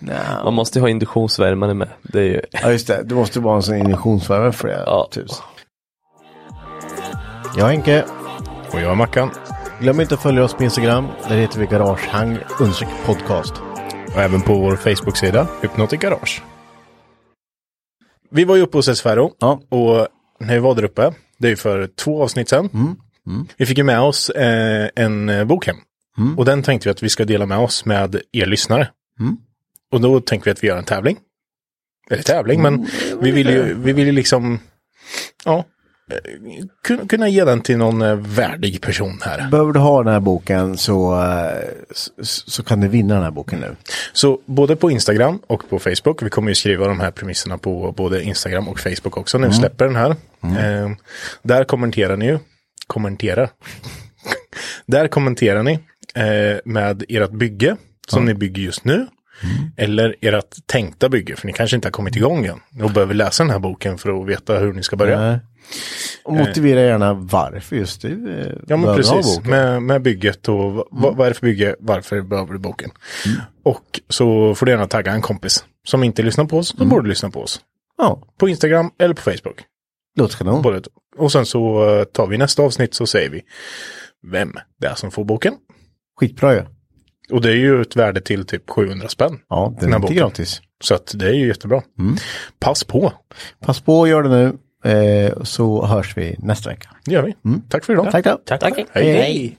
[0.00, 0.40] Nja.
[0.44, 1.88] man måste ju ha induktionsvärmare med.
[2.02, 4.82] Det är ju, Ja just det, du måste vara en sån injektionsvärme för det.
[4.86, 5.08] Ja.
[5.12, 5.44] Tusen.
[7.56, 8.04] Jag är Henke.
[8.72, 9.30] Och jag är Mackan.
[9.80, 11.06] Glöm inte att följa oss på Instagram.
[11.28, 12.38] Där heter vi Garagehang
[13.06, 13.54] podcast.
[14.14, 16.42] Och även på vår Facebook-sida, Hypnotic Garage.
[18.30, 19.32] Vi var ju uppe hos Esfero.
[19.38, 19.60] Ja.
[19.68, 20.08] Och
[20.40, 22.68] när vi var där uppe, det är ju för två avsnitt sedan.
[23.56, 25.76] Vi fick ju med oss eh, en eh, bok hem.
[26.36, 28.88] Och den tänkte vi att vi ska dela med oss med er lyssnare.
[29.92, 31.18] Och då tänkte vi att vi gör en tävling.
[32.10, 32.86] Eller tävling, men
[33.20, 34.60] vi vill ju, vi vill ju liksom,
[35.44, 35.64] ja,
[36.10, 39.50] eh, kunna, ge den till någon eh, värdig person här.
[39.50, 43.60] Behöver du ha den här boken så, eh, så, kan du vinna den här boken
[43.60, 43.76] nu.
[44.12, 47.92] Så både på Instagram och på Facebook, vi kommer ju skriva de här premisserna på
[47.92, 50.10] både Instagram och Facebook också när vi släpper den här.
[50.42, 50.90] Eh,
[51.42, 52.38] där kommenterar ni ju,
[52.86, 53.50] kommenterar.
[54.86, 55.72] där kommenterar ni
[56.14, 57.76] eh, med ert bygge
[58.08, 59.06] som ni bygger just nu.
[59.76, 62.60] Eller ert tänkta bygge, för ni kanske inte har kommit igång än.
[62.82, 65.20] Och behöver läsa den här boken för att veta hur ni ska börja.
[65.20, 65.38] Nej.
[66.24, 70.86] Och motivera gärna varför just du eh, Ja men precis, med, med bygget och va,
[70.90, 72.90] vad är det för bygge, varför behöver du boken?
[73.62, 77.08] Och så får du gärna tagga en kompis som inte lyssnar på oss, då borde
[77.08, 77.60] lyssna på oss.
[77.98, 79.62] Ja, På Instagram eller på Facebook.
[80.16, 80.62] låter kanon.
[80.62, 80.82] Både.
[81.16, 83.42] Och sen så eh, tar vi nästa avsnitt så säger vi
[84.26, 85.54] vem det är som får boken.
[86.20, 86.62] Skitbra ju.
[87.32, 89.38] Och det är ju ett värde till typ 700 spänn.
[89.48, 90.16] Ja, den här är inte boken.
[90.16, 90.60] gratis.
[90.84, 91.82] Så att det är ju jättebra.
[92.60, 93.12] Pass på,
[93.64, 94.58] Pass på och gör det nu.
[94.92, 96.88] Eh, så hörs vi nästa vecka.
[97.04, 97.34] det gör vi.
[97.68, 98.10] Tack för idag.
[98.12, 98.38] Tack då.
[98.46, 98.74] Tack, tack.
[98.92, 99.12] Hej.
[99.12, 99.58] Hej.